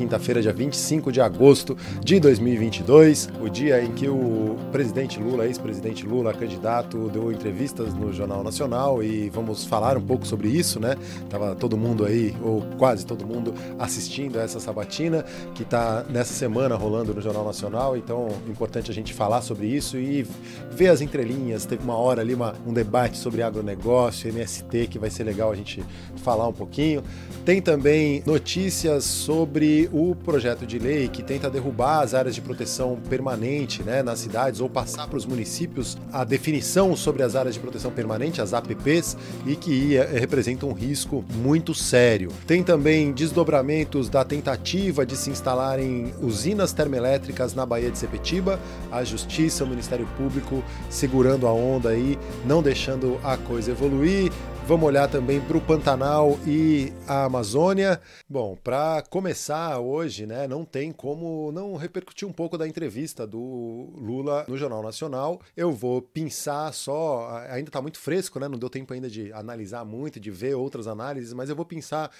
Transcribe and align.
quinta-feira, 0.00 0.40
dia 0.40 0.50
25 0.50 1.12
de 1.12 1.20
agosto 1.20 1.76
de 2.02 2.18
2022, 2.18 3.28
o 3.38 3.50
dia 3.50 3.84
em 3.84 3.92
que 3.92 4.08
o 4.08 4.56
presidente 4.72 5.20
Lula, 5.20 5.44
ex-presidente 5.44 6.06
Lula, 6.06 6.32
candidato, 6.32 7.10
deu 7.10 7.30
entrevistas 7.30 7.92
no 7.92 8.10
Jornal 8.10 8.42
Nacional 8.42 9.02
e 9.02 9.28
vamos 9.28 9.66
falar 9.66 9.98
um 9.98 10.00
pouco 10.00 10.26
sobre 10.26 10.48
isso, 10.48 10.80
né? 10.80 10.96
Tava 11.28 11.54
todo 11.54 11.76
mundo 11.76 12.06
aí, 12.06 12.34
ou 12.42 12.62
quase 12.78 13.04
todo 13.04 13.26
mundo, 13.26 13.52
assistindo 13.78 14.38
a 14.38 14.42
essa 14.42 14.58
sabatina 14.58 15.22
que 15.54 15.64
está 15.64 16.02
nessa 16.08 16.32
semana 16.32 16.76
rolando 16.76 17.12
no 17.12 17.20
Jornal 17.20 17.44
Nacional, 17.44 17.94
então 17.94 18.28
é 18.46 18.50
importante 18.50 18.90
a 18.90 18.94
gente 18.94 19.12
falar 19.12 19.42
sobre 19.42 19.66
isso 19.66 19.98
e 19.98 20.26
ver 20.70 20.88
as 20.88 21.02
entrelinhas. 21.02 21.66
Teve 21.66 21.84
uma 21.84 21.96
hora 21.96 22.22
ali 22.22 22.32
uma, 22.32 22.54
um 22.66 22.72
debate 22.72 23.18
sobre 23.18 23.42
agronegócio, 23.42 24.30
MST, 24.30 24.86
que 24.86 24.98
vai 24.98 25.10
ser 25.10 25.24
legal 25.24 25.52
a 25.52 25.54
gente 25.54 25.84
falar 26.24 26.48
um 26.48 26.54
pouquinho. 26.54 27.04
Tem 27.44 27.60
também 27.60 28.22
notícias 28.24 29.04
sobre 29.04 29.89
o 29.92 30.14
projeto 30.14 30.66
de 30.66 30.78
lei 30.78 31.08
que 31.08 31.22
tenta 31.22 31.50
derrubar 31.50 32.00
as 32.00 32.14
áreas 32.14 32.34
de 32.34 32.40
proteção 32.40 32.98
permanente 33.08 33.82
né, 33.82 34.02
nas 34.02 34.20
cidades 34.20 34.60
ou 34.60 34.68
passar 34.68 35.06
para 35.08 35.16
os 35.16 35.26
municípios 35.26 35.96
a 36.12 36.24
definição 36.24 36.94
sobre 36.96 37.22
as 37.22 37.34
áreas 37.34 37.54
de 37.54 37.60
proteção 37.60 37.90
permanente, 37.90 38.40
as 38.40 38.54
APPs, 38.54 39.16
e 39.46 39.56
que 39.56 39.96
representa 40.12 40.66
um 40.66 40.72
risco 40.72 41.24
muito 41.34 41.74
sério. 41.74 42.30
Tem 42.46 42.62
também 42.62 43.12
desdobramentos 43.12 44.08
da 44.08 44.24
tentativa 44.24 45.04
de 45.04 45.16
se 45.16 45.30
instalarem 45.30 46.12
usinas 46.20 46.72
termoelétricas 46.72 47.54
na 47.54 47.66
Baía 47.66 47.90
de 47.90 47.98
Sepetiba, 47.98 48.60
a 48.90 49.02
Justiça, 49.04 49.64
o 49.64 49.66
Ministério 49.66 50.06
Público 50.16 50.62
segurando 50.88 51.46
a 51.46 51.52
onda 51.52 51.90
aí, 51.90 52.18
não 52.44 52.62
deixando 52.62 53.18
a 53.22 53.36
coisa 53.36 53.70
evoluir. 53.70 54.32
Vamos 54.66 54.86
olhar 54.86 55.08
também 55.08 55.40
para 55.40 55.56
o 55.56 55.60
Pantanal 55.60 56.38
e 56.46 56.92
a 57.08 57.24
Amazônia. 57.24 58.00
Bom, 58.28 58.56
para 58.62 59.02
começar 59.10 59.80
hoje, 59.80 60.26
né, 60.26 60.46
não 60.46 60.64
tem 60.64 60.92
como 60.92 61.50
não 61.50 61.74
repercutir 61.74 62.28
um 62.28 62.32
pouco 62.32 62.56
da 62.56 62.68
entrevista 62.68 63.26
do 63.26 63.88
Lula 63.96 64.44
no 64.46 64.56
Jornal 64.56 64.80
Nacional. 64.80 65.40
Eu 65.56 65.72
vou 65.72 66.00
pensar 66.00 66.72
só, 66.72 67.28
ainda 67.48 67.68
está 67.68 67.82
muito 67.82 67.98
fresco, 67.98 68.38
né, 68.38 68.46
não 68.46 68.56
deu 68.56 68.70
tempo 68.70 68.94
ainda 68.94 69.10
de 69.10 69.32
analisar 69.32 69.84
muito, 69.84 70.20
de 70.20 70.30
ver 70.30 70.54
outras 70.54 70.86
análises, 70.86 71.32
mas 71.32 71.50
eu 71.50 71.56
vou 71.56 71.64
pensar 71.64 72.12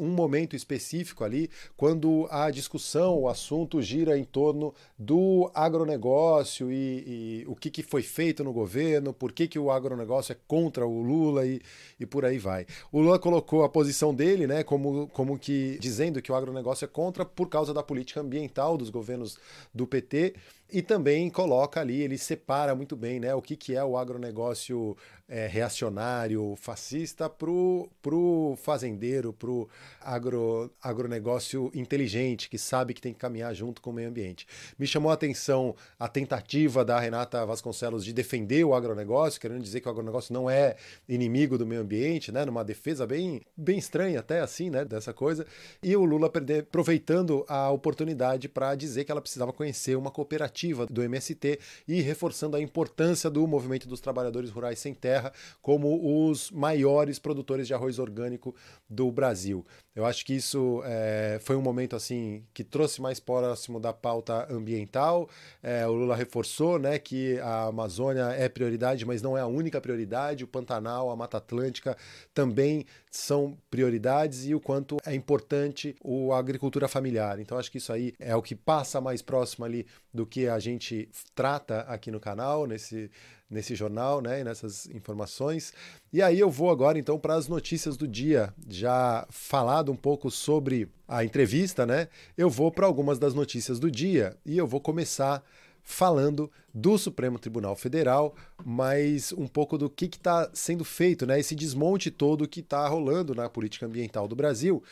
um 0.00 0.08
momento 0.08 0.56
específico 0.56 1.22
ali, 1.22 1.48
quando 1.76 2.26
a 2.28 2.50
discussão, 2.50 3.20
o 3.20 3.28
assunto 3.28 3.80
gira 3.80 4.18
em 4.18 4.24
torno 4.24 4.74
do 4.98 5.48
agronegócio 5.54 6.72
e, 6.72 7.44
e 7.44 7.44
o 7.46 7.54
que, 7.54 7.70
que 7.70 7.84
foi 7.84 8.02
feito 8.02 8.42
no 8.42 8.52
governo, 8.52 9.12
por 9.12 9.30
que, 9.30 9.46
que 9.46 9.60
o 9.60 9.70
agronegócio 9.70 10.32
é 10.32 10.36
contra 10.48 10.84
o 10.84 11.00
Lula 11.00 11.46
e 11.46 11.62
e 11.98 12.06
por 12.06 12.24
aí 12.24 12.38
vai. 12.38 12.66
O 12.90 13.00
Lula 13.00 13.18
colocou 13.18 13.64
a 13.64 13.68
posição 13.68 14.14
dele, 14.14 14.46
né, 14.46 14.62
como, 14.62 15.08
como 15.08 15.38
que 15.38 15.78
dizendo 15.80 16.20
que 16.20 16.32
o 16.32 16.34
agronegócio 16.34 16.84
é 16.84 16.88
contra 16.88 17.24
por 17.24 17.48
causa 17.48 17.72
da 17.72 17.82
política 17.82 18.20
ambiental 18.20 18.76
dos 18.76 18.90
governos 18.90 19.38
do 19.72 19.86
PT 19.86 20.34
e 20.74 20.82
também 20.82 21.30
coloca 21.30 21.80
ali, 21.80 22.02
ele 22.02 22.18
separa 22.18 22.74
muito 22.74 22.96
bem 22.96 23.20
né, 23.20 23.32
o 23.32 23.40
que, 23.40 23.54
que 23.54 23.76
é 23.76 23.84
o 23.84 23.96
agronegócio 23.96 24.96
é, 25.28 25.46
reacionário, 25.46 26.54
fascista, 26.56 27.30
para 27.30 27.48
o 27.48 28.58
fazendeiro, 28.60 29.32
para 29.32 29.50
o 29.50 29.68
agro, 30.00 30.68
agronegócio 30.82 31.70
inteligente, 31.74 32.50
que 32.50 32.58
sabe 32.58 32.92
que 32.92 33.00
tem 33.00 33.12
que 33.12 33.20
caminhar 33.20 33.54
junto 33.54 33.80
com 33.80 33.90
o 33.90 33.92
meio 33.92 34.08
ambiente. 34.08 34.48
Me 34.76 34.84
chamou 34.84 35.12
a 35.12 35.14
atenção 35.14 35.76
a 35.96 36.08
tentativa 36.08 36.84
da 36.84 36.98
Renata 36.98 37.46
Vasconcelos 37.46 38.04
de 38.04 38.12
defender 38.12 38.64
o 38.64 38.74
agronegócio, 38.74 39.40
querendo 39.40 39.62
dizer 39.62 39.80
que 39.80 39.86
o 39.86 39.90
agronegócio 39.92 40.34
não 40.34 40.50
é 40.50 40.74
inimigo 41.08 41.56
do 41.56 41.64
meio 41.64 41.82
ambiente, 41.82 42.32
né, 42.32 42.44
numa 42.44 42.64
defesa 42.64 43.06
bem, 43.06 43.40
bem 43.56 43.78
estranha 43.78 44.18
até 44.18 44.40
assim, 44.40 44.70
né, 44.70 44.84
dessa 44.84 45.12
coisa. 45.12 45.46
E 45.80 45.96
o 45.96 46.04
Lula 46.04 46.32
aproveitando 46.60 47.44
a 47.48 47.70
oportunidade 47.70 48.48
para 48.48 48.74
dizer 48.74 49.04
que 49.04 49.12
ela 49.12 49.20
precisava 49.20 49.52
conhecer 49.52 49.96
uma 49.96 50.10
cooperativa 50.10 50.63
do 50.90 51.02
MST 51.02 51.58
e 51.86 52.00
reforçando 52.00 52.56
a 52.56 52.60
importância 52.60 53.28
do 53.28 53.46
movimento 53.46 53.88
dos 53.88 54.00
trabalhadores 54.00 54.50
rurais 54.50 54.78
sem 54.78 54.94
terra 54.94 55.32
como 55.60 56.28
os 56.28 56.50
maiores 56.50 57.18
produtores 57.18 57.66
de 57.66 57.74
arroz 57.74 57.98
orgânico 57.98 58.54
do 58.88 59.10
Brasil. 59.10 59.66
Eu 59.94 60.04
acho 60.04 60.24
que 60.26 60.34
isso 60.34 60.82
é, 60.84 61.38
foi 61.40 61.54
um 61.54 61.62
momento 61.62 61.94
assim 61.94 62.44
que 62.52 62.64
trouxe 62.64 63.00
mais 63.00 63.20
próximo 63.20 63.78
da 63.78 63.92
pauta 63.92 64.52
ambiental. 64.52 65.28
É, 65.62 65.86
o 65.86 65.92
Lula 65.92 66.16
reforçou 66.16 66.78
né, 66.78 66.98
que 66.98 67.38
a 67.38 67.66
Amazônia 67.66 68.32
é 68.32 68.48
prioridade, 68.48 69.04
mas 69.04 69.22
não 69.22 69.38
é 69.38 69.40
a 69.40 69.46
única 69.46 69.80
prioridade. 69.80 70.42
O 70.42 70.48
Pantanal, 70.48 71.10
a 71.10 71.16
Mata 71.16 71.36
Atlântica 71.36 71.96
também 72.32 72.84
são 73.16 73.56
prioridades 73.70 74.44
e 74.44 74.54
o 74.54 74.60
quanto 74.60 74.96
é 75.06 75.14
importante 75.14 75.94
a 76.32 76.36
agricultura 76.36 76.88
familiar. 76.88 77.38
Então 77.38 77.56
acho 77.56 77.70
que 77.70 77.78
isso 77.78 77.92
aí 77.92 78.12
é 78.18 78.34
o 78.34 78.42
que 78.42 78.56
passa 78.56 79.00
mais 79.00 79.22
próximo 79.22 79.64
ali 79.64 79.86
do 80.12 80.26
que 80.26 80.48
a 80.48 80.58
gente 80.58 81.08
trata 81.32 81.82
aqui 81.82 82.10
no 82.10 82.18
canal, 82.18 82.66
nesse 82.66 83.08
nesse 83.48 83.76
jornal, 83.76 84.20
né, 84.20 84.42
nessas 84.42 84.86
informações. 84.86 85.72
E 86.12 86.20
aí 86.20 86.40
eu 86.40 86.50
vou 86.50 86.70
agora 86.70 86.98
então 86.98 87.16
para 87.18 87.34
as 87.34 87.46
notícias 87.46 87.96
do 87.96 88.08
dia, 88.08 88.52
já 88.68 89.24
falado 89.30 89.92
um 89.92 89.96
pouco 89.96 90.28
sobre 90.28 90.88
a 91.06 91.24
entrevista, 91.24 91.86
né? 91.86 92.08
Eu 92.36 92.50
vou 92.50 92.72
para 92.72 92.86
algumas 92.86 93.18
das 93.18 93.32
notícias 93.32 93.78
do 93.78 93.88
dia 93.90 94.36
e 94.44 94.58
eu 94.58 94.66
vou 94.66 94.80
começar 94.80 95.44
falando 95.84 96.50
do 96.72 96.98
Supremo 96.98 97.38
Tribunal 97.38 97.76
Federal, 97.76 98.34
mas 98.64 99.32
um 99.32 99.46
pouco 99.46 99.76
do 99.76 99.88
que 99.90 100.06
está 100.06 100.50
sendo 100.54 100.84
feito, 100.84 101.26
né? 101.26 101.38
Esse 101.38 101.54
desmonte 101.54 102.10
todo 102.10 102.48
que 102.48 102.60
está 102.60 102.88
rolando 102.88 103.34
na 103.34 103.48
política 103.48 103.86
ambiental 103.86 104.26
do 104.26 104.34
Brasil. 104.34 104.82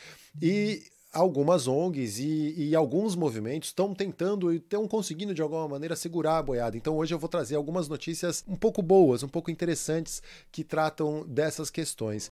E 0.41 0.83
algumas 1.11 1.67
ONGs 1.67 2.19
e, 2.19 2.69
e 2.69 2.75
alguns 2.75 3.15
movimentos 3.15 3.69
estão 3.69 3.93
tentando 3.93 4.51
e 4.51 4.57
estão 4.57 4.87
conseguindo 4.87 5.33
de 5.33 5.41
alguma 5.41 5.67
maneira 5.67 5.95
segurar 5.95 6.37
a 6.39 6.43
boiada. 6.43 6.75
Então 6.75 6.97
hoje 6.97 7.13
eu 7.13 7.19
vou 7.19 7.29
trazer 7.29 7.55
algumas 7.55 7.87
notícias 7.87 8.43
um 8.47 8.55
pouco 8.55 8.81
boas, 8.81 9.21
um 9.23 9.27
pouco 9.27 9.51
interessantes 9.51 10.23
que 10.51 10.63
tratam 10.63 11.25
dessas 11.27 11.69
questões. 11.69 12.31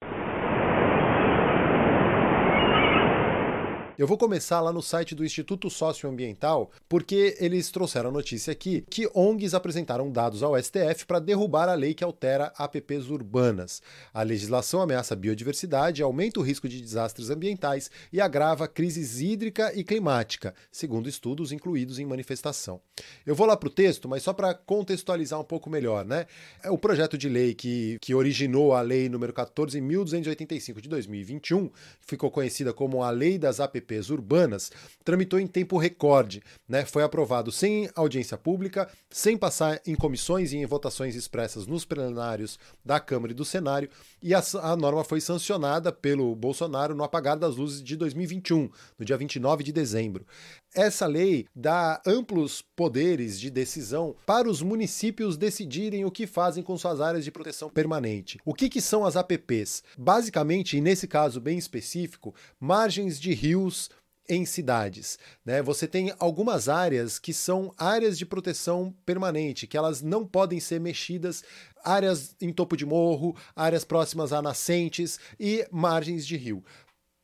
Eu 3.99 4.07
vou 4.07 4.17
começar 4.17 4.61
lá 4.61 4.71
no 4.71 4.81
site 4.81 5.13
do 5.13 5.25
Instituto 5.25 5.69
Socioambiental, 5.69 6.71
porque 6.87 7.35
eles 7.37 7.69
trouxeram 7.69 8.07
a 8.07 8.13
notícia 8.13 8.49
aqui 8.49 8.81
que 8.89 9.09
ONGs 9.13 9.53
apresentaram 9.53 10.09
dados 10.09 10.41
ao 10.41 10.57
STF 10.57 11.05
para 11.05 11.19
derrubar 11.19 11.67
a 11.67 11.73
lei 11.73 11.93
que 11.93 12.01
altera 12.01 12.53
APPs 12.55 13.09
urbanas. 13.09 13.81
A 14.13 14.23
legislação 14.23 14.81
ameaça 14.81 15.15
a 15.15 15.17
biodiversidade, 15.17 16.01
aumenta 16.01 16.39
o 16.39 16.43
risco 16.43 16.69
de 16.69 16.79
desastres 16.81 17.29
ambientais 17.29 17.91
e 18.13 18.21
agrava 18.21 18.63
a 18.63 18.67
crise 18.69 19.01
hídrica 19.21 19.77
e 19.77 19.83
climática, 19.83 20.55
segundo 20.71 21.09
estudos 21.09 21.51
incluídos 21.51 21.99
em 21.99 22.05
manifestação. 22.05 22.79
Eu 23.25 23.35
vou 23.35 23.45
lá 23.45 23.57
para 23.57 23.67
o 23.67 23.69
texto, 23.69 24.07
mas 24.07 24.23
só 24.23 24.31
para 24.31 24.53
contextualizar 24.53 25.37
um 25.37 25.43
pouco 25.43 25.69
melhor, 25.69 26.05
né? 26.05 26.25
É 26.63 26.71
o 26.71 26.77
projeto 26.77 27.17
de 27.17 27.27
lei 27.27 27.53
que, 27.53 27.97
que 27.99 28.15
originou 28.15 28.73
a 28.73 28.79
lei 28.79 29.09
número 29.09 29.33
14.285 29.33 30.79
de 30.79 30.87
2021, 30.87 31.69
ficou 31.99 32.31
conhecida 32.31 32.71
como 32.71 33.03
a 33.03 33.09
Lei 33.09 33.37
das 33.37 33.59
APPs 33.59 33.88
PPs 33.89 34.11
urbanas, 34.11 34.71
tramitou 35.03 35.39
em 35.39 35.47
tempo 35.47 35.77
recorde, 35.77 36.43
né? 36.67 36.85
Foi 36.85 37.01
aprovado 37.01 37.51
sem 37.51 37.89
audiência 37.95 38.37
pública, 38.37 38.87
sem 39.09 39.35
passar 39.35 39.81
em 39.85 39.95
comissões 39.95 40.53
e 40.53 40.57
em 40.57 40.65
votações 40.65 41.15
expressas 41.15 41.65
nos 41.65 41.83
plenários 41.83 42.59
da 42.85 42.99
Câmara 42.99 43.33
e 43.33 43.35
do 43.35 43.43
Senado, 43.43 43.89
e 44.21 44.33
a, 44.33 44.43
a 44.61 44.75
norma 44.75 45.03
foi 45.03 45.19
sancionada 45.19 45.91
pelo 45.91 46.35
Bolsonaro 46.35 46.93
no 46.93 47.03
apagar 47.03 47.37
das 47.37 47.55
luzes 47.55 47.81
de 47.81 47.95
2021, 47.95 48.69
no 48.97 49.05
dia 49.05 49.17
29 49.17 49.63
de 49.63 49.71
dezembro. 49.71 50.25
Essa 50.73 51.07
lei 51.07 51.47
dá 51.55 52.01
amplos 52.05 52.61
poderes 52.75 53.39
de 53.39 53.49
decisão 53.49 54.15
para 54.25 54.47
os 54.47 54.61
municípios 54.61 55.35
decidirem 55.35 56.05
o 56.05 56.11
que 56.11 56.27
fazem 56.27 56.63
com 56.63 56.77
suas 56.77 57.01
áreas 57.01 57.23
de 57.23 57.31
proteção 57.31 57.69
permanente. 57.69 58.39
O 58.45 58.53
que, 58.53 58.69
que 58.69 58.79
são 58.79 59.03
as 59.03 59.15
APPs? 59.15 59.83
Basicamente, 59.97 60.77
e 60.77 60.81
nesse 60.81 61.07
caso 61.07 61.41
bem 61.41 61.57
específico, 61.57 62.35
margens 62.59 63.19
de 63.19 63.33
rios, 63.33 63.89
em 64.29 64.45
cidades. 64.45 65.17
Né? 65.43 65.61
Você 65.63 65.87
tem 65.87 66.13
algumas 66.19 66.69
áreas 66.69 67.17
que 67.17 67.33
são 67.33 67.73
áreas 67.75 68.15
de 68.15 68.27
proteção 68.27 68.93
permanente, 69.03 69.65
que 69.65 69.75
elas 69.75 70.03
não 70.03 70.23
podem 70.23 70.59
ser 70.59 70.79
mexidas, 70.79 71.43
áreas 71.83 72.35
em 72.39 72.53
topo 72.53 72.77
de 72.77 72.85
morro, 72.85 73.35
áreas 73.55 73.83
próximas 73.83 74.31
a 74.31 74.39
nascentes 74.39 75.19
e 75.39 75.67
margens 75.71 76.27
de 76.27 76.37
rio. 76.37 76.63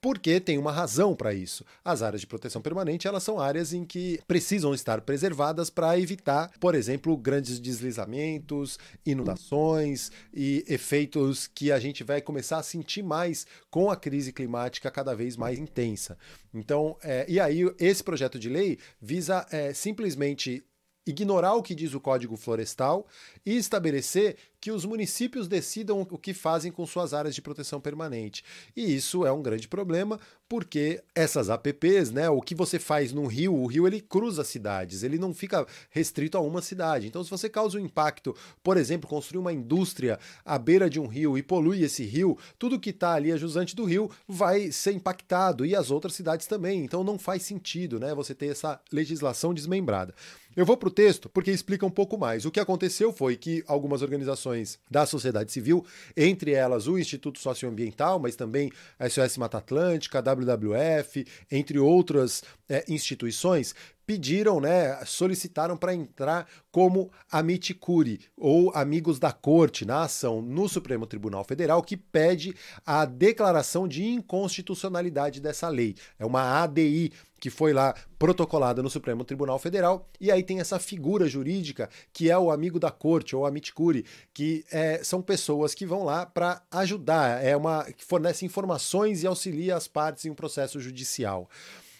Porque 0.05 0.39
tem 0.39 0.59
uma 0.59 0.71
razão 0.71 1.15
para 1.15 1.33
isso. 1.33 1.65
As 1.83 2.03
áreas 2.03 2.21
de 2.21 2.27
proteção 2.27 2.61
permanente, 2.61 3.07
elas 3.07 3.23
são 3.23 3.39
áreas 3.39 3.73
em 3.73 3.83
que 3.83 4.19
precisam 4.27 4.71
estar 4.71 5.01
preservadas 5.01 5.71
para 5.71 5.99
evitar, 5.99 6.51
por 6.59 6.75
exemplo, 6.75 7.17
grandes 7.17 7.59
deslizamentos, 7.59 8.77
inundações 9.03 10.11
e 10.31 10.63
efeitos 10.67 11.47
que 11.47 11.71
a 11.71 11.79
gente 11.79 12.03
vai 12.03 12.21
começar 12.21 12.59
a 12.59 12.63
sentir 12.63 13.01
mais 13.01 13.47
com 13.71 13.89
a 13.89 13.95
crise 13.95 14.31
climática 14.31 14.91
cada 14.91 15.15
vez 15.15 15.35
mais 15.35 15.57
intensa. 15.57 16.15
Então, 16.53 16.95
é, 17.01 17.25
e 17.27 17.39
aí 17.39 17.61
esse 17.79 18.03
projeto 18.03 18.37
de 18.37 18.47
lei 18.47 18.77
visa 19.01 19.43
é, 19.49 19.73
simplesmente 19.73 20.63
ignorar 21.07 21.53
o 21.53 21.63
que 21.63 21.75
diz 21.75 21.93
o 21.93 21.99
Código 21.99 22.35
Florestal 22.35 23.07
e 23.45 23.55
estabelecer 23.55 24.37
que 24.65 24.71
os 24.71 24.83
municípios 24.83 25.47
decidam 25.47 26.01
o 26.01 26.17
que 26.17 26.33
fazem 26.33 26.71
com 26.71 26.87
suas 26.87 27.13
áreas 27.13 27.35
de 27.35 27.41
proteção 27.41 27.79
permanente. 27.79 28.43
E 28.75 28.95
isso 28.95 29.23
é 29.23 29.31
um 29.31 29.43
grande 29.43 29.67
problema, 29.67 30.19
porque 30.49 31.03
essas 31.13 31.51
APPs, 31.51 32.09
né, 32.09 32.31
o 32.31 32.41
que 32.41 32.55
você 32.55 32.79
faz 32.79 33.13
no 33.13 33.27
rio, 33.27 33.53
o 33.53 33.67
rio 33.67 33.85
ele 33.85 34.01
cruza 34.01 34.43
cidades, 34.43 35.03
ele 35.03 35.19
não 35.19 35.35
fica 35.35 35.67
restrito 35.91 36.35
a 36.35 36.41
uma 36.41 36.63
cidade. 36.63 37.05
Então, 37.05 37.23
se 37.23 37.29
você 37.29 37.47
causa 37.47 37.77
um 37.77 37.85
impacto, 37.85 38.35
por 38.63 38.75
exemplo, 38.75 39.07
construir 39.07 39.37
uma 39.37 39.53
indústria 39.53 40.17
à 40.43 40.57
beira 40.57 40.89
de 40.89 40.99
um 40.99 41.05
rio 41.05 41.37
e 41.37 41.43
polui 41.43 41.83
esse 41.83 42.03
rio, 42.03 42.35
tudo 42.57 42.79
que 42.79 42.89
está 42.89 43.13
ali 43.13 43.31
a 43.31 43.37
jusante 43.37 43.75
do 43.75 43.85
rio 43.85 44.09
vai 44.27 44.71
ser 44.71 44.93
impactado 44.93 45.63
e 45.63 45.75
as 45.75 45.91
outras 45.91 46.15
cidades 46.15 46.47
também. 46.47 46.83
Então, 46.83 47.03
não 47.03 47.19
faz 47.19 47.43
sentido, 47.43 47.99
né, 47.99 48.15
você 48.15 48.33
ter 48.33 48.47
essa 48.47 48.81
legislação 48.91 49.53
desmembrada. 49.53 50.15
Eu 50.55 50.65
vou 50.65 50.77
para 50.77 50.87
o 50.87 50.91
texto 50.91 51.27
porque 51.27 51.51
explica 51.51 51.85
um 51.85 51.91
pouco 51.91 52.17
mais. 52.17 52.45
O 52.45 52.51
que 52.51 52.61
aconteceu 52.61 53.11
foi 53.11 53.35
que 53.35 53.61
algumas 53.67 54.01
organizações 54.01 54.54
da 54.89 55.05
sociedade 55.05 55.51
civil, 55.51 55.85
entre 56.15 56.51
elas 56.51 56.87
o 56.87 56.97
Instituto 56.97 57.39
Socioambiental, 57.39 58.19
mas 58.19 58.35
também 58.35 58.71
a 58.99 59.09
SOS 59.09 59.37
Mata 59.37 59.57
Atlântica, 59.57 60.19
a 60.19 60.21
WWF, 60.21 61.25
entre 61.51 61.79
outras 61.79 62.43
é, 62.69 62.83
instituições, 62.87 63.75
pediram, 64.05 64.61
né, 64.61 65.03
solicitaram 65.05 65.75
para 65.75 65.93
entrar 65.93 66.47
como 66.71 67.11
amiticuri, 67.31 68.19
ou 68.37 68.71
amigos 68.75 69.19
da 69.19 69.31
corte, 69.31 69.85
na 69.85 70.03
ação 70.03 70.41
no 70.41 70.69
Supremo 70.69 71.07
Tribunal 71.07 71.43
Federal, 71.43 71.81
que 71.81 71.97
pede 71.97 72.53
a 72.85 73.05
declaração 73.05 73.87
de 73.87 74.03
inconstitucionalidade 74.03 75.41
dessa 75.41 75.67
lei. 75.69 75.95
É 76.19 76.25
uma 76.25 76.61
ADI, 76.61 77.11
que 77.45 77.49
foi 77.51 77.73
lá 77.73 77.93
protocolada 78.17 78.81
no 78.81 78.89
Supremo 78.89 79.23
Tribunal 79.23 79.59
Federal, 79.59 80.09
e 80.19 80.31
aí 80.31 80.41
tem 80.41 80.59
essa 80.59 80.79
figura 80.79 81.27
jurídica 81.27 81.87
que 82.11 82.27
é 82.27 82.35
o 82.35 82.49
amigo 82.49 82.79
da 82.79 82.89
corte, 82.89 83.35
ou 83.35 83.45
a 83.45 83.51
miticuri, 83.51 84.03
que 84.33 84.65
é, 84.71 85.03
são 85.03 85.21
pessoas 85.21 85.75
que 85.75 85.85
vão 85.85 86.03
lá 86.03 86.25
para 86.25 86.63
ajudar, 86.71 87.45
é 87.45 87.55
uma 87.55 87.83
que 87.83 88.03
fornece 88.03 88.47
informações 88.47 89.21
e 89.21 89.27
auxilia 89.27 89.75
as 89.75 89.87
partes 89.87 90.25
em 90.25 90.31
um 90.31 90.33
processo 90.33 90.79
judicial. 90.79 91.47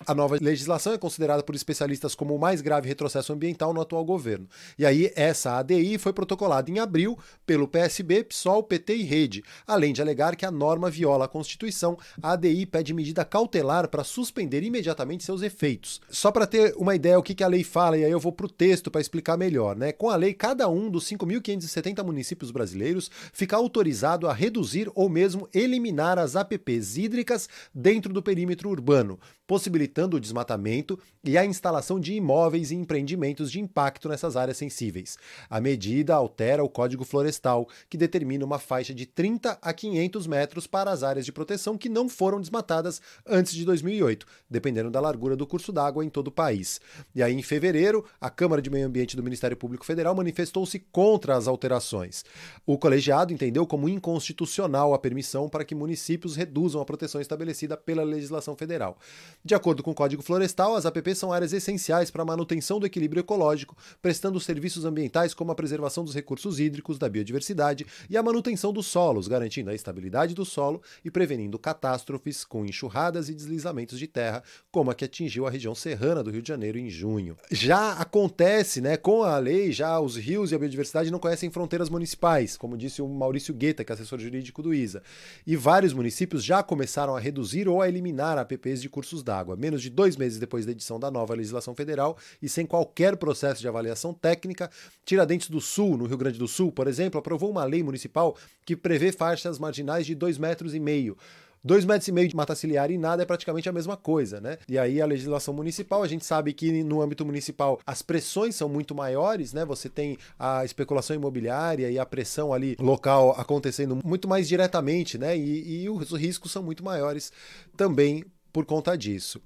A 0.07 0.13
nova 0.13 0.37
legislação 0.39 0.93
é 0.93 0.97
considerada 0.97 1.41
por 1.41 1.55
especialistas 1.55 2.13
como 2.13 2.35
o 2.35 2.39
mais 2.39 2.61
grave 2.61 2.87
retrocesso 2.87 3.33
ambiental 3.33 3.73
no 3.73 3.81
atual 3.81 4.05
governo. 4.05 4.47
E 4.77 4.85
aí, 4.85 5.11
essa 5.15 5.57
ADI 5.57 5.97
foi 5.97 6.13
protocolada 6.13 6.69
em 6.69 6.77
abril 6.77 7.17
pelo 7.45 7.67
PSB, 7.67 8.23
PSOL, 8.23 8.61
PT 8.61 8.97
e 8.97 9.03
Rede. 9.03 9.43
Além 9.65 9.93
de 9.93 10.01
alegar 10.01 10.35
que 10.35 10.45
a 10.45 10.51
norma 10.51 10.91
viola 10.91 11.25
a 11.25 11.27
Constituição, 11.27 11.97
a 12.21 12.33
ADI 12.33 12.67
pede 12.67 12.93
medida 12.93 13.25
cautelar 13.25 13.87
para 13.87 14.03
suspender 14.03 14.61
imediatamente 14.61 15.23
seus 15.23 15.41
efeitos. 15.41 15.99
Só 16.09 16.31
para 16.31 16.45
ter 16.45 16.75
uma 16.77 16.93
ideia 16.93 17.17
o 17.17 17.23
que 17.23 17.43
a 17.43 17.47
lei 17.47 17.63
fala, 17.63 17.97
e 17.97 18.05
aí 18.05 18.11
eu 18.11 18.19
vou 18.19 18.31
para 18.31 18.45
o 18.45 18.49
texto 18.49 18.91
para 18.91 19.01
explicar 19.01 19.37
melhor. 19.37 19.75
Né? 19.75 19.91
Com 19.91 20.09
a 20.09 20.15
lei, 20.15 20.33
cada 20.33 20.69
um 20.69 20.89
dos 20.89 21.05
5.570 21.09 22.03
municípios 22.03 22.51
brasileiros 22.51 23.09
fica 23.33 23.55
autorizado 23.55 24.27
a 24.27 24.33
reduzir 24.33 24.91
ou 24.93 25.09
mesmo 25.09 25.49
eliminar 25.53 26.19
as 26.19 26.35
APPs 26.35 26.97
hídricas 26.97 27.49
dentro 27.73 28.13
do 28.13 28.21
perímetro 28.21 28.69
urbano, 28.69 29.19
possibilitando 29.47 30.17
o 30.17 30.19
desmatamento 30.19 30.99
e 31.23 31.37
a 31.37 31.45
instalação 31.45 31.99
de 31.99 32.13
imóveis 32.13 32.71
e 32.71 32.75
empreendimentos 32.75 33.51
de 33.51 33.59
impacto 33.59 34.07
nessas 34.07 34.35
áreas 34.35 34.57
sensíveis. 34.57 35.17
A 35.49 35.59
medida 35.59 36.15
altera 36.15 36.63
o 36.63 36.69
Código 36.69 37.03
Florestal, 37.03 37.67
que 37.89 37.97
determina 37.97 38.45
uma 38.45 38.59
faixa 38.59 38.93
de 38.93 39.05
30 39.05 39.57
a 39.61 39.73
500 39.73 40.27
metros 40.27 40.67
para 40.67 40.91
as 40.91 41.03
áreas 41.03 41.25
de 41.25 41.31
proteção 41.31 41.77
que 41.77 41.89
não 41.89 42.07
foram 42.07 42.39
desmatadas 42.39 43.01
antes 43.25 43.53
de 43.53 43.65
2008, 43.65 44.25
dependendo 44.49 44.91
da 44.91 44.99
largura 44.99 45.35
do 45.35 45.47
curso 45.47 45.71
d'água 45.71 46.05
em 46.05 46.09
todo 46.09 46.27
o 46.27 46.31
país. 46.31 46.79
E 47.13 47.21
aí, 47.21 47.33
em 47.33 47.41
fevereiro, 47.41 48.05
a 48.19 48.29
Câmara 48.29 48.61
de 48.61 48.69
Meio 48.69 48.87
Ambiente 48.87 49.15
do 49.15 49.23
Ministério 49.23 49.57
Público 49.57 49.85
Federal 49.85 50.15
manifestou-se 50.15 50.79
contra 50.91 51.35
as 51.35 51.47
alterações. 51.47 52.23
O 52.65 52.77
colegiado 52.77 53.33
entendeu 53.33 53.65
como 53.65 53.89
inconstitucional 53.89 54.93
a 54.93 54.99
permissão 54.99 55.49
para 55.49 55.65
que 55.65 55.75
municípios 55.75 56.35
reduzam 56.35 56.81
a 56.81 56.85
proteção 56.85 57.21
estabelecida 57.21 57.75
pela 57.75 58.03
legislação 58.03 58.55
federal. 58.55 58.97
De 59.45 59.53
acordo 59.53 59.83
com 59.83 59.91
o 59.91 59.93
Código 59.93 60.23
Florestal, 60.23 60.75
as 60.75 60.87
APPs 60.87 61.19
são 61.19 61.31
áreas 61.31 61.53
essenciais 61.53 62.09
para 62.09 62.23
a 62.23 62.25
manutenção 62.25 62.79
do 62.79 62.85
equilíbrio 62.87 63.19
ecológico, 63.19 63.77
prestando 64.01 64.39
serviços 64.39 64.85
ambientais 64.85 65.35
como 65.35 65.51
a 65.51 65.55
preservação 65.55 66.03
dos 66.03 66.15
recursos 66.15 66.59
hídricos, 66.59 66.97
da 66.97 67.07
biodiversidade 67.07 67.85
e 68.09 68.17
a 68.17 68.23
manutenção 68.23 68.73
dos 68.73 68.87
solos, 68.87 69.27
garantindo 69.27 69.69
a 69.69 69.75
estabilidade 69.75 70.33
do 70.33 70.43
solo 70.43 70.81
e 71.03 71.11
prevenindo 71.11 71.59
catástrofes 71.59 72.43
com 72.43 72.65
enxurradas 72.65 73.29
e 73.29 73.35
deslizamentos 73.35 73.99
de 73.99 74.07
terra, 74.07 74.41
como 74.71 74.89
a 74.89 74.95
que 74.95 75.05
atingiu 75.05 75.45
a 75.45 75.51
região 75.51 75.75
serrana 75.75 76.23
do 76.23 76.31
Rio 76.31 76.41
de 76.41 76.47
Janeiro 76.47 76.79
em 76.79 76.89
junho. 76.89 77.37
Já 77.51 77.91
acontece, 77.91 78.81
né, 78.81 78.97
com 78.97 79.21
a 79.21 79.37
lei, 79.37 79.71
já 79.71 79.99
os 79.99 80.15
rios 80.15 80.51
e 80.51 80.55
a 80.55 80.57
biodiversidade 80.57 81.11
não 81.11 81.19
conhecem 81.19 81.51
fronteiras 81.51 81.87
municipais, 81.87 82.57
como 82.57 82.75
disse 82.75 82.99
o 82.99 83.07
Maurício 83.07 83.53
Guetta, 83.53 83.83
que 83.83 83.91
é 83.91 83.93
assessor 83.93 84.17
jurídico 84.17 84.63
do 84.63 84.73
ISA. 84.73 85.03
E 85.45 85.55
vários 85.55 85.93
municípios 85.93 86.43
já 86.43 86.63
começaram 86.63 87.15
a 87.15 87.19
reduzir 87.19 87.67
ou 87.67 87.79
a 87.79 87.87
eliminar 87.87 88.39
APPs 88.39 88.81
de 88.81 88.89
cursos 88.89 89.21
d'água, 89.35 89.55
menos 89.55 89.81
de 89.81 89.89
dois 89.89 90.15
meses 90.15 90.39
depois 90.39 90.65
da 90.65 90.71
edição 90.71 90.99
da 90.99 91.11
nova 91.11 91.33
legislação 91.33 91.75
federal 91.75 92.17
e 92.41 92.47
sem 92.47 92.65
qualquer 92.65 93.17
processo 93.17 93.61
de 93.61 93.67
avaliação 93.67 94.13
técnica. 94.13 94.69
Tiradentes 95.03 95.49
do 95.49 95.59
Sul, 95.59 95.97
no 95.97 96.05
Rio 96.05 96.17
Grande 96.17 96.39
do 96.39 96.47
Sul, 96.47 96.71
por 96.71 96.87
exemplo, 96.87 97.19
aprovou 97.19 97.51
uma 97.51 97.65
lei 97.65 97.83
municipal 97.83 98.35
que 98.65 98.75
prevê 98.75 99.11
faixas 99.11 99.59
marginais 99.59 100.05
de 100.05 100.15
dois 100.15 100.37
metros 100.37 100.73
e 100.73 100.79
meio. 100.79 101.17
Dois 101.63 101.83
metros 101.83 102.07
e 102.07 102.11
meio 102.11 102.27
de 102.27 102.35
mata 102.35 102.53
ciliar 102.53 102.91
e 102.91 102.97
nada 102.97 103.23
é 103.23 103.25
praticamente 103.25 103.67
a 103.67 103.71
mesma 103.71 103.97
coisa, 103.97 104.39
né? 104.39 104.59
E 104.69 104.77
aí 104.77 105.01
a 105.01 105.05
legislação 105.05 105.51
municipal, 105.51 106.03
a 106.03 106.07
gente 106.07 106.23
sabe 106.23 106.53
que 106.53 106.83
no 106.83 107.01
âmbito 107.01 107.25
municipal 107.25 107.79
as 107.87 108.03
pressões 108.03 108.55
são 108.55 108.69
muito 108.69 108.93
maiores, 108.93 109.51
né? 109.51 109.65
Você 109.65 109.89
tem 109.89 110.15
a 110.37 110.63
especulação 110.63 111.15
imobiliária 111.15 111.89
e 111.89 111.97
a 111.97 112.05
pressão 112.05 112.53
ali 112.53 112.75
local 112.79 113.31
acontecendo 113.31 113.99
muito 114.05 114.27
mais 114.27 114.47
diretamente, 114.47 115.17
né? 115.17 115.35
E, 115.35 115.85
e 115.85 115.89
os 115.89 116.11
riscos 116.11 116.51
são 116.51 116.61
muito 116.61 116.83
maiores 116.83 117.31
também 117.75 118.23
por 118.55 118.65
conta 118.65 118.97
disso. 118.97 119.41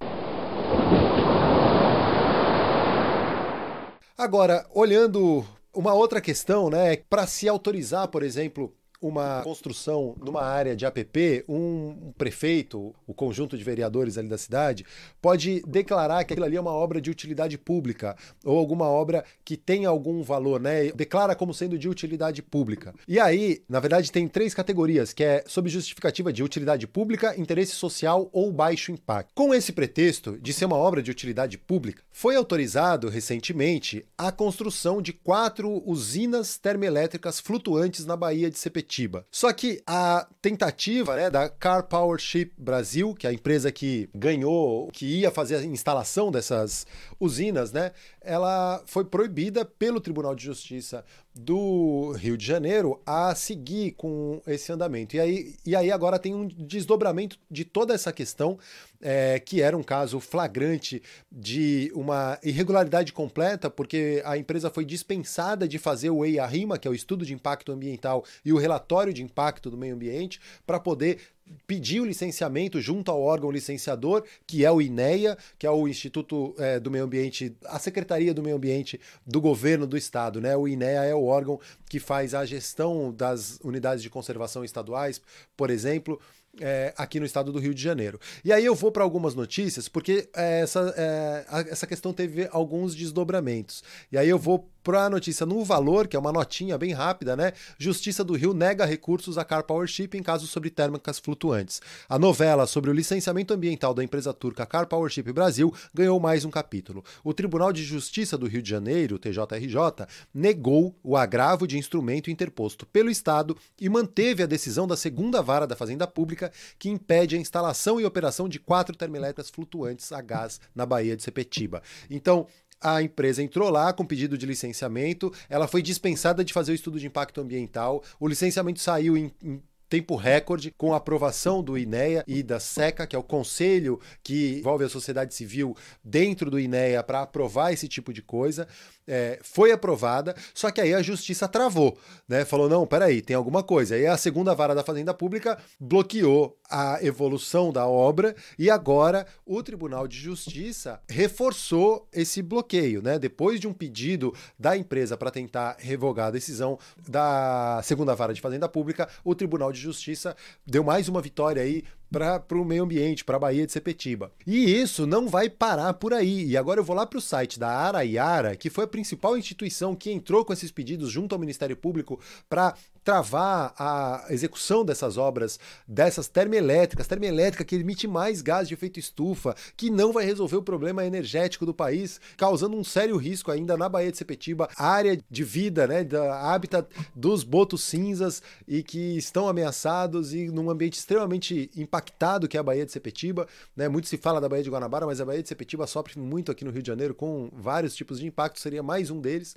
Agora, 4.16 4.68
olhando 4.72 5.44
uma 5.74 5.96
outra 5.96 6.22
questão, 6.22 6.70
né, 6.70 6.98
para 7.10 7.26
se 7.26 7.50
autorizar, 7.50 8.08
por 8.10 8.22
exemplo, 8.22 8.72
uma 9.02 9.42
construção 9.44 10.16
numa 10.24 10.44
área 10.44 10.76
de 10.76 10.86
APP, 10.86 11.46
um 11.48 12.12
prefeito, 12.18 12.94
o 13.08 13.14
conjunto 13.14 13.58
de 13.58 13.64
vereadores 13.64 14.18
ali 14.18 14.28
da 14.28 14.38
cidade, 14.38 14.86
pode 15.22 15.62
declarar 15.66 16.24
que 16.24 16.34
aquilo 16.34 16.46
ali 16.46 16.58
é 16.58 16.62
uma 16.62 16.74
obra 16.74 17.00
de 17.00 17.10
utilidade 17.10 17.58
pública 17.58 18.16
ou 18.44 18.58
alguma 18.58 18.86
obra 18.88 19.24
que 19.46 19.56
tem 19.56 19.86
algum 19.86 20.22
valor, 20.22 20.60
né? 20.60 20.92
Declara 20.92 21.36
como 21.36 21.54
sendo 21.54 21.78
de 21.78 21.88
utilidade 21.88 22.42
pública. 22.42 22.94
E 23.08 23.20
aí, 23.20 23.62
na 23.70 23.80
verdade, 23.80 24.12
tem 24.12 24.28
três 24.28 24.54
categorias, 24.54 25.14
que 25.14 25.24
é 25.24 25.44
sob 25.48 25.70
justificativa 25.70 26.34
de 26.34 26.44
utilidade 26.44 26.86
pública, 26.86 27.40
interesse 27.40 27.74
social 27.74 28.30
ou 28.34 28.52
baixo 28.52 28.92
impacto. 28.92 29.32
Com 29.34 29.54
esse 29.54 29.72
pretexto 29.72 30.38
de 30.38 30.52
ser 30.52 30.66
uma 30.66 30.76
obra 30.76 31.02
de 31.02 31.12
utilidade 31.12 31.58
pública, 31.58 32.04
foi 32.12 32.36
autorizado 32.36 33.08
recentemente 33.08 34.06
a 34.18 34.32
construção 34.32 35.02
de 35.02 35.14
quatro 35.14 35.82
usinas 35.86 36.58
termoelétricas 36.58 37.40
flutuantes 37.40 38.06
na 38.06 38.18
Baía 38.18 38.50
de 38.50 38.60
Sepetiba 38.60 38.89
Curitiba. 38.90 39.26
Só 39.32 39.54
que 39.54 39.82
a 39.86 40.28
tentativa 40.42 41.16
né, 41.16 41.30
da 41.30 41.48
Car 41.48 41.84
Powership 41.84 42.52
Brasil, 42.58 43.14
que 43.14 43.28
é 43.28 43.30
a 43.30 43.34
empresa 43.34 43.72
que 43.72 44.10
ganhou, 44.16 44.90
que 44.92 45.06
ia 45.06 45.30
fazer 45.30 45.58
a 45.58 45.64
instalação 45.64 46.32
dessas 46.32 46.88
usinas, 47.20 47.72
né, 47.72 47.92
ela 48.20 48.82
foi 48.88 49.06
proibida 49.06 49.64
pelo 49.64 50.02
Tribunal 50.02 50.34
de 50.34 50.44
Justiça 50.44 51.06
do 51.34 52.12
Rio 52.14 52.38
de 52.38 52.46
Janeiro 52.46 53.02
a 53.06 53.34
seguir 53.36 53.92
com 53.92 54.42
esse 54.46 54.72
andamento. 54.72 55.16
E 55.16 55.20
aí, 55.20 55.56
e 55.66 55.76
aí 55.76 55.92
agora 55.92 56.20
tem 56.20 56.34
um 56.34 56.48
desdobramento 56.48 57.38
de 57.50 57.64
toda 57.64 57.94
essa 57.94 58.12
questão, 58.12 58.58
é, 59.02 59.40
que 59.40 59.62
era 59.62 59.78
um 59.78 59.84
caso 59.84 60.20
flagrante 60.20 61.02
de 61.32 61.92
uma 61.96 62.38
irregularidade 62.44 63.14
completa, 63.14 63.70
porque 63.70 64.22
a 64.26 64.38
empresa 64.38 64.70
foi 64.70 64.84
dispensada 64.84 65.68
de 65.68 65.78
fazer 65.78 66.10
o 66.10 66.26
EIA-RIMA, 66.26 66.78
que 66.78 66.88
é 66.88 66.92
o 66.92 66.96
estudo 66.96 67.26
de 67.26 67.34
impacto 67.34 67.72
ambiental, 67.72 68.26
e 68.44 68.52
o 68.52 68.58
relatório 68.58 69.14
de 69.14 69.24
impacto 69.24 69.70
do 69.70 69.78
meio 69.78 69.96
ambiente, 69.96 70.40
para 70.66 70.80
poder 70.80 71.20
pediu 71.66 72.06
licenciamento 72.06 72.82
junto 72.82 73.12
ao 73.12 73.22
órgão 73.22 73.52
licenciador, 73.52 74.24
que 74.46 74.66
é 74.66 74.72
o 74.72 74.82
INEA, 74.82 75.38
que 75.58 75.66
é 75.66 75.72
o 75.72 75.88
Instituto 75.88 76.56
é, 76.58 76.80
do 76.80 76.92
Meio 76.92 77.06
Ambiente, 77.06 77.56
a 77.66 77.80
Secretaria 77.80 78.34
do 78.34 78.44
Meio 78.44 78.56
Ambiente 78.56 79.00
do 79.26 79.42
governo 79.42 79.88
do 79.88 79.98
estado, 79.98 80.42
né? 80.42 80.56
O 80.56 80.68
INEA 80.68 81.04
é 81.04 81.16
o 81.16 81.26
órgão 81.26 81.60
que 81.90 82.00
faz 82.00 82.34
a 82.34 82.46
gestão 82.46 83.14
das 83.14 83.60
unidades 83.64 84.04
de 84.04 84.10
conservação 84.10 84.64
estaduais, 84.64 85.22
por 85.56 85.70
exemplo 85.70 86.20
é, 86.60 86.94
aqui 86.98 87.20
no 87.20 87.26
estado 87.26 87.52
do 87.52 87.60
Rio 87.60 87.74
de 87.74 87.82
Janeiro. 87.82 88.20
E 88.44 88.52
aí 88.52 88.66
eu 88.66 88.76
vou 88.76 88.92
para 88.92 89.04
algumas 89.04 89.36
notícias, 89.36 89.88
porque 89.88 90.30
é, 90.36 90.62
essa, 90.62 90.94
é, 90.98 91.46
essa 91.70 91.88
questão 91.88 92.14
teve 92.14 92.48
alguns 92.52 92.96
desdobramentos. 92.96 93.84
E 94.12 94.18
aí 94.18 94.30
eu 94.30 94.40
vou 94.40 94.70
para 94.90 95.06
a 95.06 95.10
notícia 95.10 95.46
no 95.46 95.64
Valor, 95.64 96.08
que 96.08 96.16
é 96.16 96.20
uma 96.20 96.32
notinha 96.32 96.76
bem 96.76 96.94
rápida, 96.94 97.36
né? 97.36 97.54
Justiça 97.78 98.24
do 98.24 98.34
Rio 98.34 98.56
nega 98.56 98.86
recursos 98.86 99.38
a 99.38 99.46
Car 99.46 99.64
Powership 99.64 100.18
em 100.18 100.24
casos 100.24 100.50
sobre 100.50 100.72
térmicas 100.72 101.20
flutuantes. 101.20 101.80
A 102.10 102.18
novela 102.18 102.66
sobre 102.66 102.90
o 102.90 102.94
licenciamento 102.94 103.54
ambiental 103.54 103.94
da 103.94 104.04
empresa 104.04 104.34
turca 104.34 104.66
Car 104.66 104.88
Powership 104.88 105.32
Brasil 105.32 105.72
ganhou 105.94 106.20
mais 106.20 106.44
um 106.44 106.50
capítulo. 106.50 107.04
O 107.24 107.36
Tribunal 107.36 107.72
de 107.72 107.84
Justiça 107.84 108.36
do 108.36 108.48
Rio 108.48 108.64
de 108.64 108.70
Janeiro, 108.72 109.20
TJRJ, 109.20 110.08
negou 110.34 110.96
o 111.04 111.16
agravo 111.16 111.68
de 111.68 111.78
instrumento 111.78 112.32
interposto 112.32 112.88
pelo 112.88 113.12
Estado 113.12 113.56
e 113.80 113.88
manteve 113.90 114.42
a 114.42 114.48
decisão 114.48 114.88
da 114.88 114.98
segunda 114.98 115.40
vara 115.40 115.68
da 115.68 115.76
Fazenda 115.76 116.08
Pública 116.08 116.52
que 116.80 116.90
impede 116.90 117.36
a 117.36 117.40
instalação 117.40 118.02
e 118.02 118.06
operação 118.06 118.50
de 118.50 118.58
quatro 118.58 118.96
termoelétricas 118.96 119.52
flutuantes 119.52 120.12
a 120.12 120.20
gás 120.20 120.60
na 120.74 120.84
Baía 120.84 121.16
de 121.16 121.22
Sepetiba. 121.22 121.84
Então, 122.10 122.48
a 122.82 123.02
empresa 123.02 123.44
entrou 123.44 123.70
lá 123.70 123.92
com 123.94 124.06
pedido 124.06 124.38
de 124.38 124.46
licenciamento, 124.46 125.32
ela 125.50 125.68
foi 125.68 125.82
dispensada 125.82 126.44
de 126.44 126.54
fazer 126.54 126.72
o 126.72 126.76
estudo 126.76 127.00
de 127.00 127.08
impacto 127.08 127.42
ambiental, 127.42 128.04
o 128.20 128.28
licenciamento 128.28 128.80
saiu 128.80 129.18
em, 129.18 129.32
em 129.44 129.62
tempo 129.90 130.16
recorde, 130.16 130.72
com 130.72 130.94
a 130.94 130.98
aprovação 130.98 131.64
do 131.64 131.78
INEA 131.78 132.24
e 132.28 132.44
da 132.44 132.60
SECA, 132.60 133.08
que 133.08 133.16
é 133.16 133.20
o 133.20 133.24
conselho 133.24 134.00
que 134.24 134.60
envolve 134.60 134.84
a 134.86 134.90
sociedade 134.90 135.34
civil 135.34 135.76
dentro 136.04 136.52
do 136.52 136.60
INEA 136.60 137.04
para 137.04 137.22
aprovar 137.22 137.74
esse 137.74 137.88
tipo 137.88 138.14
de 138.14 138.22
coisa 138.22 138.68
é, 139.10 139.40
foi 139.42 139.72
aprovada, 139.72 140.36
só 140.54 140.70
que 140.70 140.80
aí 140.80 140.94
a 140.94 141.02
justiça 141.02 141.48
travou, 141.48 141.98
né? 142.28 142.46
Falou: 142.46 142.70
não, 142.70 142.86
peraí, 142.86 143.24
tem 143.24 143.36
alguma 143.36 143.64
coisa. 143.64 143.96
Aí 143.96 144.06
a 144.06 144.16
segunda 144.16 144.54
vara 144.54 144.76
da 144.76 144.84
Fazenda 144.84 145.14
Pública 145.16 145.58
bloqueou 145.80 146.56
a 146.70 147.04
evolução 147.04 147.74
da 147.74 147.88
obra 147.88 148.36
e 148.58 148.70
agora 148.70 149.26
o 149.44 149.64
Tribunal 149.64 150.08
de 150.08 150.16
Justiça 150.16 151.02
reforçou 151.10 152.08
esse 152.14 152.44
bloqueio, 152.44 153.02
né? 153.02 153.18
Depois 153.18 153.60
de 153.60 153.68
um 153.68 153.74
pedido 153.74 154.32
da 154.60 154.78
empresa 154.78 155.18
para 155.18 155.32
tentar 155.32 155.78
revogar 155.80 156.28
a 156.28 156.32
decisão 156.32 156.78
da 157.08 157.82
segunda 157.84 158.14
vara 158.14 158.32
de 158.32 158.42
Fazenda 158.42 158.70
Pública, 158.70 159.10
o 159.24 159.34
Tribunal 159.34 159.72
de 159.72 159.79
Justiça 159.82 160.36
deu 160.66 160.84
mais 160.84 161.08
uma 161.08 161.22
vitória 161.22 161.62
aí 161.62 161.84
para 162.12 162.58
o 162.58 162.66
meio 162.66 162.84
ambiente, 162.84 163.24
para 163.24 163.38
a 163.38 163.40
Baía 163.40 163.66
de 163.66 163.72
Sepetiba. 163.72 164.32
E 164.46 164.82
isso 164.82 165.06
não 165.06 165.28
vai 165.28 165.50
parar 165.50 165.94
por 165.94 166.14
aí. 166.14 166.46
E 166.46 166.58
agora 166.58 166.80
eu 166.80 166.84
vou 166.84 166.96
lá 166.96 167.06
para 167.06 167.20
o 167.20 167.22
site 167.22 167.60
da 167.60 167.70
Araiara, 167.70 168.56
que 168.56 168.70
foi 168.70 168.86
a 168.86 168.88
principal 168.88 169.38
instituição 169.38 169.96
que 169.96 170.12
entrou 170.12 170.44
com 170.44 170.52
esses 170.52 170.72
pedidos 170.72 171.12
junto 171.12 171.34
ao 171.34 171.40
Ministério 171.40 171.78
Público 171.78 172.20
para 172.50 172.74
travar 173.10 173.74
a 173.76 174.26
execução 174.30 174.86
dessas 174.86 175.18
obras, 175.18 175.60
dessas 175.88 176.28
termoelétricas, 176.28 177.08
termoelétrica 177.08 177.66
que 177.66 177.76
emite 177.76 178.08
mais 178.08 178.40
gás 178.44 178.68
de 178.68 178.76
efeito 178.76 179.00
estufa, 179.00 179.56
que 179.76 179.90
não 179.90 180.14
vai 180.14 180.24
resolver 180.24 180.58
o 180.58 180.62
problema 180.62 181.04
energético 181.04 181.66
do 181.66 181.74
país, 181.74 182.22
causando 182.38 182.78
um 182.78 182.84
sério 182.84 183.18
risco 183.18 183.50
ainda 183.50 183.76
na 183.76 183.90
Baía 183.90 184.12
de 184.12 184.18
Sepetiba, 184.20 184.70
área 184.78 185.20
de 185.28 185.44
vida, 185.44 185.88
né, 185.88 186.04
da 186.04 186.54
hábitat 186.54 186.88
dos 187.16 187.44
botos 187.44 187.84
cinzas 187.84 188.44
e 188.68 188.84
que 188.84 189.18
estão 189.18 189.48
ameaçados 189.48 190.32
e 190.32 190.46
num 190.46 190.70
ambiente 190.70 191.00
extremamente 191.00 191.72
impactado 191.76 192.48
que 192.48 192.58
é 192.58 192.60
a 192.60 192.64
Baía 192.64 192.86
de 192.86 192.92
Sepetiba, 192.92 193.48
né? 193.76 193.90
Muito 193.90 194.08
se 194.08 194.18
fala 194.18 194.40
da 194.40 194.48
Baía 194.48 194.64
de 194.64 194.70
Guanabara, 194.70 195.08
mas 195.08 195.20
a 195.20 195.26
Baía 195.26 195.42
de 195.42 195.50
Sepetiba 195.50 195.88
sofre 195.88 196.20
muito 196.20 196.52
aqui 196.52 196.64
no 196.64 196.70
Rio 196.70 196.84
de 196.84 196.88
Janeiro 196.88 197.16
com 197.16 197.50
vários 197.54 197.96
tipos 197.96 198.20
de 198.20 198.28
impacto, 198.28 198.60
seria 198.60 198.84
mais 198.84 199.10
um 199.10 199.20
deles. 199.20 199.56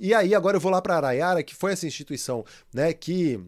E 0.00 0.14
aí 0.14 0.34
agora 0.34 0.56
eu 0.56 0.60
vou 0.62 0.72
lá 0.72 0.80
para 0.80 0.96
Araiara, 0.96 1.42
que 1.42 1.54
foi 1.54 1.72
essa 1.72 1.86
instituição 1.86 2.42
né, 2.72 2.85
que 2.92 3.40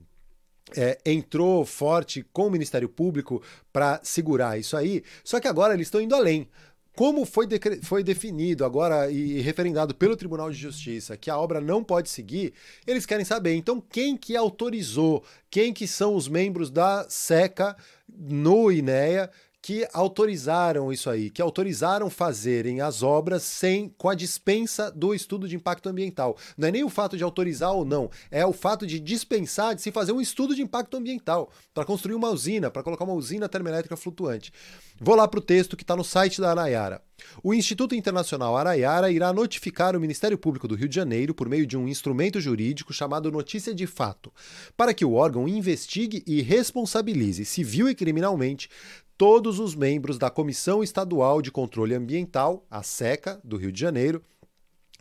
é, 0.76 0.99
entrou 1.04 1.64
forte 1.64 2.25
com 2.33 2.47
o 2.47 2.50
Ministério 2.50 2.88
Público 2.88 3.42
para 3.73 4.00
segurar 4.02 4.59
isso 4.59 4.76
aí, 4.76 5.02
só 5.25 5.40
que 5.40 5.49
agora 5.49 5.75
eles 5.75 5.87
estão 5.87 6.00
indo 6.00 6.14
além. 6.14 6.49
Como 6.95 7.25
foi, 7.25 7.47
foi 7.85 8.02
definido 8.02 8.64
agora 8.64 9.09
e 9.09 9.40
referendado 9.40 9.95
pelo 9.95 10.16
Tribunal 10.16 10.50
de 10.50 10.57
Justiça 10.57 11.16
que 11.16 11.30
a 11.30 11.38
obra 11.38 11.61
não 11.61 11.85
pode 11.85 12.09
seguir, 12.11 12.52
eles 12.85 13.07
querem 13.07 13.25
saber, 13.25 13.54
então, 13.54 13.80
quem 13.80 14.16
que 14.16 14.37
autorizou, 14.37 15.23
quem 15.49 15.73
que 15.73 15.87
são 15.87 16.16
os 16.16 16.26
membros 16.26 16.73
da 16.73 17.07
SECA 17.09 17.76
no 18.09 18.73
INEA 18.73 19.30
que 19.61 19.87
autorizaram 19.93 20.93
isso 20.93 21.11
aí, 21.11 21.31
que 21.31 21.43
autorizaram 21.43 22.09
fazerem 22.09 22.81
as 22.81 23.03
obras 23.03 23.43
sem 23.43 23.88
com 23.99 24.09
a 24.09 24.15
dispensa 24.15 24.91
do 24.91 25.15
estudo 25.15 25.49
de 25.49 25.57
impacto 25.57 25.88
ambiental. 25.88 26.37
Não 26.57 26.69
é 26.69 26.71
nem 26.71 26.85
o 26.85 26.88
fato 26.88 27.17
de 27.17 27.25
autorizar 27.25 27.73
ou 27.73 27.85
não, 27.85 28.11
é 28.31 28.47
o 28.47 28.53
fato 28.53 28.87
de 28.87 29.00
dispensar 29.00 29.75
de 29.75 29.83
se 29.83 29.91
fazer 29.91 30.12
um 30.12 30.21
estudo 30.21 30.55
de 30.55 30.62
impacto 30.62 30.97
ambiental 30.97 31.50
para 31.75 31.85
construir 31.85 32.15
uma 32.15 32.31
usina, 32.31 32.71
para 32.71 32.83
colocar 32.83 33.05
uma 33.05 33.15
usina 33.15 33.49
termoelétrica 33.49 33.97
flutuante. 33.97 34.53
Vou 35.00 35.15
lá 35.15 35.29
para 35.29 35.38
o 35.38 35.43
texto 35.43 35.77
que 35.77 35.83
está 35.83 35.95
no 35.95 36.05
site 36.05 36.41
da 36.41 36.50
Araiara. 36.50 37.03
O 37.43 37.53
Instituto 37.53 37.95
Internacional 37.95 38.57
Araiara 38.57 39.11
irá 39.11 39.33
notificar 39.33 39.97
o 39.97 40.00
Ministério 40.00 40.38
Público 40.38 40.69
do 40.69 40.75
Rio 40.75 40.88
de 40.88 40.95
Janeiro 40.95 41.35
por 41.35 41.49
meio 41.49 41.67
de 41.67 41.77
um 41.77 41.88
instrumento 41.88 42.41
jurídico 42.41 42.93
chamado 42.93 43.31
Notícia 43.31 43.75
de 43.75 43.87
Fato, 43.87 44.33
para 44.77 44.95
que 44.95 45.05
o 45.05 45.15
órgão 45.15 45.49
investigue 45.49 46.23
e 46.27 46.43
responsabilize 46.43 47.45
civil 47.45 47.88
e 47.88 47.95
criminalmente 47.95 48.69
todos 49.19 49.59
os 49.59 49.75
membros 49.75 50.17
da 50.17 50.31
Comissão 50.31 50.83
Estadual 50.83 51.43
de 51.43 51.51
Controle 51.51 51.93
Ambiental, 51.93 52.65
a 52.71 52.85
SECA, 52.85 53.41
do 53.43 53.57
Rio 53.57 53.73
de 53.73 53.81
Janeiro, 53.81 54.23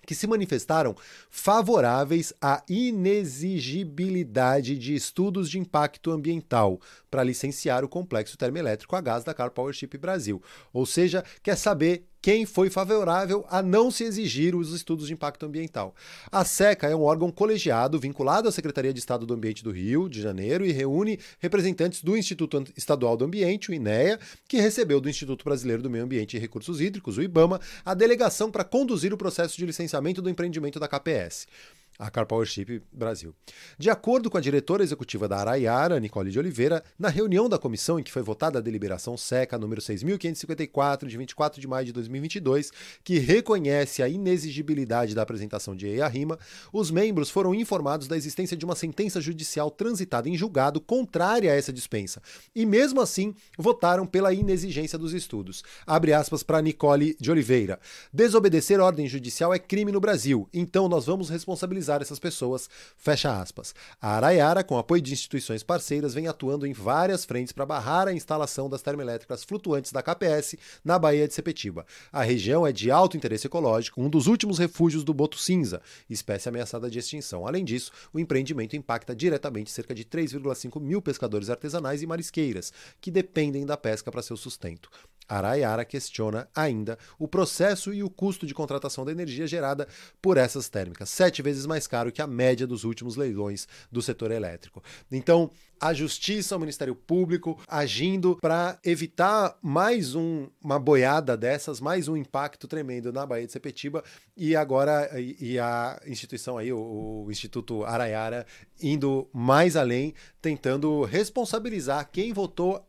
que 0.08 0.16
se 0.16 0.26
manifestaram 0.26 0.96
favoráveis 1.30 2.34
à 2.42 2.64
inexigibilidade 2.68 4.76
de 4.76 4.96
estudos 4.96 5.48
de 5.50 5.60
impacto 5.60 6.12
ambiental 6.12 6.82
para 7.12 7.24
licenciar 7.24 7.84
o 7.84 7.90
complexo 7.90 8.36
termoelétrico 8.38 8.96
a 8.96 9.02
gás 9.02 9.24
da 9.24 9.36
Car 9.36 9.52
Powership 9.52 9.98
Brasil. 10.00 10.42
Ou 10.74 10.86
seja, 10.86 11.24
quer 11.44 11.56
saber 11.56 12.08
quem 12.28 12.46
foi 12.46 12.70
favorável 12.70 13.46
a 13.50 13.62
não 13.62 13.90
se 13.90 14.04
exigir 14.04 14.54
os 14.54 14.74
estudos 14.74 15.08
de 15.08 15.14
impacto 15.14 15.46
ambiental. 15.46 15.96
A 16.30 16.44
SECA 16.44 16.88
é 16.88 16.94
um 16.94 17.04
órgão 17.04 17.32
colegiado 17.32 17.98
vinculado 17.98 18.50
à 18.50 18.52
Secretaria 18.52 18.92
de 18.92 19.00
Estado 19.00 19.26
do 19.26 19.34
Ambiente 19.34 19.64
do 19.64 19.72
Rio 19.72 20.10
de 20.10 20.22
Janeiro 20.22 20.66
e 20.66 20.74
reúne 20.74 21.18
representantes 21.40 22.04
do 22.04 22.18
Instituto 22.18 22.66
Estadual 22.76 23.16
do 23.16 23.24
Ambiente, 23.24 23.70
o 23.70 23.74
INEA, 23.74 24.20
que 24.46 24.60
recebeu 24.60 25.00
do 25.00 25.10
Instituto 25.10 25.46
Brasileiro 25.46 25.82
do 25.82 25.90
Meio 25.90 26.04
Ambiente 26.04 26.36
e 26.36 26.40
Recursos 26.42 26.82
Hídricos, 26.82 27.18
o 27.18 27.22
IBAMA, 27.22 27.62
a 27.86 27.94
delegação 27.94 28.52
para 28.52 28.66
conduzir 28.66 29.14
o 29.14 29.18
processo 29.18 29.56
de 29.56 29.66
licenciamento 29.66 30.22
do 30.22 30.30
empreendimento 30.30 30.82
da 30.82 30.88
KPS 30.90 31.48
a 31.98 32.12
Car 32.12 32.26
Powership 32.26 32.84
Brasil. 32.92 33.34
De 33.78 33.90
acordo 33.90 34.30
com 34.30 34.38
a 34.38 34.42
diretora 34.42 34.84
executiva 34.84 35.28
da 35.28 35.38
Araiara, 35.38 36.00
Nicole 36.00 36.30
de 36.30 36.38
Oliveira, 36.38 36.84
na 36.98 37.10
reunião 37.10 37.50
da 37.50 37.58
comissão 37.58 38.00
em 38.00 38.04
que 38.04 38.12
foi 38.12 38.22
votada 38.22 38.60
a 38.60 38.62
deliberação 38.62 39.18
SECA 39.18 39.58
número 39.58 39.82
6.554, 39.82 41.08
de 41.08 41.18
24 41.18 41.60
de 41.60 41.68
maio 41.68 41.86
de 41.86 41.94
2022, 41.94 42.72
que 43.04 43.18
reconhece 43.18 44.04
a 44.04 44.10
inexigibilidade 44.10 45.16
da 45.16 45.24
apresentação 45.24 45.76
de 45.76 45.88
EIA-RIMA, 45.88 46.38
os 46.72 46.92
membros 46.92 47.30
foram 47.30 47.56
informados 47.56 48.08
da 48.08 48.16
existência 48.16 48.56
de 48.56 48.66
uma 48.66 48.76
sentença 48.76 49.20
judicial 49.20 49.72
transitada 49.72 50.30
em 50.30 50.38
julgado 50.38 50.80
contrária 50.80 51.52
a 51.52 51.56
essa 51.56 51.74
dispensa, 51.74 52.22
e 52.56 52.66
mesmo 52.66 53.02
assim 53.02 53.34
votaram 53.58 54.06
pela 54.06 54.34
inexigência 54.34 54.98
dos 54.98 55.14
estudos. 55.14 55.64
Abre 55.86 56.14
aspas 56.14 56.44
para 56.44 56.62
Nicole 56.62 57.16
de 57.20 57.32
Oliveira. 57.32 57.80
Desobedecer 58.14 58.80
ordem 58.80 59.08
judicial 59.08 59.54
é 59.54 59.60
crime 59.60 59.92
no 59.92 60.00
Brasil, 60.00 60.48
então 60.54 60.88
nós 60.88 61.06
vamos 61.06 61.30
responsabilizar 61.30 61.87
essas 62.02 62.20
pessoas, 62.20 62.70
fecha 62.98 63.40
aspas. 63.40 63.74
A 64.02 64.16
Araiara, 64.16 64.64
com 64.64 64.78
apoio 64.78 65.02
de 65.02 65.14
instituições 65.14 65.64
parceiras, 65.64 66.14
vem 66.14 66.28
atuando 66.28 66.66
em 66.66 66.74
várias 66.74 67.26
frentes 67.26 67.52
para 67.52 67.66
barrar 67.66 68.08
a 68.08 68.14
instalação 68.14 68.70
das 68.70 68.82
termoelétricas 68.82 69.44
flutuantes 69.44 69.92
da 69.92 70.04
KPS 70.04 70.58
na 70.84 71.00
Baía 71.00 71.28
de 71.28 71.34
Sepetiba. 71.34 71.86
A 72.12 72.22
região 72.24 72.66
é 72.66 72.72
de 72.72 72.92
alto 72.92 73.18
interesse 73.18 73.48
ecológico, 73.48 74.02
um 74.02 74.10
dos 74.10 74.28
últimos 74.28 74.58
refúgios 74.58 75.04
do 75.04 75.14
boto 75.14 75.38
cinza, 75.38 75.82
espécie 76.10 76.50
ameaçada 76.50 76.90
de 76.90 77.00
extinção. 77.00 77.48
Além 77.48 77.64
disso, 77.64 77.92
o 78.14 78.20
empreendimento 78.20 78.76
impacta 78.76 79.16
diretamente 79.16 79.72
cerca 79.72 79.96
de 79.96 80.04
3,5 80.04 80.80
mil 80.80 81.02
pescadores 81.02 81.50
artesanais 81.50 82.02
e 82.02 82.08
marisqueiras, 82.08 82.74
que 83.00 83.12
dependem 83.12 83.66
da 83.66 83.78
pesca 83.78 84.12
para 84.12 84.22
seu 84.22 84.38
sustento. 84.38 84.90
Araiara 85.28 85.86
questiona 85.86 86.48
ainda 86.56 86.98
o 87.20 87.28
processo 87.28 87.94
e 87.94 88.04
o 88.04 88.10
custo 88.10 88.46
de 88.46 88.54
contratação 88.54 89.06
da 89.06 89.12
energia 89.12 89.48
gerada 89.48 89.88
por 90.22 90.38
essas 90.38 90.70
térmicas, 90.70 91.10
sete 91.10 91.42
vezes 91.42 91.66
mais 91.66 91.88
caro 91.88 92.12
que 92.12 92.22
a 92.22 92.28
média 92.28 92.66
dos 92.66 92.84
últimos 92.84 93.16
leilões 93.16 93.68
do 93.92 94.02
setor 94.02 94.32
elétrico. 94.32 94.84
Então, 95.12 95.52
a 95.80 95.94
Justiça, 95.94 96.56
o 96.56 96.60
Ministério 96.60 96.96
Público 96.96 97.60
agindo 97.68 98.36
para 98.42 98.80
evitar 98.84 99.58
mais 99.62 100.16
um, 100.16 100.48
uma 100.64 100.80
boiada 100.80 101.38
dessas, 101.38 101.80
mais 101.80 102.08
um 102.08 102.18
impacto 102.18 102.68
tremendo 102.68 103.14
na 103.14 103.26
Baía 103.26 103.46
de 103.46 103.52
Sepetiba 103.54 104.04
e 104.36 104.56
agora 104.56 105.10
e, 105.20 105.54
e 105.54 105.60
a 105.60 106.02
instituição 106.08 106.58
aí, 106.58 106.74
o, 106.74 107.26
o 107.26 107.32
Instituto 107.32 107.84
Araiara, 107.84 108.46
indo 108.82 109.30
mais 109.32 109.76
além, 109.76 110.14
tentando 110.42 111.04
responsabilizar 111.04 112.10
quem 112.12 112.34
votou 112.34 112.84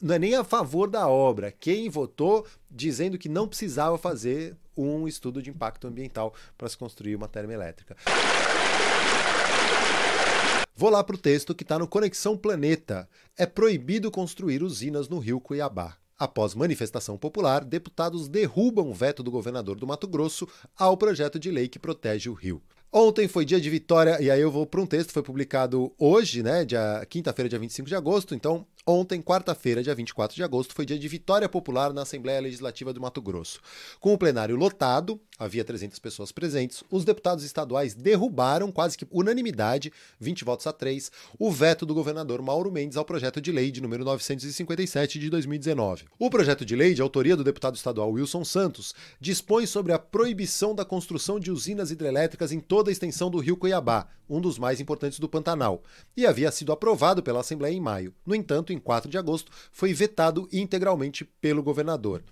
não 0.00 0.14
é 0.14 0.18
nem 0.18 0.34
a 0.34 0.44
favor 0.44 0.88
da 0.88 1.08
obra, 1.08 1.52
quem 1.52 1.88
votou 1.88 2.46
dizendo 2.70 3.18
que 3.18 3.28
não 3.28 3.46
precisava 3.46 3.98
fazer 3.98 4.56
um 4.76 5.06
estudo 5.06 5.42
de 5.42 5.50
impacto 5.50 5.86
ambiental 5.86 6.34
para 6.56 6.68
se 6.68 6.76
construir 6.76 7.14
uma 7.16 7.28
termoelétrica. 7.28 7.96
Vou 10.74 10.88
lá 10.88 11.04
para 11.04 11.16
o 11.16 11.18
texto 11.18 11.54
que 11.54 11.62
está 11.62 11.78
no 11.78 11.86
Conexão 11.86 12.38
Planeta. 12.38 13.06
É 13.36 13.44
proibido 13.44 14.10
construir 14.10 14.62
usinas 14.62 15.08
no 15.10 15.18
rio 15.18 15.38
Cuiabá. 15.38 15.96
Após 16.18 16.54
manifestação 16.54 17.18
popular, 17.18 17.64
deputados 17.64 18.28
derrubam 18.28 18.88
o 18.90 18.94
veto 18.94 19.22
do 19.22 19.30
governador 19.30 19.78
do 19.78 19.86
Mato 19.86 20.06
Grosso 20.06 20.48
ao 20.76 20.96
projeto 20.96 21.38
de 21.38 21.50
lei 21.50 21.68
que 21.68 21.78
protege 21.78 22.30
o 22.30 22.34
rio. 22.34 22.62
Ontem 22.92 23.28
foi 23.28 23.44
dia 23.44 23.60
de 23.60 23.70
vitória, 23.70 24.20
e 24.20 24.30
aí 24.30 24.40
eu 24.40 24.50
vou 24.50 24.66
para 24.66 24.80
um 24.80 24.86
texto, 24.86 25.12
foi 25.12 25.22
publicado 25.22 25.92
hoje, 25.96 26.42
né, 26.42 26.66
quinta-feira, 27.08 27.48
dia 27.48 27.58
25 27.58 27.88
de 27.88 27.94
agosto, 27.94 28.34
então 28.34 28.66
Ontem, 28.86 29.20
quarta-feira, 29.20 29.82
dia 29.82 29.94
24 29.94 30.34
de 30.34 30.42
agosto, 30.42 30.74
foi 30.74 30.86
dia 30.86 30.98
de 30.98 31.06
vitória 31.06 31.48
popular 31.48 31.92
na 31.92 32.02
Assembleia 32.02 32.40
Legislativa 32.40 32.94
do 32.94 33.00
Mato 33.00 33.20
Grosso. 33.20 33.60
Com 34.00 34.14
o 34.14 34.18
plenário 34.18 34.56
lotado, 34.56 35.20
havia 35.38 35.62
300 35.62 35.98
pessoas 35.98 36.32
presentes, 36.32 36.82
os 36.90 37.04
deputados 37.04 37.44
estaduais 37.44 37.94
derrubaram, 37.94 38.72
quase 38.72 38.96
que 38.96 39.06
unanimidade, 39.10 39.92
20 40.18 40.44
votos 40.46 40.66
a 40.66 40.72
3, 40.72 41.12
o 41.38 41.50
veto 41.52 41.84
do 41.84 41.94
governador 41.94 42.40
Mauro 42.40 42.72
Mendes 42.72 42.96
ao 42.96 43.04
projeto 43.04 43.38
de 43.38 43.52
lei 43.52 43.70
de 43.70 43.82
número 43.82 44.02
957 44.02 45.18
de 45.18 45.28
2019. 45.28 46.06
O 46.18 46.30
projeto 46.30 46.64
de 46.64 46.74
lei, 46.74 46.94
de 46.94 47.02
autoria 47.02 47.36
do 47.36 47.44
deputado 47.44 47.76
estadual 47.76 48.10
Wilson 48.10 48.44
Santos, 48.44 48.94
dispõe 49.20 49.66
sobre 49.66 49.92
a 49.92 49.98
proibição 49.98 50.74
da 50.74 50.86
construção 50.86 51.38
de 51.38 51.50
usinas 51.50 51.90
hidrelétricas 51.90 52.50
em 52.50 52.60
toda 52.60 52.90
a 52.90 52.92
extensão 52.92 53.30
do 53.30 53.38
rio 53.38 53.58
Cuiabá, 53.58 54.08
um 54.28 54.40
dos 54.40 54.58
mais 54.58 54.80
importantes 54.80 55.18
do 55.18 55.28
Pantanal, 55.28 55.82
e 56.16 56.24
havia 56.24 56.52
sido 56.52 56.72
aprovado 56.72 57.22
pela 57.22 57.40
Assembleia 57.40 57.74
em 57.74 57.80
maio. 57.80 58.14
No 58.24 58.34
entanto, 58.34 58.69
em 58.72 58.78
4 58.78 59.10
de 59.10 59.18
agosto, 59.18 59.52
foi 59.72 59.92
vetado 59.92 60.48
integralmente 60.52 61.24
pelo 61.24 61.62
governador. 61.62 62.22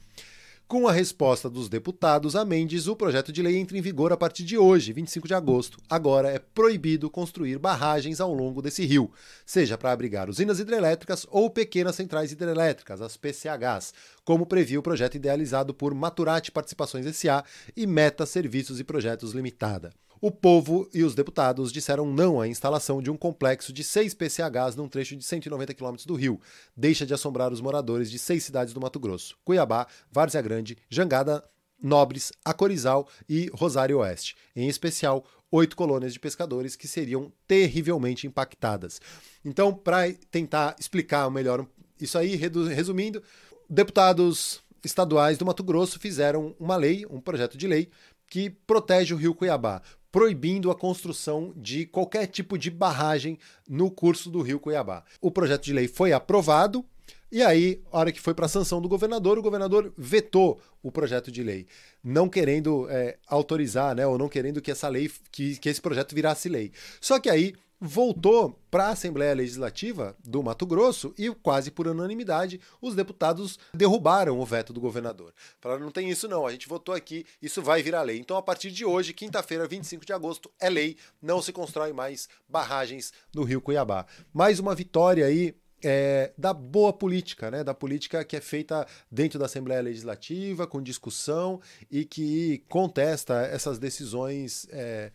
Com 0.69 0.87
a 0.87 0.93
resposta 0.93 1.49
dos 1.49 1.67
deputados 1.67 2.37
a 2.37 2.45
Mendes, 2.45 2.89
o 2.89 2.95
projeto 2.95 3.33
de 3.33 3.41
lei 3.41 3.57
entra 3.57 3.79
em 3.79 3.81
vigor 3.81 4.13
a 4.13 4.19
partir 4.19 4.45
de 4.45 4.59
hoje, 4.59 4.93
25 4.93 5.27
de 5.27 5.33
agosto. 5.33 5.79
Agora 5.89 6.29
é 6.29 6.39
proibido 6.39 7.09
construir 7.09 7.59
barragens 7.59 8.21
ao 8.21 8.35
longo 8.35 8.61
desse 8.61 8.85
rio, 8.85 9.11
seja 9.47 9.79
para 9.79 9.93
abrigar 9.93 10.29
usinas 10.29 10.61
hidrelétricas 10.61 11.27
ou 11.31 11.49
pequenas 11.49 11.97
centrais 11.97 12.33
hidrelétricas, 12.33 13.01
as 13.01 13.17
PCHs, 13.17 13.95
como 14.27 14.45
previa 14.45 14.79
o 14.79 14.83
projeto 14.83 15.15
idealizado 15.15 15.73
por 15.73 15.95
Maturati 15.95 16.53
Participações 16.53 17.17
SA 17.17 17.43
e 17.75 17.87
Meta 17.87 18.27
Serviços 18.27 18.79
e 18.79 18.85
Projetos 18.85 19.33
Limitada. 19.33 19.91
O 20.21 20.33
povo 20.33 20.89
e 20.93 21.05
os 21.05 21.15
deputados 21.15 21.71
disseram 21.71 22.05
não 22.05 22.41
à 22.41 22.49
instalação 22.49 23.01
de 23.01 23.11
um 23.11 23.17
complexo 23.17 23.73
de 23.73 23.85
seis 23.85 24.15
PCHs 24.15 24.75
num 24.75 24.89
trecho 24.89 25.15
de 25.15 25.25
190 25.25 25.73
quilômetros 25.75 26.07
do 26.07 26.15
rio. 26.15 26.41
Deixa 26.77 27.07
de 27.07 27.15
assombrar 27.15 27.53
os 27.53 27.61
moradores 27.61 28.11
de 28.11 28.19
seis 28.19 28.43
cidades 28.43 28.75
do 28.75 28.81
Mato 28.81 28.99
Grosso: 28.99 29.37
Cuiabá, 29.45 29.87
Várzea 30.11 30.43
Grande, 30.43 30.77
Jangada, 30.91 31.45
Nobres, 31.81 32.33
Acorizal 32.45 33.09
e 33.29 33.49
Rosário 33.55 33.99
Oeste. 33.99 34.35
Em 34.57 34.69
especial, 34.69 35.25
oito 35.53 35.77
colônias 35.77 36.13
de 36.13 36.19
pescadores 36.19 36.75
que 36.75 36.89
seriam 36.89 37.33
terrivelmente 37.47 38.27
impactadas. 38.27 39.01
Então, 39.45 39.73
para 39.73 40.13
tentar 40.33 40.75
explicar 40.81 41.31
melhor 41.31 41.65
isso 42.01 42.19
aí, 42.19 42.35
resumindo, 42.35 43.23
deputados 43.71 44.61
estaduais 44.85 45.39
do 45.39 45.47
Mato 45.47 45.63
Grosso 45.63 45.99
fizeram 45.99 46.57
uma 46.59 46.77
lei, 46.77 47.07
um 47.09 47.21
projeto 47.21 47.57
de 47.57 47.67
lei, 47.67 47.89
que 48.27 48.51
protege 48.51 49.15
o 49.15 49.17
rio 49.17 49.35
Cuiabá 49.35 49.81
proibindo 50.19 50.69
a 50.69 50.75
construção 50.75 51.53
de 51.55 51.87
qualquer 51.87 52.27
tipo 52.27 52.59
de 52.59 52.73
barragem 52.73 53.39
no 53.69 53.89
curso 53.89 54.29
do 54.29 54.43
rio 54.43 54.59
Cuiabá. 54.59 55.05
O 55.21 55.31
projeto 55.31 55.63
de 55.63 55.73
lei 55.73 55.87
foi 55.87 56.13
aprovado. 56.13 56.85
E 57.31 57.41
aí, 57.41 57.81
a 57.93 57.99
hora 58.01 58.11
que 58.11 58.21
foi 58.21 58.35
para 58.35 58.47
a 58.47 58.49
sanção 58.49 58.83
do 58.83 58.89
governador, 58.89 59.39
o 59.39 59.43
governador 59.43 59.93
vetou 59.97 60.61
o 60.83 60.91
projeto 60.91 61.31
de 61.31 61.41
lei, 61.41 61.69
não 62.03 62.29
querendo 62.29 62.89
é, 62.91 63.17
autorizar, 63.29 63.95
né, 63.95 64.05
ou 64.09 64.19
não 64.19 64.29
querendo 64.29 64.61
que 64.61 64.73
essa 64.73 64.89
lei, 64.89 65.09
que, 65.31 65.57
que 65.57 65.69
esse 65.69 65.81
projeto 65.81 66.17
virasse 66.17 66.49
lei. 66.49 66.73
Só 67.01 67.21
que 67.21 67.31
aí 67.31 67.55
voltou 67.81 68.59
para 68.71 68.87
a 68.87 68.91
Assembleia 68.91 69.35
Legislativa 69.35 70.17
do 70.25 70.43
Mato 70.43 70.67
Grosso 70.67 71.15
e, 71.17 71.31
quase 71.31 71.71
por 71.71 71.87
unanimidade, 71.87 72.61
os 72.81 72.95
deputados 72.95 73.59
derrubaram 73.73 74.39
o 74.39 74.45
veto 74.45 74.73
do 74.73 74.81
governador. 74.81 75.33
Falaram: 75.61 75.85
não 75.85 75.91
tem 75.91 76.11
isso 76.11 76.29
não, 76.29 76.47
a 76.47 76.53
gente 76.53 76.69
votou 76.69 76.95
aqui, 76.95 77.25
isso 77.41 77.63
vai 77.63 77.83
virar 77.83 78.03
lei. 78.03 78.19
Então, 78.19 78.37
a 78.37 78.43
partir 78.43 78.71
de 78.71 78.85
hoje, 78.85 79.13
quinta-feira, 79.13 79.67
25 79.67 80.05
de 80.05 80.13
agosto, 80.13 80.51
é 80.61 80.69
lei, 80.69 80.97
não 81.23 81.41
se 81.41 81.53
constrói 81.53 81.93
mais 81.93 82.29
barragens 82.49 83.13
no 83.35 83.45
Rio 83.45 83.61
Cuiabá. 83.61 84.07
Mais 84.33 84.59
uma 84.59 84.75
vitória 84.75 85.25
aí 85.25 85.55
é, 85.83 86.33
da 86.37 86.53
boa 86.53 86.93
política, 86.93 87.51
né? 87.51 87.63
da 87.63 87.75
política 87.75 88.25
que 88.25 88.37
é 88.37 88.41
feita 88.41 88.87
dentro 89.11 89.39
da 89.39 89.47
Assembleia 89.47 89.81
Legislativa, 89.81 90.67
com 90.67 90.83
discussão 90.83 91.61
e 91.91 92.05
que 92.05 92.65
contesta 92.69 93.43
essas 93.43 93.79
decisões. 93.79 94.67
É, 94.71 95.13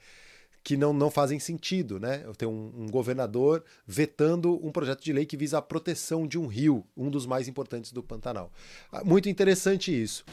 que 0.64 0.78
não, 0.78 0.94
não 0.94 1.12
fazem 1.12 1.40
sentido, 1.40 2.00
né? 2.00 2.24
Tenho 2.38 2.52
um, 2.52 2.84
um, 2.84 2.88
governador 2.88 3.64
vetando 3.86 4.66
um 4.66 4.72
projeto 4.72 5.04
de 5.04 5.12
lei 5.12 5.26
que 5.26 5.36
visa 5.36 5.58
a 5.58 5.62
proteção 5.62 6.26
de 6.26 6.40
um 6.40 6.48
rio, 6.48 6.86
um 6.96 7.10
dos 7.10 7.26
mais 7.26 7.48
importantes 7.48 7.92
do 7.92 8.02
Pantanal. 8.02 8.52
Ah, 8.92 9.04
muito 9.04 9.28
interessante 9.28 9.92
isso. 9.92 10.24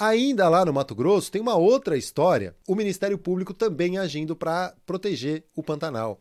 Ainda 0.00 0.48
lá 0.48 0.64
no 0.64 0.72
Mato 0.72 0.94
Grosso 0.94 1.30
tem 1.30 1.42
uma 1.42 1.56
outra 1.56 1.94
história, 1.94 2.56
o 2.66 2.74
Ministério 2.74 3.18
Público 3.18 3.52
também 3.52 3.98
agindo 3.98 4.34
para 4.34 4.74
proteger 4.86 5.44
o 5.54 5.62
Pantanal. 5.62 6.18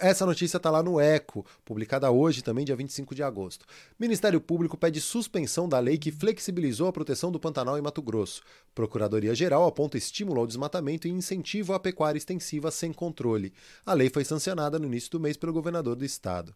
Essa 0.00 0.26
notícia 0.26 0.56
está 0.56 0.68
lá 0.72 0.82
no 0.82 0.98
Eco, 0.98 1.46
publicada 1.64 2.10
hoje, 2.10 2.42
também 2.42 2.64
dia 2.64 2.74
25 2.74 3.14
de 3.14 3.22
agosto. 3.22 3.64
Ministério 3.96 4.40
Público 4.40 4.76
pede 4.76 5.00
suspensão 5.00 5.68
da 5.68 5.78
lei 5.78 5.98
que 5.98 6.10
flexibilizou 6.10 6.88
a 6.88 6.92
proteção 6.92 7.30
do 7.30 7.38
Pantanal 7.38 7.78
em 7.78 7.80
Mato 7.80 8.02
Grosso. 8.02 8.42
Procuradoria-Geral 8.74 9.68
aponta 9.68 9.96
estímulo 9.96 10.40
ao 10.40 10.46
desmatamento 10.48 11.06
e 11.06 11.10
incentivo 11.12 11.74
à 11.74 11.78
pecuária 11.78 12.18
extensiva 12.18 12.72
sem 12.72 12.92
controle. 12.92 13.52
A 13.86 13.94
lei 13.94 14.10
foi 14.10 14.24
sancionada 14.24 14.80
no 14.80 14.86
início 14.86 15.12
do 15.12 15.20
mês 15.20 15.36
pelo 15.36 15.52
governador 15.52 15.94
do 15.94 16.04
estado. 16.04 16.52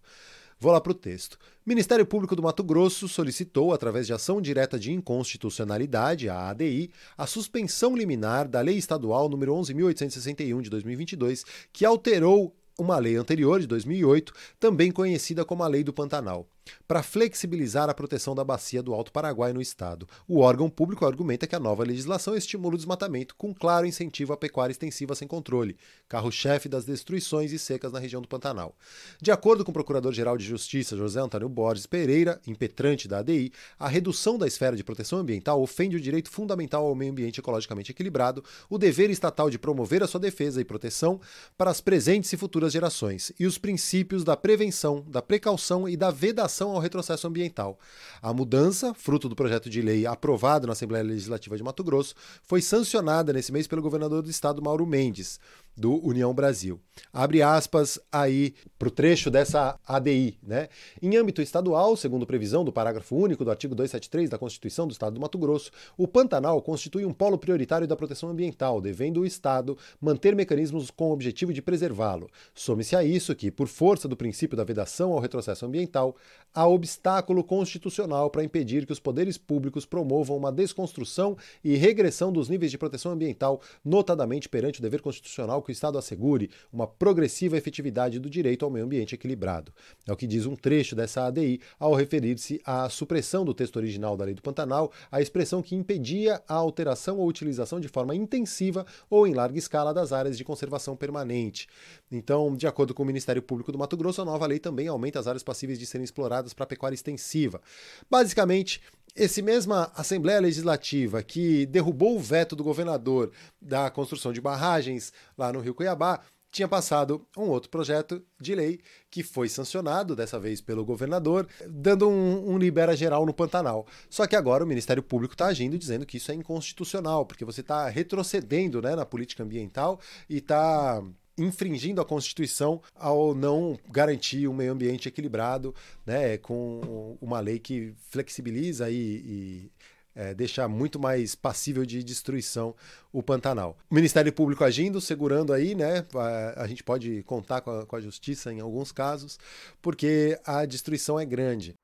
Vou 0.58 0.72
lá 0.72 0.80
para 0.80 0.92
o 0.92 0.94
texto. 0.94 1.38
Ministério 1.66 2.06
Público 2.06 2.34
do 2.34 2.42
Mato 2.42 2.64
Grosso 2.64 3.06
solicitou, 3.08 3.74
através 3.74 4.06
de 4.06 4.14
ação 4.14 4.40
direta 4.40 4.78
de 4.78 4.90
inconstitucionalidade, 4.90 6.30
a 6.30 6.48
ADI, 6.48 6.90
a 7.16 7.26
suspensão 7.26 7.94
liminar 7.94 8.48
da 8.48 8.62
Lei 8.62 8.78
Estadual 8.78 9.28
número 9.28 9.54
11.861 9.54 10.62
de 10.62 10.70
2022, 10.70 11.44
que 11.70 11.84
alterou 11.84 12.56
uma 12.78 12.98
lei 12.98 13.16
anterior, 13.16 13.60
de 13.60 13.66
2008, 13.66 14.32
também 14.58 14.90
conhecida 14.90 15.44
como 15.44 15.62
a 15.62 15.68
Lei 15.68 15.84
do 15.84 15.92
Pantanal 15.92 16.48
para 16.86 17.02
flexibilizar 17.02 17.88
a 17.88 17.94
proteção 17.94 18.34
da 18.34 18.44
bacia 18.44 18.82
do 18.82 18.94
Alto 18.94 19.12
Paraguai 19.12 19.52
no 19.52 19.60
estado. 19.60 20.08
O 20.26 20.40
órgão 20.40 20.68
público 20.68 21.04
argumenta 21.04 21.46
que 21.46 21.56
a 21.56 21.60
nova 21.60 21.84
legislação 21.84 22.36
estimula 22.36 22.74
o 22.74 22.78
desmatamento 22.78 23.34
com 23.36 23.54
claro 23.54 23.86
incentivo 23.86 24.32
à 24.32 24.36
pecuária 24.36 24.72
extensiva 24.72 25.14
sem 25.14 25.28
controle, 25.28 25.76
carro-chefe 26.08 26.68
das 26.68 26.84
destruições 26.84 27.52
e 27.52 27.58
secas 27.58 27.92
na 27.92 27.98
região 27.98 28.22
do 28.22 28.28
Pantanal. 28.28 28.74
De 29.20 29.30
acordo 29.30 29.64
com 29.64 29.70
o 29.70 29.74
Procurador-Geral 29.74 30.36
de 30.36 30.44
Justiça 30.44 30.96
José 30.96 31.20
Antônio 31.20 31.48
Borges 31.48 31.86
Pereira, 31.86 32.40
impetrante 32.46 33.06
da 33.06 33.18
ADI, 33.18 33.52
a 33.78 33.88
redução 33.88 34.38
da 34.38 34.46
esfera 34.46 34.76
de 34.76 34.84
proteção 34.84 35.18
ambiental 35.18 35.60
ofende 35.60 35.96
o 35.96 36.00
direito 36.00 36.30
fundamental 36.30 36.86
ao 36.86 36.94
meio 36.94 37.12
ambiente 37.12 37.40
ecologicamente 37.40 37.90
equilibrado, 37.90 38.42
o 38.68 38.78
dever 38.78 39.10
estatal 39.10 39.50
de 39.50 39.58
promover 39.58 40.02
a 40.02 40.06
sua 40.06 40.20
defesa 40.20 40.60
e 40.60 40.64
proteção 40.64 41.20
para 41.56 41.70
as 41.70 41.80
presentes 41.80 42.32
e 42.32 42.36
futuras 42.36 42.72
gerações, 42.72 43.32
e 43.38 43.46
os 43.46 43.58
princípios 43.58 44.24
da 44.24 44.36
prevenção, 44.36 45.04
da 45.08 45.22
precaução 45.22 45.88
e 45.88 45.96
da 45.96 46.10
vedação 46.10 46.55
ao 46.64 46.78
retrocesso 46.80 47.26
ambiental. 47.26 47.78
A 48.22 48.32
mudança, 48.32 48.94
fruto 48.94 49.28
do 49.28 49.36
projeto 49.36 49.68
de 49.68 49.80
lei 49.82 50.06
aprovado 50.06 50.66
na 50.66 50.72
Assembleia 50.72 51.04
Legislativa 51.04 51.56
de 51.56 51.62
Mato 51.62 51.84
Grosso, 51.84 52.14
foi 52.42 52.62
sancionada 52.62 53.32
nesse 53.32 53.52
mês 53.52 53.66
pelo 53.66 53.82
governador 53.82 54.22
do 54.22 54.30
estado, 54.30 54.62
Mauro 54.62 54.86
Mendes. 54.86 55.38
Do 55.76 56.04
União 56.06 56.32
Brasil. 56.32 56.80
Abre 57.12 57.42
aspas 57.42 57.98
aí 58.10 58.54
para 58.78 58.88
o 58.88 58.90
trecho 58.90 59.30
dessa 59.30 59.78
ADI. 59.86 60.38
Né? 60.42 60.68
Em 61.00 61.16
âmbito 61.16 61.42
estadual, 61.42 61.96
segundo 61.96 62.26
previsão 62.26 62.64
do 62.64 62.72
parágrafo 62.72 63.14
único 63.14 63.44
do 63.44 63.50
artigo 63.50 63.74
273 63.74 64.30
da 64.30 64.38
Constituição 64.38 64.86
do 64.86 64.92
Estado 64.92 65.14
do 65.14 65.20
Mato 65.20 65.38
Grosso, 65.38 65.70
o 65.96 66.08
Pantanal 66.08 66.60
constitui 66.62 67.04
um 67.04 67.12
polo 67.12 67.38
prioritário 67.38 67.86
da 67.86 67.96
proteção 67.96 68.30
ambiental, 68.30 68.80
devendo 68.80 69.20
o 69.20 69.26
Estado 69.26 69.76
manter 70.00 70.34
mecanismos 70.34 70.90
com 70.90 71.10
o 71.10 71.12
objetivo 71.12 71.52
de 71.52 71.60
preservá-lo. 71.60 72.28
Some-se 72.54 72.96
a 72.96 73.04
isso 73.04 73.34
que, 73.34 73.50
por 73.50 73.68
força 73.68 74.08
do 74.08 74.16
princípio 74.16 74.56
da 74.56 74.64
vedação 74.64 75.12
ao 75.12 75.20
retrocesso 75.20 75.66
ambiental, 75.66 76.16
há 76.54 76.66
obstáculo 76.66 77.44
constitucional 77.44 78.30
para 78.30 78.44
impedir 78.44 78.86
que 78.86 78.92
os 78.92 79.00
poderes 79.00 79.36
públicos 79.36 79.84
promovam 79.84 80.36
uma 80.36 80.52
desconstrução 80.52 81.36
e 81.62 81.76
regressão 81.76 82.32
dos 82.32 82.48
níveis 82.48 82.70
de 82.70 82.78
proteção 82.78 83.12
ambiental, 83.12 83.60
notadamente 83.84 84.48
perante 84.48 84.78
o 84.78 84.82
dever 84.82 85.02
constitucional 85.02 85.62
que 85.66 85.72
o 85.72 85.72
Estado 85.72 85.98
assegure 85.98 86.50
uma 86.72 86.86
progressiva 86.86 87.56
efetividade 87.56 88.18
do 88.18 88.30
direito 88.30 88.64
ao 88.64 88.70
meio 88.70 88.86
ambiente 88.86 89.14
equilibrado. 89.14 89.72
É 90.06 90.12
o 90.12 90.16
que 90.16 90.26
diz 90.26 90.46
um 90.46 90.54
trecho 90.54 90.94
dessa 90.94 91.26
ADI 91.26 91.60
ao 91.78 91.94
referir-se 91.94 92.60
à 92.64 92.88
supressão 92.88 93.44
do 93.44 93.52
texto 93.52 93.76
original 93.76 94.16
da 94.16 94.24
Lei 94.24 94.34
do 94.34 94.42
Pantanal, 94.42 94.92
a 95.10 95.20
expressão 95.20 95.60
que 95.60 95.74
impedia 95.74 96.40
a 96.48 96.54
alteração 96.54 97.18
ou 97.18 97.28
utilização 97.28 97.80
de 97.80 97.88
forma 97.88 98.14
intensiva 98.14 98.86
ou 99.10 99.26
em 99.26 99.34
larga 99.34 99.58
escala 99.58 99.92
das 99.92 100.12
áreas 100.12 100.38
de 100.38 100.44
conservação 100.44 100.96
permanente. 100.96 101.66
Então, 102.10 102.56
de 102.56 102.66
acordo 102.66 102.94
com 102.94 103.02
o 103.02 103.06
Ministério 103.06 103.42
Público 103.42 103.72
do 103.72 103.78
Mato 103.78 103.96
Grosso, 103.96 104.22
a 104.22 104.24
nova 104.24 104.46
lei 104.46 104.58
também 104.58 104.86
aumenta 104.86 105.18
as 105.18 105.26
áreas 105.26 105.42
passíveis 105.42 105.78
de 105.78 105.86
serem 105.86 106.04
exploradas 106.04 106.54
para 106.54 106.66
pecuária 106.66 106.94
extensiva. 106.94 107.60
Basicamente, 108.08 108.80
esse 109.16 109.40
mesma 109.40 109.90
Assembleia 109.94 110.40
Legislativa 110.40 111.22
que 111.22 111.66
derrubou 111.66 112.16
o 112.16 112.20
veto 112.20 112.54
do 112.54 112.62
governador 112.62 113.32
da 113.60 113.90
construção 113.90 114.32
de 114.32 114.40
barragens 114.40 115.12
lá 115.36 115.52
no 115.52 115.60
Rio 115.60 115.74
Cuiabá 115.74 116.20
tinha 116.56 116.68
passado 116.68 117.26
um 117.36 117.42
outro 117.42 117.68
projeto 117.68 118.22
de 118.40 118.54
lei 118.54 118.80
que 119.10 119.22
foi 119.22 119.48
sancionado, 119.48 120.16
dessa 120.16 120.40
vez 120.40 120.60
pelo 120.60 120.86
governador, 120.86 121.46
dando 121.68 122.08
um, 122.08 122.52
um 122.52 122.56
libera 122.56 122.96
geral 122.96 123.26
no 123.26 123.34
Pantanal. 123.34 123.86
Só 124.08 124.26
que 124.26 124.34
agora 124.34 124.64
o 124.64 124.66
Ministério 124.66 125.02
Público 125.02 125.34
está 125.34 125.46
agindo 125.46 125.78
dizendo 125.78 126.06
que 126.06 126.16
isso 126.16 126.32
é 126.32 126.34
inconstitucional, 126.34 127.26
porque 127.26 127.44
você 127.44 127.60
está 127.60 127.88
retrocedendo 127.88 128.80
né, 128.80 128.96
na 128.96 129.04
política 129.04 129.42
ambiental 129.42 130.00
e 130.30 130.38
está 130.38 131.02
infringindo 131.38 132.00
a 132.00 132.04
Constituição 132.04 132.80
ao 132.94 133.34
não 133.34 133.78
garantir 133.90 134.48
um 134.48 134.54
meio 134.54 134.72
ambiente 134.72 135.08
equilibrado, 135.08 135.74
né, 136.04 136.38
com 136.38 137.16
uma 137.20 137.40
lei 137.40 137.58
que 137.58 137.94
flexibiliza 138.10 138.90
e, 138.90 138.96
e 138.96 139.72
é, 140.16 140.34
deixa 140.34 140.66
muito 140.66 140.98
mais 140.98 141.34
passível 141.34 141.84
de 141.84 142.02
destruição 142.02 142.74
o 143.12 143.22
Pantanal. 143.22 143.76
O 143.90 143.94
Ministério 143.94 144.32
Público 144.32 144.64
agindo, 144.64 144.98
segurando 144.98 145.52
aí, 145.52 145.74
né? 145.74 146.06
A, 146.14 146.62
a 146.62 146.66
gente 146.66 146.82
pode 146.82 147.22
contar 147.24 147.60
com 147.60 147.70
a, 147.70 147.84
com 147.84 147.96
a 147.96 148.00
justiça 148.00 148.50
em 148.50 148.60
alguns 148.60 148.90
casos, 148.90 149.38
porque 149.82 150.40
a 150.44 150.64
destruição 150.64 151.20
é 151.20 151.26
grande. 151.26 151.74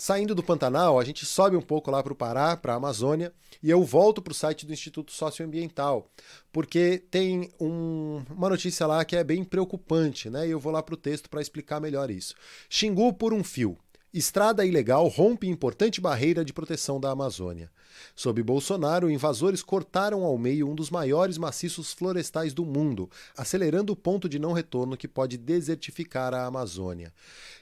Saindo 0.00 0.34
do 0.34 0.42
Pantanal, 0.42 0.98
a 0.98 1.04
gente 1.04 1.26
sobe 1.26 1.58
um 1.58 1.60
pouco 1.60 1.90
lá 1.90 2.02
para 2.02 2.14
o 2.14 2.16
Pará, 2.16 2.56
para 2.56 2.72
a 2.72 2.76
Amazônia, 2.76 3.34
e 3.62 3.68
eu 3.68 3.84
volto 3.84 4.22
para 4.22 4.30
o 4.30 4.34
site 4.34 4.64
do 4.64 4.72
Instituto 4.72 5.12
Socioambiental, 5.12 6.10
porque 6.50 7.04
tem 7.10 7.50
um, 7.60 8.22
uma 8.30 8.48
notícia 8.48 8.86
lá 8.86 9.04
que 9.04 9.14
é 9.14 9.22
bem 9.22 9.44
preocupante, 9.44 10.30
né? 10.30 10.48
E 10.48 10.52
eu 10.52 10.58
vou 10.58 10.72
lá 10.72 10.82
para 10.82 10.94
o 10.94 10.96
texto 10.96 11.28
para 11.28 11.42
explicar 11.42 11.82
melhor 11.82 12.10
isso. 12.10 12.34
Xingu 12.70 13.12
por 13.12 13.34
um 13.34 13.44
fio. 13.44 13.76
Estrada 14.10 14.64
ilegal 14.64 15.06
rompe 15.06 15.46
importante 15.46 16.00
barreira 16.00 16.42
de 16.46 16.54
proteção 16.54 16.98
da 16.98 17.10
Amazônia. 17.10 17.70
Sob 18.16 18.42
Bolsonaro, 18.42 19.10
invasores 19.10 19.62
cortaram 19.62 20.24
ao 20.24 20.38
meio 20.38 20.66
um 20.66 20.74
dos 20.74 20.88
maiores 20.88 21.36
maciços 21.36 21.92
florestais 21.92 22.54
do 22.54 22.64
mundo, 22.64 23.10
acelerando 23.36 23.92
o 23.92 23.96
ponto 23.96 24.30
de 24.30 24.38
não 24.38 24.54
retorno 24.54 24.96
que 24.96 25.06
pode 25.06 25.36
desertificar 25.36 26.32
a 26.32 26.46
Amazônia. 26.46 27.12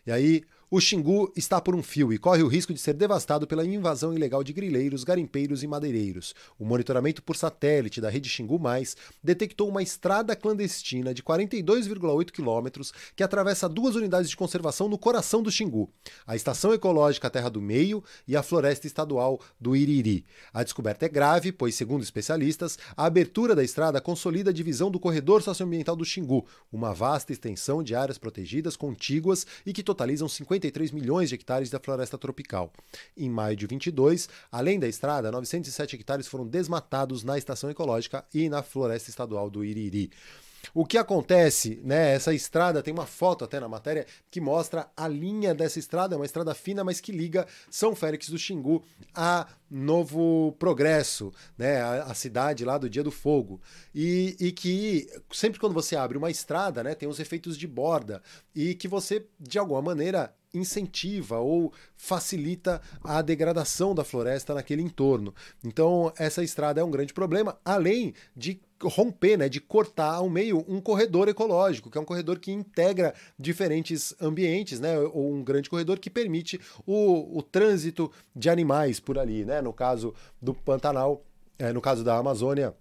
E 0.06 0.12
aí, 0.12 0.44
o 0.70 0.80
Xingu 0.80 1.32
está 1.34 1.62
por 1.62 1.74
um 1.74 1.82
fio 1.82 2.12
e 2.12 2.18
corre 2.18 2.42
o 2.42 2.46
risco 2.46 2.74
de 2.74 2.78
ser 2.78 2.92
devastado 2.92 3.46
pela 3.46 3.64
invasão 3.64 4.12
ilegal 4.12 4.44
de 4.44 4.52
grileiros, 4.52 5.02
garimpeiros 5.02 5.62
e 5.62 5.66
madeireiros. 5.66 6.34
O 6.58 6.64
monitoramento 6.66 7.22
por 7.22 7.36
satélite 7.36 8.02
da 8.02 8.10
rede 8.10 8.28
Xingu 8.28 8.58
Mais 8.58 8.94
detectou 9.24 9.66
uma 9.70 9.82
estrada 9.82 10.36
clandestina 10.36 11.14
de 11.14 11.22
42,8 11.22 12.30
quilômetros 12.30 12.92
que 13.16 13.22
atravessa 13.22 13.66
duas 13.66 13.96
unidades 13.96 14.28
de 14.28 14.36
conservação 14.36 14.90
no 14.90 14.98
coração 14.98 15.42
do 15.42 15.50
Xingu, 15.50 15.90
a 16.26 16.36
Estação 16.36 16.74
Ecológica 16.74 17.30
Terra 17.30 17.48
do 17.48 17.62
Meio 17.62 18.04
e 18.26 18.36
a 18.36 18.42
Floresta 18.42 18.86
Estadual 18.86 19.40
do 19.58 19.74
Iriri. 19.74 20.26
A 20.52 20.62
descoberta 20.62 21.06
é 21.06 21.08
grave, 21.08 21.50
pois, 21.50 21.76
segundo 21.76 22.02
especialistas, 22.02 22.78
a 22.94 23.06
abertura 23.06 23.54
da 23.54 23.64
estrada 23.64 24.02
consolida 24.02 24.50
a 24.50 24.52
divisão 24.52 24.90
do 24.90 25.00
corredor 25.00 25.42
socioambiental 25.42 25.96
do 25.96 26.04
Xingu, 26.04 26.44
uma 26.70 26.92
vasta 26.92 27.32
extensão 27.32 27.82
de 27.82 27.94
áreas 27.94 28.18
protegidas 28.18 28.76
contíguas 28.76 29.46
e 29.64 29.72
que 29.72 29.82
totalizam 29.82 30.28
50 30.28 30.57
53 30.58 30.90
milhões 30.90 31.28
de 31.28 31.34
hectares 31.34 31.70
da 31.70 31.78
floresta 31.78 32.18
tropical. 32.18 32.72
Em 33.16 33.30
maio 33.30 33.56
de 33.56 33.66
22, 33.66 34.28
além 34.50 34.78
da 34.78 34.88
estrada, 34.88 35.30
907 35.30 35.96
hectares 35.96 36.26
foram 36.26 36.46
desmatados 36.46 37.22
na 37.22 37.38
estação 37.38 37.70
ecológica 37.70 38.24
e 38.34 38.48
na 38.48 38.62
floresta 38.62 39.10
estadual 39.10 39.48
do 39.48 39.64
Iriri. 39.64 40.10
O 40.74 40.84
que 40.84 40.98
acontece, 40.98 41.80
né? 41.82 42.14
Essa 42.14 42.34
estrada 42.34 42.82
tem 42.82 42.92
uma 42.92 43.06
foto 43.06 43.44
até 43.44 43.58
na 43.60 43.68
matéria 43.68 44.06
que 44.30 44.40
mostra 44.40 44.88
a 44.96 45.08
linha 45.08 45.54
dessa 45.54 45.78
estrada, 45.78 46.14
é 46.14 46.18
uma 46.18 46.26
estrada 46.26 46.54
fina, 46.54 46.84
mas 46.84 47.00
que 47.00 47.12
liga 47.12 47.46
São 47.70 47.94
Félix 47.94 48.28
do 48.28 48.38
Xingu 48.38 48.84
a 49.14 49.46
Novo 49.70 50.52
Progresso, 50.58 51.32
né? 51.56 51.80
A, 51.80 52.04
a 52.04 52.14
cidade 52.14 52.64
lá 52.64 52.76
do 52.76 52.88
Dia 52.88 53.02
do 53.02 53.10
Fogo. 53.10 53.60
E, 53.94 54.36
e, 54.38 54.52
que 54.52 55.08
sempre 55.30 55.58
quando 55.60 55.74
você 55.74 55.96
abre 55.96 56.18
uma 56.18 56.30
estrada, 56.30 56.82
né, 56.82 56.94
tem 56.94 57.08
os 57.08 57.20
efeitos 57.20 57.56
de 57.56 57.66
borda 57.66 58.22
e 58.54 58.74
que 58.74 58.88
você, 58.88 59.26
de 59.38 59.58
alguma 59.58 59.80
maneira, 59.80 60.34
incentiva 60.52 61.38
ou 61.38 61.72
facilita 61.96 62.80
a 63.02 63.20
degradação 63.22 63.94
da 63.94 64.04
floresta 64.04 64.54
naquele 64.54 64.82
entorno. 64.82 65.34
Então, 65.64 66.12
essa 66.16 66.42
estrada 66.42 66.80
é 66.80 66.84
um 66.84 66.90
grande 66.90 67.12
problema, 67.12 67.58
além 67.64 68.14
de 68.36 68.60
romper, 68.82 69.36
né, 69.36 69.48
de 69.48 69.60
cortar 69.60 70.14
ao 70.14 70.30
meio 70.30 70.64
um 70.68 70.80
corredor 70.80 71.28
ecológico, 71.28 71.90
que 71.90 71.98
é 71.98 72.00
um 72.00 72.04
corredor 72.04 72.38
que 72.38 72.52
integra 72.52 73.12
diferentes 73.38 74.14
ambientes, 74.20 74.78
né, 74.78 74.98
ou 74.98 75.32
um 75.32 75.42
grande 75.42 75.68
corredor 75.68 75.98
que 75.98 76.08
permite 76.08 76.60
o, 76.86 77.38
o 77.38 77.42
trânsito 77.42 78.10
de 78.34 78.48
animais 78.48 79.00
por 79.00 79.18
ali, 79.18 79.44
né, 79.44 79.60
no 79.60 79.72
caso 79.72 80.14
do 80.40 80.54
Pantanal, 80.54 81.24
é, 81.58 81.72
no 81.72 81.80
caso 81.80 82.04
da 82.04 82.16
Amazônia, 82.16 82.74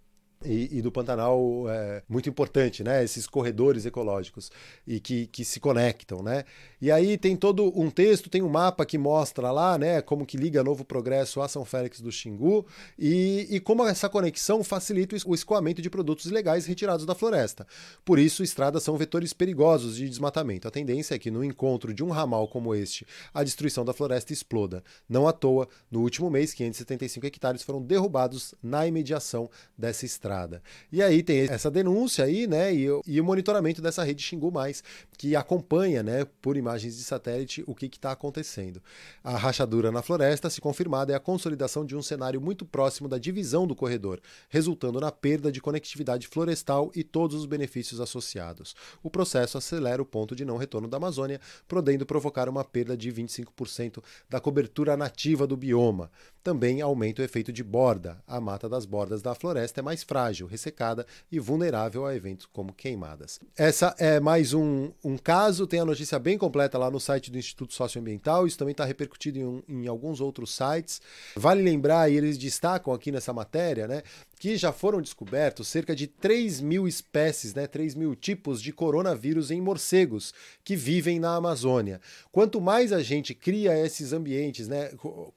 e, 0.45 0.77
e, 0.77 0.81
do 0.81 0.91
Pantanal 0.91 1.65
é 1.67 2.03
muito 2.07 2.29
importante, 2.29 2.83
né? 2.83 3.03
Esses 3.03 3.25
corredores 3.25 3.85
ecológicos 3.85 4.51
e 4.85 4.99
que, 4.99 5.25
que 5.27 5.43
se 5.43 5.59
conectam, 5.59 6.21
né? 6.21 6.43
E 6.79 6.91
aí 6.91 7.17
tem 7.17 7.35
todo 7.35 7.71
um 7.75 7.89
texto, 7.89 8.29
tem 8.29 8.43
um 8.43 8.49
mapa 8.49 8.85
que 8.85 8.99
mostra 8.99 9.51
lá, 9.51 9.77
né? 9.79 9.99
Como 10.01 10.25
que 10.25 10.37
liga 10.37 10.63
Novo 10.63 10.85
Progresso 10.85 11.41
a 11.41 11.47
São 11.47 11.65
Félix 11.65 12.01
do 12.01 12.11
Xingu 12.11 12.65
e, 12.99 13.47
e 13.49 13.59
como 13.59 13.85
essa 13.87 14.07
conexão 14.07 14.63
facilita 14.63 15.15
o 15.25 15.33
escoamento 15.33 15.81
de 15.81 15.89
produtos 15.89 16.27
ilegais 16.27 16.67
retirados 16.67 17.05
da 17.05 17.15
floresta. 17.15 17.65
Por 18.05 18.19
isso, 18.19 18.43
estradas 18.43 18.83
são 18.83 18.95
vetores 18.95 19.33
perigosos 19.33 19.95
de 19.95 20.07
desmatamento. 20.07 20.67
A 20.67 20.71
tendência 20.71 21.15
é 21.15 21.19
que 21.19 21.31
no 21.31 21.43
encontro 21.43 21.93
de 21.93 22.03
um 22.03 22.09
ramal 22.09 22.47
como 22.47 22.75
este, 22.75 23.07
a 23.33 23.43
destruição 23.43 23.83
da 23.83 23.93
floresta 23.93 24.31
exploda. 24.31 24.83
Não 25.09 25.27
à 25.27 25.33
toa, 25.33 25.67
no 25.89 26.01
último 26.01 26.29
mês, 26.29 26.53
575 26.53 27.25
hectares 27.25 27.63
foram 27.63 27.81
derrubados 27.81 28.53
na 28.61 28.85
imediação 28.85 29.49
dessa 29.75 30.05
estrada 30.05 30.26
estrada. 30.27 30.61
E 30.91 31.01
aí 31.01 31.23
tem 31.23 31.39
essa 31.49 31.71
denúncia 31.71 32.25
aí, 32.25 32.45
né, 32.45 32.73
e, 32.73 32.87
e 33.07 33.21
o 33.21 33.23
monitoramento 33.23 33.81
dessa 33.81 34.03
rede 34.03 34.21
Xingu 34.21 34.51
Mais, 34.51 34.83
que 35.17 35.35
acompanha, 35.35 36.03
né, 36.03 36.25
por 36.41 36.57
imagens 36.57 36.97
de 36.97 37.03
satélite 37.03 37.63
o 37.65 37.73
que 37.73 37.85
está 37.85 38.11
acontecendo. 38.11 38.81
A 39.23 39.37
rachadura 39.37 39.91
na 39.91 40.01
floresta, 40.01 40.49
se 40.49 40.59
confirmada, 40.59 41.13
é 41.13 41.15
a 41.15 41.19
consolidação 41.19 41.85
de 41.85 41.95
um 41.95 42.01
cenário 42.01 42.41
muito 42.41 42.65
próximo 42.65 43.07
da 43.07 43.17
divisão 43.17 43.65
do 43.65 43.75
corredor, 43.75 44.19
resultando 44.49 44.99
na 44.99 45.11
perda 45.11 45.51
de 45.51 45.61
conectividade 45.61 46.27
florestal 46.27 46.91
e 46.93 47.03
todos 47.03 47.37
os 47.37 47.45
benefícios 47.45 48.01
associados. 48.01 48.75
O 49.01 49.09
processo 49.09 49.57
acelera 49.57 50.01
o 50.01 50.05
ponto 50.05 50.35
de 50.35 50.43
não 50.43 50.57
retorno 50.57 50.87
da 50.87 50.97
Amazônia, 50.97 51.39
podendo 51.67 52.05
provocar 52.05 52.49
uma 52.49 52.63
perda 52.63 52.97
de 52.97 53.11
25% 53.11 54.03
da 54.29 54.39
cobertura 54.39 54.97
nativa 54.97 55.47
do 55.47 55.55
bioma. 55.55 56.11
Também 56.43 56.81
aumenta 56.81 57.21
o 57.21 57.25
efeito 57.25 57.51
de 57.51 57.63
borda. 57.63 58.21
A 58.25 58.39
mata 58.39 58.69
das 58.69 58.85
bordas 58.85 59.21
da 59.21 59.35
floresta 59.35 59.79
é 59.79 59.83
mais 59.83 60.03
fraca 60.03 60.16
frágil, 60.17 60.47
ressecada 60.47 61.05
e 61.31 61.39
vulnerável 61.39 62.03
a 62.03 62.15
eventos 62.15 62.47
como 62.47 62.73
queimadas. 62.73 63.39
Essa 63.55 63.93
é 63.99 64.19
mais 64.19 64.51
um, 64.51 64.91
um 65.03 65.15
caso, 65.15 65.67
tem 65.67 65.79
a 65.79 65.85
notícia 65.85 66.17
bem 66.17 66.39
completa 66.39 66.75
lá 66.75 66.89
no 66.89 66.99
site 66.99 67.29
do 67.29 67.37
Instituto 67.37 67.75
Socioambiental, 67.75 68.47
isso 68.47 68.57
também 68.57 68.71
está 68.71 68.83
repercutido 68.83 69.37
em, 69.37 69.83
em, 69.83 69.87
alguns 69.87 70.19
outros 70.19 70.55
sites. 70.55 70.99
Vale 71.35 71.61
lembrar, 71.61 72.11
e 72.11 72.15
eles 72.15 72.35
destacam 72.35 72.91
aqui 72.93 73.11
nessa 73.11 73.31
matéria, 73.31 73.87
né, 73.87 74.01
que 74.39 74.55
já 74.55 74.71
foram 74.71 75.01
descobertos 75.01 75.67
cerca 75.67 75.95
de 75.95 76.07
3 76.07 76.61
mil 76.61 76.87
espécies, 76.87 77.53
né, 77.53 77.65
3 77.67 77.95
mil 77.95 78.15
tipos 78.15 78.61
de 78.61 78.71
coronavírus 78.71 79.51
em 79.51 79.59
morcegos 79.59 80.33
que 80.63 80.75
vivem 80.75 81.19
na 81.19 81.35
Amazônia. 81.35 81.99
Quanto 82.31 82.61
mais 82.61 82.93
a 82.93 83.01
gente 83.01 83.33
cria 83.33 83.77
esses 83.77 84.13
ambientes, 84.13 84.67
né, 84.67 84.91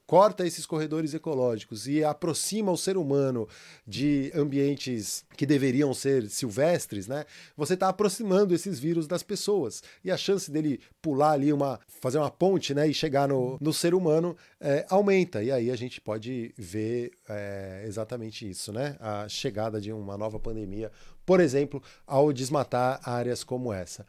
corta 0.05 0.45
esses 0.45 0.65
corredores 0.65 1.13
ecológicos 1.13 1.87
e 1.87 2.03
aproxima 2.03 2.71
o 2.71 2.77
ser 2.77 2.97
humano 2.97 3.47
de 3.87 4.31
ambientes 4.35 5.25
que 5.35 5.45
deveriam 5.45 5.93
ser 5.93 6.29
silvestres, 6.29 7.07
né, 7.07 7.25
você 7.57 7.73
está 7.73 7.89
aproximando 7.89 8.53
esses 8.53 8.79
vírus 8.79 9.07
das 9.07 9.23
pessoas. 9.23 9.81
E 10.03 10.11
a 10.11 10.17
chance 10.17 10.51
dele 10.51 10.79
pular 11.01 11.31
ali, 11.31 11.51
uma, 11.51 11.79
fazer 11.87 12.19
uma 12.19 12.29
ponte 12.29 12.73
né, 12.73 12.87
e 12.87 12.93
chegar 12.93 13.27
no, 13.27 13.57
no 13.59 13.73
ser 13.73 13.93
humano 13.93 14.37
é, 14.59 14.85
aumenta. 14.89 15.43
E 15.43 15.51
aí 15.51 15.71
a 15.71 15.75
gente 15.75 15.99
pode 15.99 16.53
ver 16.57 17.11
é, 17.27 17.83
exatamente 17.87 18.47
isso, 18.47 18.71
né? 18.71 18.90
A 18.99 19.27
chegada 19.29 19.79
de 19.79 19.91
uma 19.91 20.17
nova 20.17 20.39
pandemia, 20.39 20.91
por 21.25 21.39
exemplo, 21.39 21.81
ao 22.05 22.33
desmatar 22.33 22.99
áreas 23.03 23.43
como 23.43 23.71
essa. 23.71 24.05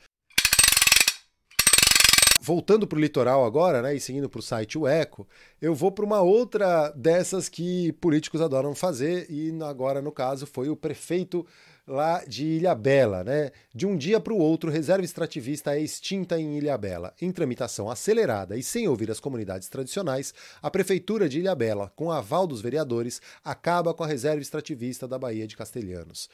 Voltando 2.44 2.88
para 2.88 2.98
o 2.98 3.00
litoral 3.00 3.44
agora, 3.44 3.80
né, 3.80 3.94
e 3.94 4.00
seguindo 4.00 4.28
para 4.28 4.40
o 4.40 4.42
site 4.42 4.76
O 4.76 4.88
Eco, 4.88 5.28
eu 5.60 5.76
vou 5.76 5.92
para 5.92 6.04
uma 6.04 6.22
outra 6.22 6.90
dessas 6.90 7.48
que 7.48 7.92
políticos 7.92 8.40
adoram 8.40 8.74
fazer, 8.74 9.30
e 9.30 9.56
agora, 9.62 10.02
no 10.02 10.10
caso, 10.10 10.44
foi 10.44 10.68
o 10.68 10.74
prefeito 10.74 11.46
lá 11.92 12.24
de 12.26 12.44
Ilhabela, 12.44 13.22
né? 13.22 13.50
De 13.74 13.86
um 13.86 13.96
dia 13.96 14.18
para 14.18 14.32
o 14.32 14.38
outro, 14.38 14.70
reserva 14.70 15.04
extrativista 15.04 15.76
é 15.76 15.80
extinta 15.80 16.40
em 16.40 16.56
Ilhabela. 16.56 17.12
Em 17.20 17.30
tramitação 17.30 17.90
acelerada 17.90 18.56
e 18.56 18.62
sem 18.62 18.88
ouvir 18.88 19.10
as 19.10 19.20
comunidades 19.20 19.68
tradicionais, 19.68 20.32
a 20.62 20.70
prefeitura 20.70 21.28
de 21.28 21.38
Ilhabela, 21.38 21.92
com 21.94 22.10
aval 22.10 22.46
dos 22.46 22.62
vereadores, 22.62 23.20
acaba 23.44 23.92
com 23.92 24.02
a 24.02 24.06
reserva 24.06 24.40
extrativista 24.40 25.06
da 25.06 25.18
Baía 25.18 25.46
de 25.46 25.56
Castelhanos. 25.56 26.30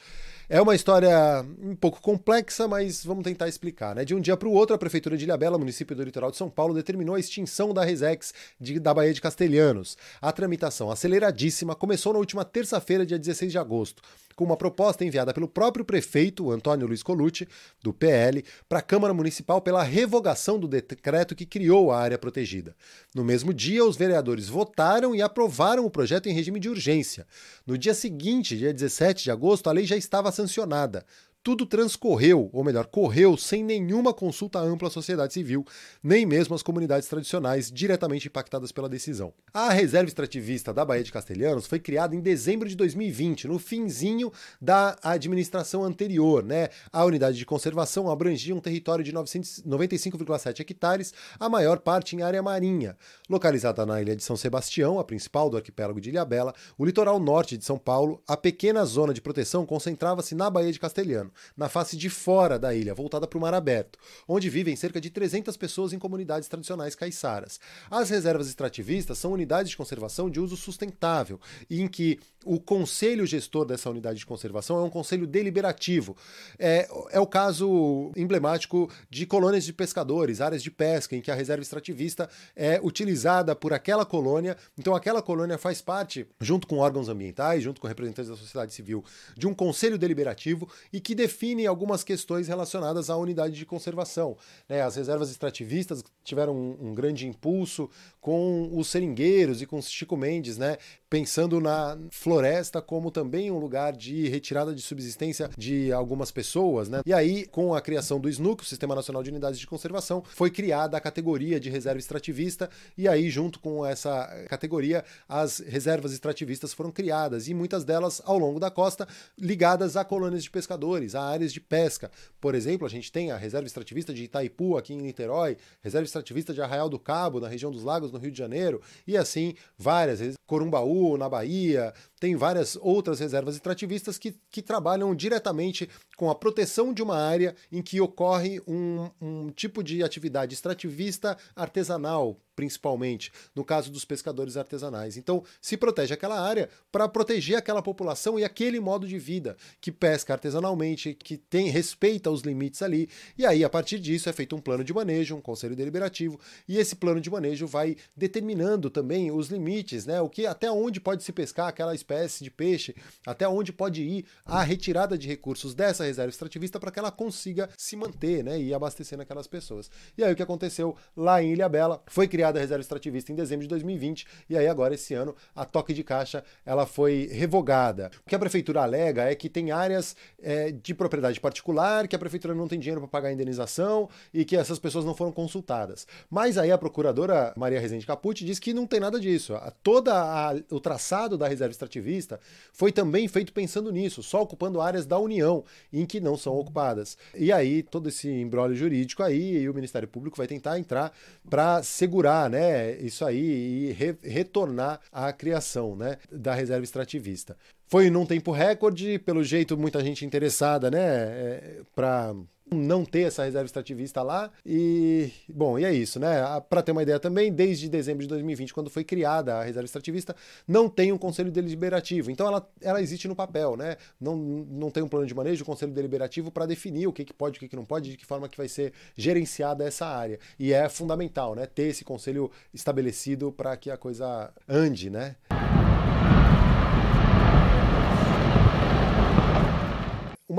É 0.47 0.61
uma 0.61 0.75
história 0.75 1.45
um 1.61 1.75
pouco 1.75 2.01
complexa, 2.01 2.67
mas 2.67 3.03
vamos 3.03 3.23
tentar 3.23 3.47
explicar, 3.47 3.93
né? 3.93 4.05
De 4.05 4.15
um 4.15 4.21
dia 4.21 4.37
para 4.37 4.47
o 4.47 4.53
outro, 4.53 4.75
a 4.75 4.79
prefeitura 4.79 5.17
de 5.17 5.25
Ilhabela, 5.25 5.57
município 5.57 5.95
do 5.95 6.03
litoral 6.03 6.31
de 6.31 6.37
São 6.37 6.49
Paulo, 6.49 6.73
determinou 6.73 7.15
a 7.15 7.19
extinção 7.19 7.73
da 7.73 7.83
Resex 7.83 8.33
de, 8.59 8.79
da 8.79 8.93
Baía 8.93 9.13
de 9.13 9.21
Castelhanos. 9.21 9.97
A 10.21 10.31
tramitação 10.31 10.89
aceleradíssima 10.89 11.75
começou 11.75 12.13
na 12.13 12.19
última 12.19 12.45
terça-feira, 12.45 13.05
dia 13.05 13.19
16 13.19 13.51
de 13.51 13.57
agosto 13.57 14.01
com 14.39 14.45
uma 14.45 14.55
proposta 14.55 15.03
enviada 15.03 15.33
pelo 15.33 15.49
próprio 15.49 15.83
prefeito, 15.83 16.49
Antônio 16.49 16.87
Luiz 16.87 17.03
Colucci, 17.03 17.45
do 17.83 17.91
PL, 17.91 18.41
para 18.69 18.79
a 18.79 18.81
Câmara 18.81 19.13
Municipal 19.13 19.59
pela 19.59 19.83
revogação 19.83 20.57
do 20.57 20.65
decreto 20.65 21.35
que 21.35 21.45
criou 21.45 21.91
a 21.91 21.99
área 21.99 22.17
protegida. 22.17 22.73
No 23.13 23.21
mesmo 23.21 23.53
dia, 23.53 23.83
os 23.83 23.97
vereadores 23.97 24.47
votaram 24.47 25.13
e 25.13 25.21
aprovaram 25.21 25.85
o 25.85 25.91
projeto 25.91 26.29
em 26.29 26.33
regime 26.33 26.57
de 26.57 26.69
urgência. 26.69 27.27
No 27.67 27.77
dia 27.77 27.93
seguinte, 27.93 28.55
dia 28.55 28.73
17 28.73 29.25
de 29.25 29.29
agosto, 29.29 29.69
a 29.69 29.73
lei 29.73 29.85
já 29.85 29.97
estava 29.97 30.31
sancionada 30.31 31.05
tudo 31.41 31.65
transcorreu, 31.65 32.49
ou 32.51 32.63
melhor, 32.63 32.85
correu 32.85 33.37
sem 33.37 33.63
nenhuma 33.63 34.13
consulta 34.13 34.59
ampla 34.59 34.89
à 34.89 34.91
sociedade 34.91 35.33
civil, 35.33 35.65
nem 36.03 36.25
mesmo 36.25 36.53
às 36.53 36.61
comunidades 36.61 37.07
tradicionais 37.07 37.71
diretamente 37.71 38.27
impactadas 38.27 38.71
pela 38.71 38.89
decisão. 38.89 39.33
A 39.53 39.69
reserva 39.69 40.09
extrativista 40.09 40.73
da 40.73 40.83
Baía 40.83 41.03
de 41.03 41.11
Castelhanos 41.11 41.65
foi 41.65 41.79
criada 41.79 42.13
em 42.13 42.19
dezembro 42.19 42.67
de 42.67 42.75
2020, 42.75 43.47
no 43.47 43.57
finzinho 43.57 44.31
da 44.61 44.97
administração 45.01 45.83
anterior, 45.83 46.43
né? 46.43 46.69
A 46.91 47.05
unidade 47.05 47.37
de 47.37 47.45
conservação 47.45 48.09
abrangia 48.09 48.53
um 48.53 48.59
território 48.59 49.03
de 49.03 49.13
95,7 49.13 50.59
hectares, 50.59 51.13
a 51.39 51.47
maior 51.47 51.79
parte 51.79 52.15
em 52.15 52.21
área 52.21 52.43
marinha. 52.43 52.97
Localizada 53.29 53.85
na 53.85 54.01
ilha 54.01 54.15
de 54.15 54.23
São 54.23 54.35
Sebastião, 54.35 54.99
a 54.99 55.05
principal 55.05 55.49
do 55.49 55.55
arquipélago 55.55 56.01
de 56.01 56.09
Ilhabela, 56.09 56.53
o 56.77 56.85
litoral 56.85 57.17
norte 57.17 57.57
de 57.57 57.63
São 57.63 57.77
Paulo, 57.77 58.21
a 58.27 58.35
pequena 58.35 58.83
zona 58.83 59.13
de 59.13 59.21
proteção 59.21 59.65
concentrava-se 59.65 60.35
na 60.35 60.49
Baía 60.49 60.71
de 60.71 60.79
Castelhanos 60.79 61.28
na 61.55 61.69
face 61.69 61.97
de 61.97 62.09
fora 62.09 62.57
da 62.57 62.73
ilha, 62.73 62.93
voltada 62.93 63.27
para 63.27 63.37
o 63.37 63.41
mar 63.41 63.53
aberto, 63.53 63.97
onde 64.27 64.49
vivem 64.49 64.75
cerca 64.75 64.99
de 64.99 65.09
300 65.09 65.55
pessoas 65.57 65.93
em 65.93 65.99
comunidades 65.99 66.47
tradicionais 66.47 66.95
caiçaras. 66.95 67.59
As 67.89 68.09
reservas 68.09 68.47
extrativistas 68.47 69.17
são 69.17 69.31
unidades 69.31 69.71
de 69.71 69.77
conservação 69.77 70.29
de 70.29 70.39
uso 70.39 70.55
sustentável, 70.57 71.39
em 71.69 71.87
que 71.87 72.19
o 72.45 72.59
conselho 72.59 73.25
gestor 73.25 73.65
dessa 73.65 73.89
unidade 73.89 74.19
de 74.19 74.25
conservação 74.25 74.79
é 74.79 74.83
um 74.83 74.89
conselho 74.89 75.27
deliberativo. 75.27 76.15
É, 76.57 76.87
é 77.11 77.19
o 77.19 77.27
caso 77.27 78.11
emblemático 78.15 78.89
de 79.09 79.25
colônias 79.25 79.65
de 79.65 79.73
pescadores, 79.73 80.39
áreas 80.39 80.63
de 80.63 80.71
pesca, 80.71 81.15
em 81.15 81.21
que 81.21 81.31
a 81.31 81.35
reserva 81.35 81.61
extrativista 81.61 82.29
é 82.55 82.79
utilizada 82.81 83.55
por 83.55 83.73
aquela 83.73 84.05
colônia. 84.05 84.55
Então, 84.77 84.95
aquela 84.95 85.21
colônia 85.21 85.57
faz 85.57 85.81
parte, 85.81 86.25
junto 86.39 86.65
com 86.65 86.77
órgãos 86.77 87.09
ambientais, 87.09 87.61
junto 87.61 87.81
com 87.81 87.87
representantes 87.87 88.29
da 88.29 88.37
sociedade 88.37 88.73
civil, 88.73 89.03
de 89.35 89.47
um 89.47 89.53
conselho 89.53 89.97
deliberativo 89.97 90.69
e 90.93 91.01
que 91.01 91.13
define 91.19 91.67
algumas 91.67 92.01
questões 92.01 92.47
relacionadas 92.47 93.09
à 93.09 93.17
unidade 93.17 93.53
de 93.53 93.65
conservação. 93.65 94.37
Né? 94.69 94.81
As 94.81 94.95
reservas 94.95 95.29
extrativistas 95.29 96.01
tiveram 96.23 96.55
um, 96.55 96.89
um 96.89 96.95
grande 96.95 97.27
impulso 97.27 97.89
com 98.21 98.69
os 98.71 98.87
seringueiros 98.87 99.61
e 99.61 99.65
com 99.65 99.81
Chico 99.81 100.15
Mendes, 100.15 100.57
né? 100.57 100.77
pensando 101.09 101.59
na 101.59 101.97
floresta 102.11 102.81
como 102.81 103.09
também 103.09 103.49
um 103.49 103.57
lugar 103.57 103.93
de 103.93 104.29
retirada 104.29 104.73
de 104.75 104.81
subsistência 104.81 105.49
de 105.57 105.91
algumas 105.91 106.29
pessoas, 106.29 106.87
né? 106.87 107.01
E 107.05 107.11
aí, 107.11 107.47
com 107.47 107.73
a 107.73 107.81
criação 107.81 108.19
do 108.19 108.29
SNUC, 108.29 108.61
o 108.61 108.65
Sistema 108.65 108.93
Nacional 108.93 109.23
de 109.23 109.31
Unidades 109.31 109.59
de 109.59 109.65
Conservação, 109.65 110.23
foi 110.23 110.51
criada 110.51 110.95
a 110.95 111.01
categoria 111.01 111.59
de 111.59 111.69
reserva 111.69 111.99
extrativista, 111.99 112.69
e 112.95 113.07
aí, 113.07 113.29
junto 113.29 113.59
com 113.59 113.83
essa 113.83 114.27
categoria, 114.47 115.03
as 115.27 115.59
reservas 115.59 116.13
extrativistas 116.13 116.73
foram 116.73 116.91
criadas, 116.91 117.47
e 117.47 117.53
muitas 117.53 117.83
delas 117.83 118.21
ao 118.23 118.37
longo 118.37 118.59
da 118.59 118.69
costa, 118.69 119.07
ligadas 119.37 119.97
a 119.97 120.05
colônias 120.05 120.43
de 120.43 120.51
pescadores, 120.51 121.08
a 121.15 121.21
áreas 121.21 121.51
de 121.53 121.59
pesca. 121.59 122.11
Por 122.39 122.55
exemplo, 122.55 122.85
a 122.85 122.89
gente 122.89 123.11
tem 123.11 123.31
a 123.31 123.37
reserva 123.37 123.67
extrativista 123.67 124.13
de 124.13 124.23
Itaipu, 124.23 124.77
aqui 124.77 124.93
em 124.93 125.01
Niterói, 125.01 125.57
reserva 125.81 126.05
extrativista 126.05 126.53
de 126.53 126.61
Arraial 126.61 126.89
do 126.89 126.99
Cabo, 126.99 127.39
na 127.39 127.47
região 127.47 127.71
dos 127.71 127.83
Lagos, 127.83 128.11
no 128.11 128.19
Rio 128.19 128.31
de 128.31 128.37
Janeiro, 128.37 128.81
e 129.05 129.17
assim 129.17 129.53
várias, 129.77 130.19
Corumbaú, 130.45 131.17
na 131.17 131.29
Bahia, 131.29 131.93
tem 132.19 132.35
várias 132.35 132.77
outras 132.81 133.19
reservas 133.19 133.55
extrativistas 133.55 134.17
que, 134.17 134.35
que 134.51 134.61
trabalham 134.61 135.15
diretamente 135.15 135.89
com 136.17 136.29
a 136.29 136.35
proteção 136.35 136.93
de 136.93 137.01
uma 137.01 137.17
área 137.17 137.55
em 137.71 137.81
que 137.81 138.01
ocorre 138.01 138.61
um, 138.67 139.09
um 139.21 139.49
tipo 139.51 139.81
de 139.81 140.03
atividade 140.03 140.53
extrativista 140.53 141.37
artesanal, 141.55 142.37
principalmente, 142.55 143.31
no 143.55 143.63
caso 143.63 143.89
dos 143.89 144.03
pescadores 144.03 144.57
artesanais. 144.57 145.15
Então, 145.15 145.41
se 145.61 145.77
protege 145.77 146.13
aquela 146.13 146.41
área 146.41 146.69
para 146.91 147.07
proteger 147.07 147.55
aquela 147.55 147.81
população 147.81 148.37
e 148.37 148.43
aquele 148.43 148.81
modo 148.81 149.07
de 149.07 149.17
vida 149.17 149.55
que 149.79 149.93
pesca 149.93 150.33
artesanalmente, 150.33 151.13
que 151.13 151.37
tem 151.37 151.69
respeita 151.69 152.29
os 152.29 152.41
limites 152.41 152.81
ali. 152.81 153.09
E 153.37 153.45
aí, 153.45 153.63
a 153.63 153.69
partir 153.69 153.97
disso, 153.97 154.27
é 154.27 154.33
feito 154.33 154.57
um 154.57 154.61
plano 154.61 154.83
de 154.83 154.93
manejo, 154.93 155.37
um 155.37 155.41
conselho 155.41 155.73
deliberativo, 155.73 156.37
e 156.67 156.77
esse 156.77 156.97
plano 156.97 157.21
de 157.21 157.29
manejo 157.29 157.65
vai 157.65 157.95
determinando 158.13 158.89
também 158.89 159.31
os 159.31 159.47
limites, 159.47 160.05
né? 160.05 160.19
O 160.19 160.27
que 160.27 160.45
até 160.45 160.69
onde 160.69 160.99
pode 160.99 161.23
se 161.23 161.31
pescar 161.31 161.69
aquela 161.69 161.95
espécie 161.95 162.08
de 162.43 162.51
peixe, 162.51 162.95
até 163.25 163.47
onde 163.47 163.71
pode 163.71 164.01
ir 164.01 164.25
a 164.45 164.63
retirada 164.63 165.17
de 165.17 165.27
recursos 165.27 165.73
dessa 165.73 166.03
reserva 166.03 166.29
extrativista 166.29 166.79
para 166.79 166.91
que 166.91 166.99
ela 166.99 167.11
consiga 167.11 167.69
se 167.77 167.95
manter, 167.95 168.43
né? 168.43 168.59
E 168.59 168.73
abastecendo 168.73 169.21
aquelas 169.21 169.47
pessoas. 169.47 169.89
E 170.17 170.23
aí 170.23 170.33
o 170.33 170.35
que 170.35 170.43
aconteceu 170.43 170.95
lá 171.15 171.41
em 171.41 171.53
Ilha 171.53 171.69
Bela 171.69 172.01
foi 172.07 172.27
criada 172.27 172.59
a 172.59 172.61
reserva 172.61 172.81
extrativista 172.81 173.31
em 173.31 173.35
dezembro 173.35 173.63
de 173.63 173.69
2020 173.69 174.25
e 174.49 174.57
aí 174.57 174.67
agora 174.67 174.93
esse 174.93 175.13
ano 175.13 175.35
a 175.55 175.65
toque 175.65 175.93
de 175.93 176.03
caixa 176.03 176.43
ela 176.65 176.85
foi 176.85 177.29
revogada. 177.31 178.11
O 178.25 178.29
que 178.29 178.35
a 178.35 178.39
prefeitura 178.39 178.81
alega 178.81 179.23
é 179.23 179.35
que 179.35 179.49
tem 179.49 179.71
áreas 179.71 180.15
é, 180.41 180.71
de 180.71 180.93
propriedade 180.93 181.39
particular, 181.39 182.07
que 182.07 182.15
a 182.15 182.19
prefeitura 182.19 182.53
não 182.53 182.67
tem 182.67 182.79
dinheiro 182.79 183.01
para 183.01 183.09
pagar 183.09 183.29
a 183.29 183.33
indenização 183.33 184.09
e 184.33 184.43
que 184.43 184.55
essas 184.55 184.79
pessoas 184.79 185.05
não 185.05 185.13
foram 185.15 185.31
consultadas. 185.31 186.07
Mas 186.29 186.57
aí 186.57 186.71
a 186.71 186.77
procuradora 186.77 187.53
Maria 187.55 187.79
Rezende 187.79 188.05
Capucci 188.05 188.45
diz 188.45 188.59
que 188.59 188.73
não 188.73 188.87
tem 188.87 188.99
nada 188.99 189.19
disso. 189.19 189.53
Toda 189.83 190.13
a, 190.13 190.55
o 190.71 190.79
traçado 190.79 191.37
da 191.37 191.47
reserva 191.47 191.73
extrativista 191.99 192.39
foi 192.73 192.91
também 192.91 193.27
feito 193.27 193.53
pensando 193.53 193.91
nisso, 193.91 194.23
só 194.23 194.41
ocupando 194.41 194.81
áreas 194.81 195.05
da 195.05 195.19
União 195.19 195.63
em 195.91 196.05
que 196.05 196.19
não 196.19 196.37
são 196.37 196.57
ocupadas. 196.57 197.17
E 197.35 197.51
aí 197.51 197.83
todo 197.83 198.09
esse 198.09 198.29
embrólio 198.29 198.75
jurídico 198.75 199.21
aí 199.21 199.57
e 199.57 199.69
o 199.69 199.73
Ministério 199.73 200.07
Público 200.07 200.37
vai 200.37 200.47
tentar 200.47 200.79
entrar 200.79 201.13
para 201.49 201.83
segurar, 201.83 202.49
né, 202.49 202.95
isso 202.97 203.25
aí 203.25 203.89
e 203.89 203.91
re 203.91 204.15
retornar 204.23 204.99
à 205.11 205.31
criação, 205.31 205.95
né, 205.95 206.17
da 206.31 206.53
reserva 206.53 206.83
extrativista. 206.83 207.55
Foi 207.87 208.09
num 208.09 208.25
tempo 208.25 208.51
recorde, 208.51 209.17
pelo 209.19 209.43
jeito 209.43 209.77
muita 209.77 210.03
gente 210.03 210.25
interessada, 210.25 210.91
né, 210.91 210.99
é, 210.99 211.81
para 211.95 212.35
não 212.71 213.05
ter 213.05 213.21
essa 213.21 213.43
reserva 213.43 213.65
extrativista 213.65 214.21
lá. 214.21 214.51
E, 214.65 215.31
bom, 215.47 215.77
e 215.77 215.85
é 215.85 215.93
isso, 215.93 216.19
né? 216.19 216.37
Para 216.69 216.81
ter 216.81 216.91
uma 216.91 217.03
ideia 217.03 217.19
também, 217.19 217.51
desde 217.51 217.89
dezembro 217.89 218.21
de 218.21 218.27
2020, 218.27 218.73
quando 218.73 218.89
foi 218.89 219.03
criada 219.03 219.55
a 219.55 219.63
reserva 219.63 219.85
extrativista, 219.85 220.35
não 220.67 220.89
tem 220.89 221.11
um 221.11 221.17
conselho 221.17 221.51
deliberativo. 221.51 222.31
Então 222.31 222.47
ela, 222.47 222.67
ela 222.81 223.01
existe 223.01 223.27
no 223.27 223.35
papel, 223.35 223.75
né? 223.75 223.97
Não, 224.19 224.35
não 224.35 224.91
tem 224.91 225.03
um 225.03 225.07
plano 225.07 225.25
de 225.25 225.33
manejo, 225.33 225.63
um 225.63 225.65
conselho 225.65 225.91
deliberativo 225.91 226.51
para 226.51 226.65
definir 226.65 227.07
o 227.07 227.13
que, 227.13 227.25
que 227.25 227.33
pode, 227.33 227.57
o 227.57 227.59
que, 227.59 227.67
que 227.67 227.75
não 227.75 227.85
pode, 227.85 228.11
de 228.11 228.17
que 228.17 228.25
forma 228.25 228.47
que 228.47 228.57
vai 228.57 228.67
ser 228.67 228.93
gerenciada 229.15 229.83
essa 229.83 230.05
área. 230.05 230.39
E 230.57 230.73
é 230.73 230.87
fundamental, 230.89 231.55
né? 231.55 231.65
Ter 231.65 231.83
esse 231.83 232.03
conselho 232.03 232.51
estabelecido 232.73 233.51
para 233.51 233.75
que 233.77 233.89
a 233.89 233.97
coisa 233.97 234.51
ande, 234.67 235.09
né? 235.09 235.35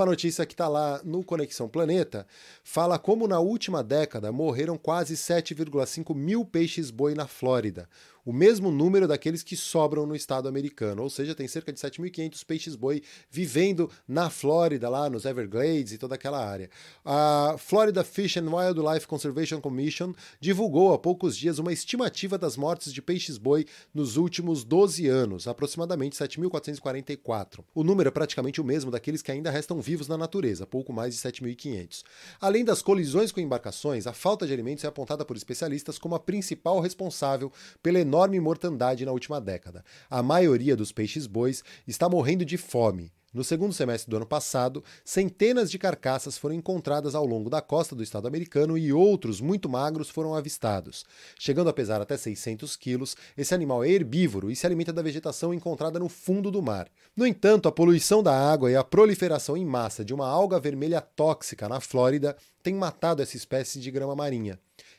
Uma 0.01 0.07
notícia 0.07 0.47
que 0.47 0.55
está 0.55 0.67
lá 0.67 0.99
no 1.05 1.23
Conexão 1.23 1.69
Planeta 1.69 2.27
fala 2.65 2.99
como 2.99 3.29
na 3.29 3.39
última 3.39 3.85
década 3.85 4.33
morreram 4.33 4.79
quase 4.79 5.15
7,5 5.15 6.15
mil 6.15 6.43
peixes-boi 6.43 7.15
na 7.15 7.27
Flórida, 7.27 7.87
o 8.25 8.33
mesmo 8.33 8.71
número 8.71 9.09
daqueles 9.09 9.43
que 9.43 9.57
sobram 9.57 10.07
no 10.07 10.15
estado 10.15 10.49
americano, 10.49 11.03
ou 11.03 11.11
seja, 11.11 11.35
tem 11.35 11.49
cerca 11.49 11.73
de 11.73 11.81
7.500 11.81 12.45
peixes-boi 12.45 13.03
vivendo 13.31 13.91
na 14.07 14.31
Flórida, 14.31 14.89
lá 14.89 15.09
nos 15.09 15.25
Everglades 15.25 15.93
e 15.93 15.99
toda 15.99 16.15
aquela 16.15 16.45
área. 16.45 16.71
A 17.05 17.57
Florida 17.59 18.05
Fish 18.05 18.37
and 18.37 18.51
Wildlife 18.51 19.07
Conservation 19.07 19.61
Commission 19.61 20.13
divulgou 20.41 20.93
há 20.93 20.99
poucos 20.99 21.37
dias 21.37 21.59
uma 21.59 21.73
estimativa 21.73 22.37
das 22.37 22.57
mortes 22.57 22.93
de 22.93 23.03
peixes-boi 23.03 23.67
nos 23.95 24.17
últimos 24.17 24.65
12 24.65 25.07
anos, 25.07 25.49
aproximadamente 25.49 26.17
7.444. 26.17 27.61
O 27.75 27.83
número 27.83 28.09
é 28.09 28.13
praticamente 28.13 28.61
o 28.61 28.65
mesmo 28.65 28.91
daqueles 28.91 29.23
que 29.23 29.33
ainda 29.33 29.51
restam 29.51 29.81
vivos 29.81 30.09
na 30.09 30.17
natureza, 30.17 30.67
pouco 30.67 30.93
mais 30.93 31.15
de 31.15 31.21
7.500. 31.21 32.03
Além 32.41 32.65
das 32.65 32.83
colisões 32.83 33.33
com 33.33 33.41
embarcações, 33.41 34.07
a 34.07 34.13
falta 34.13 34.47
de 34.47 34.53
alimentos 34.53 34.85
é 34.85 34.89
apontada 34.89 35.25
por 35.25 35.37
especialistas 35.37 35.99
como 35.99 36.15
a 36.15 36.21
principal 36.21 36.81
responsável 36.81 37.53
pela 37.83 37.99
enorme 38.11 38.41
mortandade 38.41 39.07
na 39.07 39.13
última 39.13 39.41
década. 39.41 39.85
A 40.11 40.21
maioria 40.21 40.77
dos 40.77 40.91
peixes-bois 40.91 41.63
está 41.87 42.09
morrendo 42.09 42.45
de 42.45 42.57
fome. 42.57 43.13
No 43.33 43.45
segundo 43.45 43.73
semestre 43.73 44.11
do 44.11 44.17
ano 44.17 44.27
passado, 44.27 44.83
centenas 45.05 45.71
de 45.71 45.79
carcaças 45.79 46.37
foram 46.37 46.57
encontradas 46.57 47.15
ao 47.15 47.25
longo 47.25 47.49
da 47.49 47.61
costa 47.61 47.95
do 47.95 48.03
estado 48.03 48.27
americano 48.27 48.77
e 48.77 48.93
outros 48.93 49.41
muito 49.41 49.69
magros 49.69 50.11
foram 50.11 50.35
avistados. 50.35 51.05
Chegando 51.39 51.71
a 51.71 51.73
pesar 51.73 52.01
até 52.01 52.17
600 52.17 52.75
quilos, 52.75 53.17
esse 53.39 53.55
animal 53.55 53.85
é 53.85 53.91
herbívoro 53.91 54.51
e 54.51 54.57
se 54.57 54.67
alimenta 54.67 54.93
da 54.93 55.01
vegetação 55.01 55.55
encontrada 55.55 56.01
no 56.01 56.09
fundo 56.09 56.51
do 56.51 56.61
mar. 56.61 56.89
No 57.17 57.25
entanto, 57.25 57.69
a 57.69 57.73
poluição 57.73 58.21
da 58.21 58.37
água 58.37 58.69
e 58.69 58.75
a 58.75 58.83
proliferação 58.83 59.57
em 59.57 59.65
massa 59.65 60.05
de 60.05 60.13
uma 60.13 60.27
alga 60.27 60.59
vermelha 60.59 61.01
tóxica 61.01 61.69
na 61.69 61.79
Flórida 61.79 62.37
têm 62.65 62.75
matado 62.75 63.23
essa 63.23 63.37
espécie 63.37 63.79
de 63.79 63.93
grama 63.93 64.17
marinha. 64.17 64.59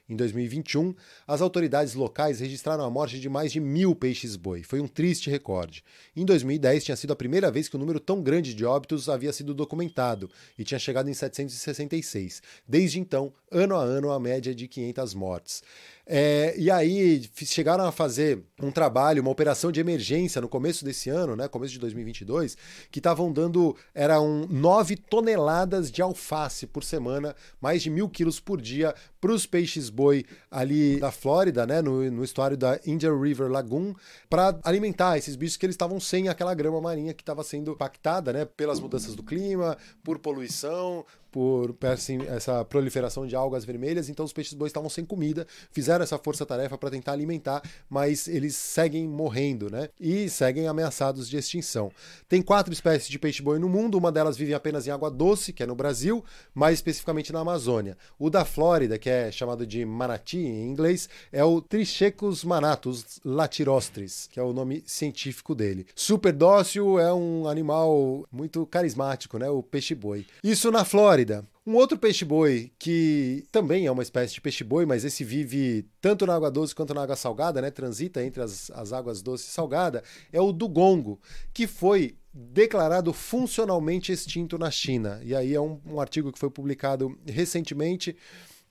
Em 0.10 0.16
2021, 0.16 0.94
as 1.26 1.42
autoridades 1.42 1.94
locais 1.94 2.40
registraram 2.40 2.84
a 2.84 2.90
morte 2.90 3.20
de 3.20 3.30
mais 3.30 3.52
de 3.52 3.60
mil 3.60 3.96
peixes-boi. 3.96 4.64
Foi 4.64 4.82
um 4.82 4.88
triste 4.88 5.30
recorde. 5.30 5.84
Em 6.16 6.26
2010, 6.26 6.84
tinha 6.84 6.98
sido 6.98 7.14
a 7.14 7.16
primeira 7.16 7.50
vez 7.50 7.70
que 7.70 7.78
um 7.78 7.80
número 7.80 8.00
tão 8.00 8.22
grande 8.22 8.54
de 8.54 8.66
óbitos 8.66 9.08
havia 9.08 9.32
sido 9.32 9.54
documentado 9.54 10.30
e 10.58 10.64
tinha 10.64 10.80
chegado 10.80 11.10
em 11.10 11.14
766. 11.14 12.42
Desde 12.68 13.00
então, 13.00 13.32
ano 13.50 13.76
a 13.76 13.82
ano, 13.82 14.12
a 14.12 14.20
média 14.20 14.54
de 14.54 14.68
500 14.68 15.14
mortes. 15.14 15.64
É, 16.06 16.54
e 16.58 16.70
aí 16.70 17.30
chegaram 17.46 17.86
a 17.86 17.92
fazer 17.92 18.44
um 18.62 18.72
trabalho, 18.72 19.22
uma 19.22 19.32
operação 19.32 19.72
de 19.72 19.80
emergência 19.80 20.42
no 20.42 20.50
começo 20.50 20.84
desse 20.84 21.10
ano, 21.10 21.36
né, 21.36 21.48
começo 21.48 21.74
de 21.74 21.80
2022, 21.80 22.58
que 22.92 23.00
estavam 23.00 23.32
dando, 23.32 23.76
eram 23.94 24.48
9 24.50 24.96
toneladas 24.96 25.92
de 25.92 26.02
alface 26.02 26.68
por 26.68 26.84
semana, 26.84 27.36
mais 27.60 27.82
de 27.82 27.90
mil 27.90 28.10
quilos 28.10 28.40
por 28.40 28.62
dia 28.62 28.94
para 29.20 29.32
os 29.32 29.46
peixes-boi 29.46 30.26
ali 30.50 31.00
da 31.00 31.12
Flórida, 31.12 31.66
né, 31.66 31.82
no, 31.82 32.10
no 32.10 32.24
estuário 32.24 32.58
da 32.58 32.80
Indian 32.86 33.20
River 33.20 33.50
Lagoon, 33.50 33.94
para 34.30 34.60
alimentar 34.64 35.18
esses 35.18 35.36
bichos 35.36 35.58
que 35.58 35.66
eles 35.66 35.76
estavam 35.76 36.00
sem 36.00 36.28
aquela 36.28 36.54
grama 36.54 36.82
marinha 36.82 37.14
que 37.14 37.22
estava 37.22 37.44
sendo 37.44 37.72
impactada 37.72 38.34
né, 38.34 38.46
pelas 38.46 38.80
mudanças 38.80 39.16
do 39.16 39.24
clima, 39.24 39.78
por 40.04 40.20
poluição, 40.20 41.06
por 41.32 41.76
assim, 41.84 42.20
essa 42.28 42.66
proliferação 42.66 43.26
de 43.26 43.36
algas 43.36 43.64
vermelhas, 43.64 44.10
então 44.10 44.26
os 44.26 44.34
peixes 44.34 44.54
bois 44.54 44.70
estavam 44.70 44.90
sem 44.90 45.06
comida, 45.06 45.48
fizeram 45.72 45.91
essa 46.00 46.18
força-tarefa 46.18 46.78
para 46.78 46.92
tentar 46.92 47.12
alimentar, 47.12 47.62
mas 47.90 48.28
eles 48.28 48.56
seguem 48.56 49.08
morrendo, 49.08 49.70
né? 49.70 49.90
E 50.00 50.30
seguem 50.30 50.68
ameaçados 50.68 51.28
de 51.28 51.36
extinção. 51.36 51.92
Tem 52.30 52.42
quatro 52.42 52.72
espécies 52.72 53.10
de 53.10 53.20
peixe-boi 53.20 53.60
no 53.60 53.68
mundo, 53.68 53.98
uma 53.98 54.12
delas 54.12 54.38
vive 54.38 54.54
apenas 54.54 54.88
em 54.88 54.92
água 54.92 55.10
doce, 55.10 55.52
que 55.52 55.64
é 55.64 55.66
no 55.66 55.76
Brasil, 55.76 56.24
mais 56.54 56.78
especificamente 56.78 57.34
na 57.34 57.40
Amazônia. 57.40 57.98
O 58.18 58.30
da 58.30 58.46
Flórida, 58.46 58.98
que 58.98 59.10
é 59.10 59.32
chamado 59.32 59.66
de 59.66 59.84
manati 59.84 60.38
em 60.38 60.70
inglês, 60.70 61.10
é 61.32 61.44
o 61.44 61.60
Trichecus 61.60 62.44
manatus 62.44 63.20
latirostris, 63.26 64.30
que 64.32 64.40
é 64.40 64.44
o 64.44 64.54
nome 64.54 64.84
científico 64.86 65.56
dele. 65.56 65.88
Super 65.96 66.32
dócil, 66.32 67.00
é 67.00 67.14
um 67.14 67.48
animal 67.48 68.28
muito 68.32 68.66
carismático, 68.68 69.38
né? 69.38 69.50
O 69.50 69.64
peixe-boi. 69.64 70.26
Isso 70.44 70.72
na 70.72 70.86
Flórida. 70.86 71.44
Um 71.64 71.76
outro 71.76 71.96
peixe-boi, 71.96 72.72
que 72.80 73.46
também 73.52 73.86
é 73.86 73.92
uma 73.92 74.02
espécie 74.02 74.34
de 74.34 74.42
peixe-boi, 74.42 74.84
mas 74.84 75.06
esse 75.06 75.24
vive 75.24 75.86
tanto 76.02 76.26
na 76.26 76.36
água 76.36 76.50
doce 76.50 76.74
quanto 76.74 76.92
na 76.92 77.04
água 77.04 77.16
salgada, 77.16 77.62
né? 77.62 77.70
transita 77.70 78.24
entre 78.24 78.42
as, 78.42 78.72
as 78.72 78.92
águas 78.92 79.22
doce 79.22 79.48
e 79.48 79.52
salgada, 79.52 80.04
é 80.34 80.42
o 80.42 80.52
dugongo, 80.52 81.20
que 81.54 81.68
foi 81.68 82.16
declarado 82.34 83.14
funcionalmente 83.14 84.12
extinto 84.12 84.58
na 84.58 84.72
China. 84.72 85.22
E 85.24 85.36
aí 85.36 85.54
é 85.54 85.62
um, 85.62 85.80
um 85.86 86.00
artigo 86.00 86.32
que 86.32 86.40
foi 86.40 86.50
publicado 86.50 87.16
recentemente 87.28 88.18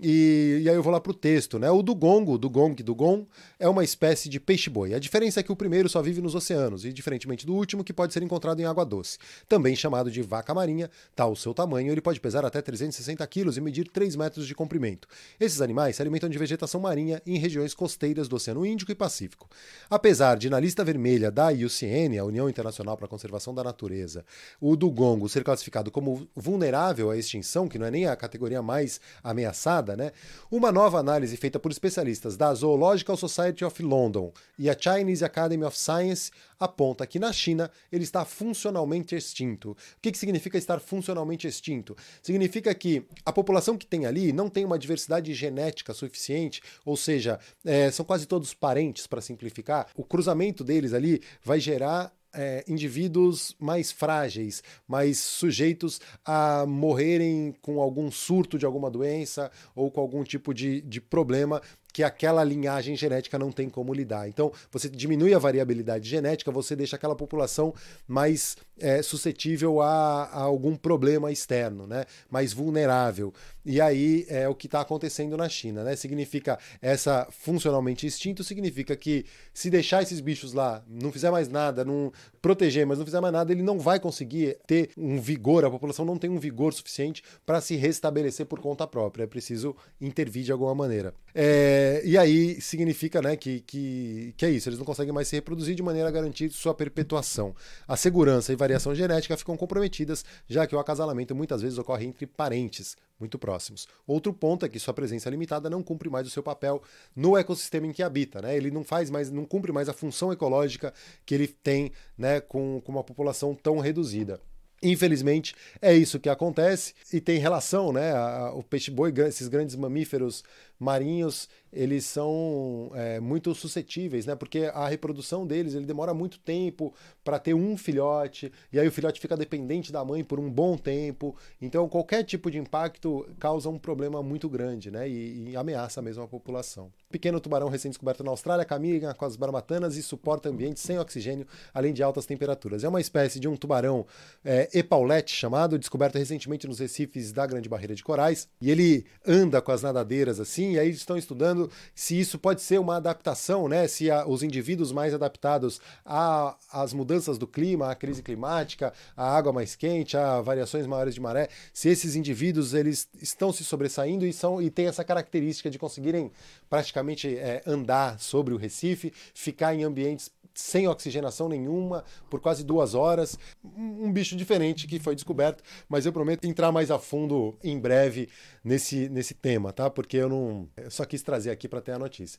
e, 0.03 0.61
e, 0.63 0.69
aí 0.69 0.75
eu 0.75 0.83
vou 0.83 0.93
lá 0.93 1.01
para 1.01 1.13
o 1.13 1.15
texto, 1.15 1.59
né? 1.59 1.71
O 1.71 1.83
dugong, 1.83 2.31
o 2.31 2.39
dugong, 2.39 2.83
dugong, 2.83 3.27
é 3.59 3.69
uma 3.69 3.85
espécie 3.85 4.29
de 4.29 4.41
peixe-boi. 4.41 4.95
A 4.95 4.99
diferença 4.99 5.41
é 5.41 5.43
que 5.43 5.53
o 5.53 5.57
primeiro 5.57 5.89
só 5.89 6.01
vive 6.01 6.23
nos 6.23 6.35
oceanos, 6.35 6.85
e 6.85 6.93
diferentemente 6.93 7.45
do 7.47 7.55
último, 7.55 7.85
que 7.85 7.93
pode 7.93 8.13
ser 8.13 8.23
encontrado 8.23 8.61
em 8.61 8.65
água 8.65 8.85
doce. 8.85 9.19
Também 9.49 9.77
chamado 9.77 10.11
de 10.11 10.23
vaca 10.23 10.55
marinha, 10.55 10.91
tal 11.15 11.33
o 11.33 11.37
seu 11.37 11.53
tamanho, 11.53 11.93
ele 11.93 12.01
pode 12.01 12.19
pesar 12.21 12.45
até 12.45 12.63
360 12.63 13.27
quilos 13.27 13.57
e 13.57 13.61
medir 13.61 13.89
3 13.89 14.17
metros 14.17 14.47
de 14.47 14.55
comprimento. 14.55 15.07
Esses 15.39 15.61
animais 15.61 15.97
se 15.97 16.03
alimentam 16.03 16.29
de 16.29 16.39
vegetação 16.39 16.81
marinha 16.81 17.21
em 17.27 17.39
regiões 17.39 17.75
costeiras 17.75 18.29
do 18.29 18.37
Oceano 18.37 18.65
Índico 18.65 18.91
e 18.93 18.95
Pacífico. 18.95 19.49
Apesar 19.89 20.37
de, 20.37 20.49
na 20.49 20.59
lista 20.59 20.85
vermelha 20.85 21.31
da 21.31 21.51
IUCN, 21.51 22.19
a 22.19 22.25
União 22.25 22.49
Internacional 22.49 22.97
para 22.97 23.07
a 23.07 23.09
Conservação 23.09 23.55
da 23.55 23.63
Natureza, 23.63 24.25
o 24.61 24.77
dugongo 24.77 25.29
ser 25.29 25.45
classificado 25.45 25.91
como 25.91 26.29
vulnerável 26.35 27.11
à 27.11 27.17
extinção, 27.17 27.69
que 27.69 27.79
não 27.79 27.87
é 27.87 27.91
nem 27.91 28.07
a 28.07 28.17
categoria 28.17 28.63
mais 28.63 29.01
ameaçada, 29.23 29.89
né? 29.96 30.12
Uma 30.50 30.72
nova 30.72 30.98
análise 30.98 31.37
feita 31.37 31.59
por 31.59 31.70
especialistas 31.70 32.37
da 32.37 32.53
Zoological 32.55 33.16
Society 33.16 33.64
of 33.64 33.83
London 33.83 34.33
e 34.59 34.68
a 34.68 34.76
Chinese 34.79 35.24
Academy 35.24 35.64
of 35.64 35.76
Science 35.76 36.31
aponta 36.59 37.07
que 37.07 37.18
na 37.18 37.33
China 37.33 37.70
ele 37.90 38.05
está 38.05 38.24
funcionalmente 38.24 39.14
extinto. 39.14 39.70
O 39.70 39.76
que, 40.03 40.12
que 40.12 40.18
significa 40.18 40.59
estar 40.59 40.79
funcionalmente 40.79 41.46
extinto? 41.46 41.96
Significa 42.22 42.74
que 42.74 43.07
a 43.24 43.33
população 43.33 43.79
que 43.79 43.87
tem 43.87 44.07
ali 44.07 44.33
não 44.33 44.48
tem 44.48 44.64
uma 44.64 44.79
diversidade 44.79 45.33
genética 45.33 45.94
suficiente, 45.94 46.62
ou 46.85 46.96
seja, 46.96 47.40
é, 47.64 47.90
são 47.90 48.05
quase 48.05 48.26
todos 48.26 48.53
parentes, 48.53 49.07
para 49.07 49.20
simplificar. 49.20 49.88
O 49.96 50.05
cruzamento 50.05 50.62
deles 50.62 50.92
ali 50.92 51.22
vai 51.42 51.59
gerar 51.59 52.12
é, 52.35 52.64
indivíduos 52.69 53.57
mais 53.59 53.90
frágeis, 53.90 54.62
mais 54.87 55.19
sujeitos 55.19 56.01
a 56.25 56.64
morrerem 56.66 57.55
com 57.61 57.81
algum 57.81 58.11
surto 58.11 58.59
de 58.59 58.66
alguma 58.66 58.90
doença 58.90 59.51
ou 59.75 59.90
com 59.90 60.01
algum 60.01 60.23
tipo 60.23 60.55
de, 60.55 60.81
de 60.83 61.01
problema 61.01 61.61
que 61.92 62.03
aquela 62.03 62.44
linhagem 62.44 62.96
genética 62.96 63.38
não 63.38 63.50
tem 63.53 63.68
como 63.68 63.92
lidar. 63.92 64.29
Então, 64.29 64.53
você 64.70 64.88
diminui 64.88 65.35
a 65.35 65.38
variabilidade 65.38 66.09
genética, 66.09 66.50
você 66.50 66.76
deixa 66.76 66.96
aquela 66.96 67.16
população 67.16 67.74
mais 68.07 68.57
é, 68.81 69.03
suscetível 69.03 69.81
a, 69.81 70.24
a, 70.24 70.40
algum 70.40 70.74
problema 70.74 71.31
externo, 71.31 71.87
né? 71.87 72.05
mais 72.31 72.53
vulnerável. 72.53 73.33
E 73.64 73.81
aí 73.81 74.24
é 74.29 74.48
o 74.48 74.55
que 74.55 74.66
está 74.66 74.81
acontecendo 74.81 75.37
na 75.37 75.48
China. 75.48 75.85
Né? 75.85 75.94
Significa 75.94 76.59
essa 76.81 77.29
funcionalmente 77.31 78.07
extinto, 78.07 78.42
significa 78.42 78.96
que 78.96 79.26
se 79.53 79.68
deixar 79.68 80.03
esses 80.03 80.20
bichos 80.20 80.53
lá, 80.53 80.83
não 80.88 81.12
fizer 81.12 81.31
mais 81.31 81.48
nada, 81.48 81.85
não 81.85 82.11
proteger, 82.40 82.87
mas 82.87 82.98
não 82.98 83.05
fizer 83.05 83.20
mais 83.20 83.33
nada, 83.33 83.53
ele 83.53 83.62
não 83.62 83.79
vai 83.79 84.00
conseguir 84.00 84.59
ter 84.66 84.90
um 84.96 85.20
vigor, 85.20 85.64
a 85.64 85.70
população 85.70 86.05
não 86.05 86.16
tem 86.16 86.31
um 86.31 86.38
vigor 86.38 86.72
suficiente 86.72 87.22
para 87.44 87.61
se 87.61 87.76
restabelecer 87.76 88.46
por 88.46 88.61
conta 88.61 88.87
própria. 88.87 89.24
É 89.24 89.26
preciso 89.26 89.76
intervir 90.00 90.44
de 90.44 90.53
alguma 90.53 90.74
maneira. 90.74 91.14
É, 91.35 91.80
é, 91.81 92.03
e 92.05 92.19
aí 92.19 92.61
significa 92.61 93.23
né, 93.23 93.37
que, 93.37 93.61
que, 93.61 94.35
que 94.37 94.45
é 94.45 94.51
isso, 94.51 94.69
eles 94.69 94.79
não 94.79 94.85
conseguem 94.85 95.14
mais 95.14 95.29
se 95.29 95.37
reproduzir 95.37 95.75
de 95.75 95.83
maneira 95.83 96.09
a 96.09 96.12
garantir 96.12 96.51
sua 96.51 96.75
perpetuação. 96.75 97.55
A 97.88 97.97
segurança 97.97 98.53
e 98.53 98.57
variação 98.57 98.95
genética 98.95 99.37
ficam 99.37 99.57
comprometidas, 99.57 100.23
já 100.47 100.66
que 100.66 100.77
o 100.77 100.79
acasalamento 100.79 101.35
muitas 101.35 101.62
vezes 101.62 101.79
ocorre 101.79 102.05
entre 102.05 102.27
parentes 102.27 102.97
muito 103.19 103.38
próximos. 103.38 103.88
Outro 104.07 104.33
ponto 104.33 104.66
é 104.66 104.69
que 104.69 104.79
sua 104.79 104.93
presença 104.93 105.31
limitada 105.31 105.71
não 105.71 105.83
cumpre 105.83 106.11
mais 106.11 106.27
o 106.27 106.31
seu 106.31 106.43
papel 106.43 106.83
no 107.16 107.37
ecossistema 107.37 107.87
em 107.87 107.93
que 107.93 108.03
habita, 108.03 108.43
né? 108.43 108.57
Ele 108.57 108.71
não 108.71 108.85
faz 108.85 109.11
mais, 109.11 109.31
não 109.31 109.45
cumpre 109.47 109.73
mais 109.73 109.88
a 109.88 109.95
função 109.95 110.33
ecológica 110.33 110.93
que 111.25 111.35
ele 111.35 111.49
tem 111.49 111.93
né, 112.16 112.40
com, 112.40 112.81
com 112.85 112.93
uma 112.93 113.05
população 113.05 113.55
tão 113.55 113.79
reduzida. 113.79 114.40
Infelizmente, 114.83 115.55
é 115.81 115.95
isso 115.95 116.19
que 116.19 116.29
acontece 116.29 116.95
e 117.12 117.21
tem 117.21 117.38
relação, 117.38 117.93
né? 117.93 118.14
o 118.55 118.62
peixe-boi, 118.62 119.12
esses 119.29 119.47
grandes 119.47 119.77
mamíferos 119.77 120.43
marinhos, 120.81 121.49
eles 121.73 122.07
são 122.07 122.90
é, 122.95 123.21
muito 123.21 123.55
suscetíveis, 123.55 124.27
né? 124.27 124.35
Porque 124.35 124.71
a 124.73 124.88
reprodução 124.88 125.47
deles 125.47 125.75
ele 125.75 125.85
demora 125.85 126.14
muito 126.14 126.38
tempo 126.40 126.93
para 127.23 127.38
ter 127.38 127.55
um 127.55 127.77
filhote, 127.77 128.51
e 128.73 128.81
aí 128.81 128.88
o 128.88 128.93
filhote 128.93 129.21
fica 129.21 129.37
dependente 129.37 129.93
da 129.93 130.05
mãe 130.05 130.25
por 130.25 130.40
um 130.40 130.51
bom 130.51 130.77
tempo. 130.77 131.37
Então, 131.61 131.88
qualquer 131.88 132.25
tipo 132.25 132.51
de 132.51 132.59
impacto 132.59 133.29
causa 133.38 133.69
um 133.69 133.79
problema 133.79 134.23
muito 134.23 134.49
grande, 134.49 134.90
né? 134.90 135.09
E, 135.09 135.51
e 135.51 135.57
ameaça 135.57 136.01
mesmo 136.01 136.23
a 136.23 136.29
população. 136.29 136.90
Pequeno 137.11 137.40
tubarão 137.40 137.69
recém-descoberto 137.69 138.25
na 138.25 138.31
Austrália 138.31 138.64
caminha 138.64 139.12
com 139.14 139.25
as 139.25 139.37
barbatanas 139.37 139.97
e 139.97 140.03
suporta 140.03 140.49
ambientes 140.49 140.83
sem 140.83 140.99
oxigênio, 140.99 141.47
além 141.75 141.93
de 141.93 142.03
altas 142.03 142.25
temperaturas. 142.25 142.85
É 142.85 142.88
uma 142.88 143.01
espécie 143.01 143.38
de 143.38 143.49
um 143.49 143.57
tubarão 143.57 144.07
é, 144.45 144.69
Epaulette 144.73 145.35
chamado, 145.35 145.79
descoberto 145.79 146.16
recentemente 146.16 146.66
nos 146.66 146.79
recifes 146.79 147.33
da 147.33 147.47
Grande 147.47 147.69
Barreira 147.69 147.95
de 147.95 148.05
Corais. 148.05 148.49
E 148.61 148.71
ele 148.71 149.05
anda 149.27 149.61
com 149.61 149.73
as 149.73 149.83
nadadeiras 149.83 150.38
assim, 150.38 150.70
e 150.73 150.79
aí 150.79 150.91
estão 150.91 151.17
estudando 151.17 151.71
se 151.95 152.19
isso 152.19 152.39
pode 152.39 152.63
ser 152.63 152.79
uma 152.79 152.97
adaptação, 152.97 153.69
né? 153.69 153.87
Se 153.89 154.11
a, 154.11 154.27
os 154.27 154.43
indivíduos 154.43 154.93
mais 154.93 155.15
adaptados 155.15 155.81
às 156.05 156.93
mudanças 156.93 157.39
do 157.39 157.47
clima, 157.47 157.91
à 157.91 157.95
crise 157.95 158.23
climática, 158.23 158.93
à 159.17 159.37
água 159.37 159.53
mais 159.53 159.75
quente, 159.77 160.17
a 160.17 160.41
variações 160.41 160.87
maiores 160.87 161.15
de 161.15 161.21
maré, 161.21 161.49
se 161.73 161.89
esses 161.89 162.17
indivíduos 162.17 162.75
eles 162.75 163.09
estão 163.21 163.53
se 163.53 163.65
sobressaindo 163.65 164.27
e 164.27 164.33
são 164.33 164.61
e 164.61 164.71
têm 164.71 164.87
essa 164.87 165.05
característica 165.05 165.71
de 165.71 165.79
conseguirem 165.79 166.31
praticamente 166.69 167.37
é, 167.37 167.63
andar 167.67 168.19
sobre 168.19 168.55
o 168.55 168.57
Recife, 168.57 169.13
ficar 169.35 169.75
em 169.75 169.85
ambientes 169.85 170.31
sem 170.55 170.89
oxigenação 170.89 171.49
nenhuma 171.49 172.05
por 172.29 172.41
quase 172.41 172.65
duas 172.65 172.95
horas. 172.95 173.39
Um 173.65 174.13
bicho 174.13 174.37
diferente 174.37 174.87
que 174.87 174.99
foi 174.99 175.15
descoberto, 175.15 175.63
mas 175.89 176.07
eu 176.07 176.13
prometo 176.13 176.45
entrar 176.45 176.73
mais 176.73 176.91
a 176.91 176.99
fundo 176.99 177.59
em 177.63 177.79
breve 177.79 178.29
nesse, 178.63 179.09
nesse 179.09 179.35
tema, 179.35 179.73
tá? 179.73 179.91
Porque 179.91 180.17
eu 180.17 180.29
não. 180.29 180.69
Eu 180.77 180.91
só 180.91 181.05
quis 181.05 181.23
trazer 181.23 181.51
aqui 181.51 181.69
para 181.69 181.81
ter 181.81 181.93
a 181.93 181.99
notícia. 181.99 182.39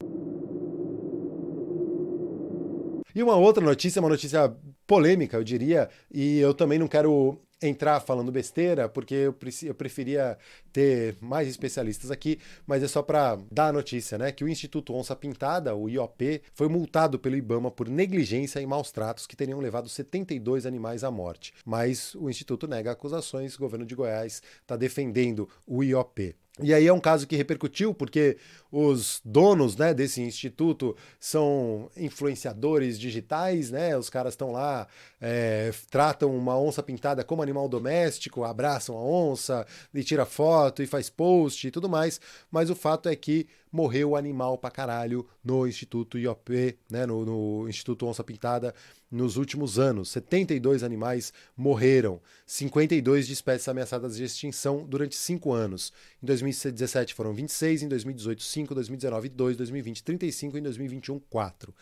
E 3.13 3.21
uma 3.21 3.36
outra 3.36 3.63
notícia, 3.63 4.00
uma 4.00 4.08
notícia 4.10 4.56
polêmica, 4.88 5.35
eu 5.35 5.44
diria, 5.44 5.90
e 6.10 6.40
eu 6.40 6.54
também 6.54 6.79
não 6.79 6.88
quero 6.88 7.38
entrar 7.62 7.99
falando 7.99 8.31
besteira, 8.31 8.89
porque 8.89 9.13
eu, 9.13 9.35
eu 9.63 9.75
preferia 9.75 10.37
ter 10.73 11.15
mais 11.21 11.47
especialistas 11.47 12.09
aqui, 12.09 12.39
mas 12.65 12.81
é 12.81 12.87
só 12.87 13.01
para 13.01 13.37
dar 13.51 13.67
a 13.67 13.73
notícia, 13.73 14.17
né? 14.17 14.31
Que 14.31 14.43
o 14.43 14.49
Instituto 14.49 14.93
Onça 14.93 15.15
Pintada, 15.15 15.75
o 15.75 15.87
IOP, 15.87 16.41
foi 16.53 16.67
multado 16.67 17.19
pelo 17.19 17.35
Ibama 17.35 17.69
por 17.69 17.87
negligência 17.87 18.59
e 18.59 18.65
maus 18.65 18.91
tratos 18.91 19.27
que 19.27 19.35
teriam 19.35 19.59
levado 19.59 19.87
72 19.87 20.65
animais 20.65 21.03
à 21.03 21.12
morte. 21.12 21.53
Mas 21.65 22.15
o 22.15 22.29
Instituto 22.29 22.67
nega 22.67 22.91
acusações, 22.91 23.55
o 23.55 23.59
governo 23.59 23.85
de 23.85 23.95
Goiás 23.95 24.41
está 24.62 24.75
defendendo 24.75 25.47
o 25.67 25.83
IOP. 25.83 26.35
E 26.60 26.73
aí 26.73 26.85
é 26.85 26.91
um 26.91 26.99
caso 26.99 27.25
que 27.25 27.35
repercutiu 27.35 27.93
porque 27.93 28.37
os 28.71 29.21
donos 29.23 29.77
né, 29.77 29.93
desse 29.93 30.21
instituto 30.21 30.95
são 31.17 31.89
influenciadores 31.95 32.99
digitais, 32.99 33.71
né? 33.71 33.97
Os 33.97 34.10
caras 34.10 34.33
estão 34.33 34.52
lá, 34.52 34.85
é, 35.19 35.71
tratam 35.89 36.35
uma 36.35 36.60
onça 36.60 36.83
pintada 36.83 37.23
como 37.23 37.41
animal 37.41 37.69
doméstico, 37.69 38.43
abraçam 38.43 38.97
a 38.97 39.02
onça 39.02 39.65
e 39.93 40.04
tira 40.04 40.25
foto 40.25 40.83
e 40.83 40.87
faz 40.87 41.10
post 41.10 41.67
e 41.67 41.71
tudo 41.71 41.87
mais. 41.87 42.19
Mas 42.52 42.69
o 42.69 42.75
fato 42.75 43.08
é 43.08 43.15
que 43.15 43.47
morreu 43.72 44.15
animal 44.15 44.58
pra 44.58 44.69
caralho 44.69 45.26
no 45.44 45.65
Instituto 45.67 46.17
IOP, 46.17 46.78
né, 46.90 47.06
no, 47.06 47.26
no 47.26 47.69
Instituto 47.69 48.06
Onça 48.06 48.24
Pintada, 48.24 48.74
nos 49.10 49.38
últimos 49.38 49.78
anos. 49.78 50.10
72 50.10 50.84
animais 50.84 51.34
morreram, 51.56 52.22
52 52.46 53.28
de 53.28 53.34
espécies 53.34 53.67
ameaçadas 53.67 54.15
de 54.15 54.24
extinção 54.24 54.86
durante 54.86 55.15
5 55.15 55.52
anos. 55.52 55.92
Em 56.22 56.26
2017 56.26 57.13
foram 57.13 57.34
26, 57.34 57.84
em 57.84 57.88
2018 57.88 58.44
5, 58.44 58.76
2019 58.76 59.30
2, 59.30 59.58
2020 59.58 60.04
35 60.04 60.58
e 60.58 60.60
em 60.60 60.63
2021 60.63 61.19
4. 61.19 61.74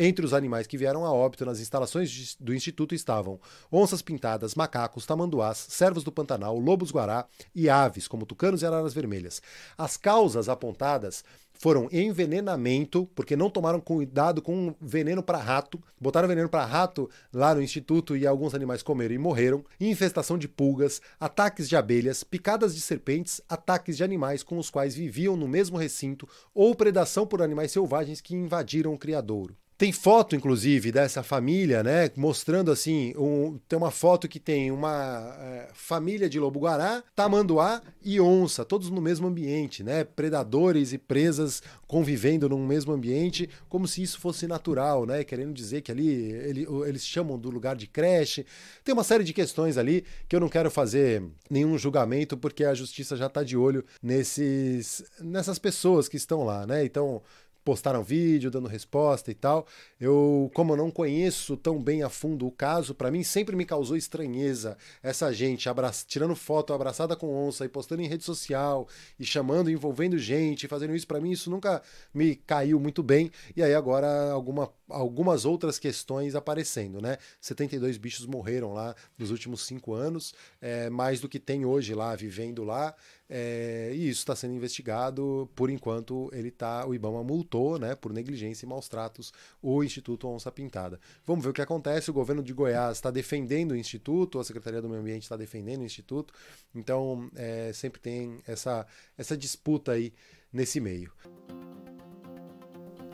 Entre 0.00 0.24
os 0.24 0.32
animais 0.32 0.68
que 0.68 0.78
vieram 0.78 1.04
a 1.04 1.12
óbito 1.12 1.44
nas 1.44 1.58
instalações 1.58 2.36
do 2.38 2.54
Instituto 2.54 2.94
estavam 2.94 3.40
onças 3.70 4.00
pintadas, 4.00 4.54
macacos, 4.54 5.04
tamanduás, 5.04 5.58
servos 5.58 6.04
do 6.04 6.12
Pantanal, 6.12 6.56
lobos 6.56 6.92
guará 6.92 7.26
e 7.52 7.68
aves, 7.68 8.06
como 8.06 8.24
tucanos 8.24 8.62
e 8.62 8.66
araras 8.66 8.94
vermelhas. 8.94 9.42
As 9.76 9.96
causas 9.96 10.48
apontadas 10.48 11.24
foram 11.52 11.88
envenenamento, 11.90 13.10
porque 13.12 13.34
não 13.34 13.50
tomaram 13.50 13.80
cuidado 13.80 14.40
com 14.40 14.72
veneno 14.80 15.20
para 15.20 15.38
rato, 15.38 15.82
botaram 16.00 16.28
veneno 16.28 16.48
para 16.48 16.64
rato 16.64 17.10
lá 17.32 17.52
no 17.52 17.60
instituto 17.60 18.16
e 18.16 18.24
alguns 18.24 18.54
animais 18.54 18.84
comeram 18.84 19.16
e 19.16 19.18
morreram, 19.18 19.64
infestação 19.80 20.38
de 20.38 20.46
pulgas, 20.46 21.02
ataques 21.18 21.68
de 21.68 21.74
abelhas, 21.74 22.22
picadas 22.22 22.72
de 22.72 22.80
serpentes, 22.80 23.40
ataques 23.48 23.96
de 23.96 24.04
animais 24.04 24.44
com 24.44 24.58
os 24.58 24.70
quais 24.70 24.94
viviam 24.94 25.36
no 25.36 25.48
mesmo 25.48 25.76
recinto 25.76 26.28
ou 26.54 26.72
predação 26.72 27.26
por 27.26 27.42
animais 27.42 27.72
selvagens 27.72 28.20
que 28.20 28.36
invadiram 28.36 28.94
o 28.94 28.98
criadouro. 28.98 29.56
Tem 29.78 29.92
foto, 29.92 30.34
inclusive, 30.34 30.90
dessa 30.90 31.22
família, 31.22 31.84
né? 31.84 32.10
Mostrando 32.16 32.72
assim: 32.72 33.14
um, 33.16 33.60
tem 33.68 33.78
uma 33.78 33.92
foto 33.92 34.26
que 34.26 34.40
tem 34.40 34.72
uma 34.72 35.36
é, 35.38 35.68
família 35.72 36.28
de 36.28 36.40
lobo-guará, 36.40 37.00
tamanduá 37.14 37.80
e 38.02 38.20
onça, 38.20 38.64
todos 38.64 38.90
no 38.90 39.00
mesmo 39.00 39.28
ambiente, 39.28 39.84
né? 39.84 40.02
Predadores 40.02 40.92
e 40.92 40.98
presas 40.98 41.62
convivendo 41.86 42.48
num 42.48 42.66
mesmo 42.66 42.92
ambiente, 42.92 43.48
como 43.68 43.86
se 43.86 44.02
isso 44.02 44.18
fosse 44.18 44.48
natural, 44.48 45.06
né? 45.06 45.22
Querendo 45.22 45.54
dizer 45.54 45.80
que 45.82 45.92
ali 45.92 46.08
ele, 46.08 46.66
eles 46.84 47.06
chamam 47.06 47.38
do 47.38 47.48
lugar 47.48 47.76
de 47.76 47.86
creche. 47.86 48.44
Tem 48.82 48.92
uma 48.92 49.04
série 49.04 49.22
de 49.22 49.32
questões 49.32 49.78
ali 49.78 50.04
que 50.28 50.34
eu 50.34 50.40
não 50.40 50.48
quero 50.48 50.72
fazer 50.72 51.22
nenhum 51.48 51.78
julgamento, 51.78 52.36
porque 52.36 52.64
a 52.64 52.74
justiça 52.74 53.16
já 53.16 53.26
está 53.26 53.44
de 53.44 53.56
olho 53.56 53.84
nesses, 54.02 55.04
nessas 55.20 55.56
pessoas 55.56 56.08
que 56.08 56.16
estão 56.16 56.42
lá, 56.42 56.66
né? 56.66 56.84
Então 56.84 57.22
postaram 57.68 58.02
vídeo 58.02 58.50
dando 58.50 58.66
resposta 58.66 59.30
e 59.30 59.34
tal. 59.34 59.66
Eu, 60.00 60.50
como 60.54 60.72
eu 60.72 60.76
não 60.78 60.90
conheço 60.90 61.54
tão 61.54 61.78
bem 61.78 62.02
a 62.02 62.08
fundo 62.08 62.46
o 62.46 62.50
caso, 62.50 62.94
para 62.94 63.10
mim 63.10 63.22
sempre 63.22 63.54
me 63.54 63.66
causou 63.66 63.94
estranheza 63.94 64.74
essa 65.02 65.30
gente 65.34 65.68
tirando 66.06 66.34
foto 66.34 66.72
abraçada 66.72 67.14
com 67.14 67.46
onça 67.46 67.66
e 67.66 67.68
postando 67.68 68.00
em 68.00 68.08
rede 68.08 68.24
social 68.24 68.88
e 69.20 69.24
chamando, 69.26 69.70
envolvendo 69.70 70.16
gente, 70.16 70.66
fazendo 70.66 70.96
isso 70.96 71.06
para 71.06 71.20
mim 71.20 71.30
isso 71.30 71.50
nunca 71.50 71.82
me 72.14 72.36
caiu 72.36 72.80
muito 72.80 73.02
bem. 73.02 73.30
E 73.54 73.62
aí 73.62 73.74
agora 73.74 74.30
alguma, 74.30 74.70
algumas 74.88 75.44
outras 75.44 75.78
questões 75.78 76.34
aparecendo, 76.34 77.00
né? 77.00 77.18
72 77.40 77.96
bichos 77.96 78.26
morreram 78.26 78.72
lá 78.72 78.94
nos 79.16 79.30
últimos 79.30 79.66
cinco 79.66 79.94
anos, 79.94 80.34
é, 80.60 80.88
mais 80.90 81.20
do 81.20 81.28
que 81.28 81.38
tem 81.38 81.64
hoje 81.64 81.94
lá 81.94 82.14
vivendo 82.16 82.64
lá. 82.64 82.94
É, 83.30 83.90
e 83.94 84.08
isso 84.08 84.20
está 84.20 84.34
sendo 84.34 84.54
investigado. 84.54 85.48
Por 85.54 85.68
enquanto, 85.70 86.30
ele 86.32 86.50
tá, 86.50 86.86
o 86.86 86.94
IBAMA 86.94 87.22
multou 87.22 87.78
né, 87.78 87.94
por 87.94 88.12
negligência 88.12 88.64
e 88.64 88.68
maus 88.68 88.88
tratos 88.88 89.32
o 89.60 89.84
Instituto 89.84 90.28
Onça 90.28 90.50
Pintada. 90.50 90.98
Vamos 91.26 91.44
ver 91.44 91.50
o 91.50 91.52
que 91.54 91.62
acontece. 91.62 92.10
O 92.10 92.14
governo 92.14 92.42
de 92.42 92.52
Goiás 92.52 92.96
está 92.96 93.10
defendendo 93.10 93.72
o 93.72 93.76
Instituto, 93.76 94.38
a 94.38 94.44
Secretaria 94.44 94.80
do 94.80 94.88
Meio 94.88 95.00
Ambiente 95.00 95.24
está 95.24 95.36
defendendo 95.36 95.82
o 95.82 95.84
Instituto. 95.84 96.32
Então, 96.74 97.30
é, 97.36 97.70
sempre 97.74 98.00
tem 98.00 98.38
essa, 98.46 98.86
essa 99.16 99.36
disputa 99.36 99.92
aí 99.92 100.12
nesse 100.52 100.80
meio. 100.80 101.12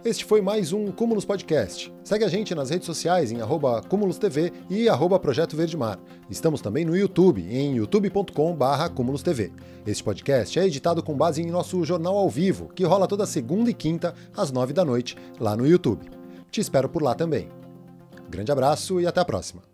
Este 0.04 0.22
foi 0.22 0.42
mais 0.42 0.70
um 0.70 0.92
Cúmulos 0.92 1.24
Podcast. 1.24 1.90
Segue 2.04 2.24
a 2.24 2.28
gente 2.28 2.54
nas 2.54 2.68
redes 2.68 2.84
sociais 2.84 3.32
em 3.32 3.40
arroba 3.40 3.80
TV 4.20 4.52
e 4.68 4.86
arroba 4.86 5.18
Projeto 5.18 5.56
Verde 5.56 5.78
Mar. 5.78 5.98
Estamos 6.28 6.60
também 6.60 6.84
no 6.84 6.94
YouTube, 6.94 7.40
em 7.40 7.76
youtube.com.br 7.76 8.88
CúmulosTV. 8.94 9.50
Este 9.86 10.04
podcast 10.04 10.58
é 10.58 10.66
editado 10.66 11.02
com 11.02 11.16
base 11.16 11.40
em 11.40 11.50
nosso 11.50 11.82
jornal 11.86 12.18
ao 12.18 12.28
vivo, 12.28 12.68
que 12.74 12.84
rola 12.84 13.08
toda 13.08 13.24
segunda 13.24 13.70
e 13.70 13.74
quinta, 13.74 14.14
às 14.36 14.52
nove 14.52 14.74
da 14.74 14.84
noite, 14.84 15.16
lá 15.40 15.56
no 15.56 15.66
YouTube. 15.66 16.04
Te 16.50 16.60
espero 16.60 16.86
por 16.86 17.02
lá 17.02 17.14
também. 17.14 17.48
Grande 18.28 18.52
abraço 18.52 19.00
e 19.00 19.06
até 19.06 19.22
a 19.22 19.24
próxima. 19.24 19.73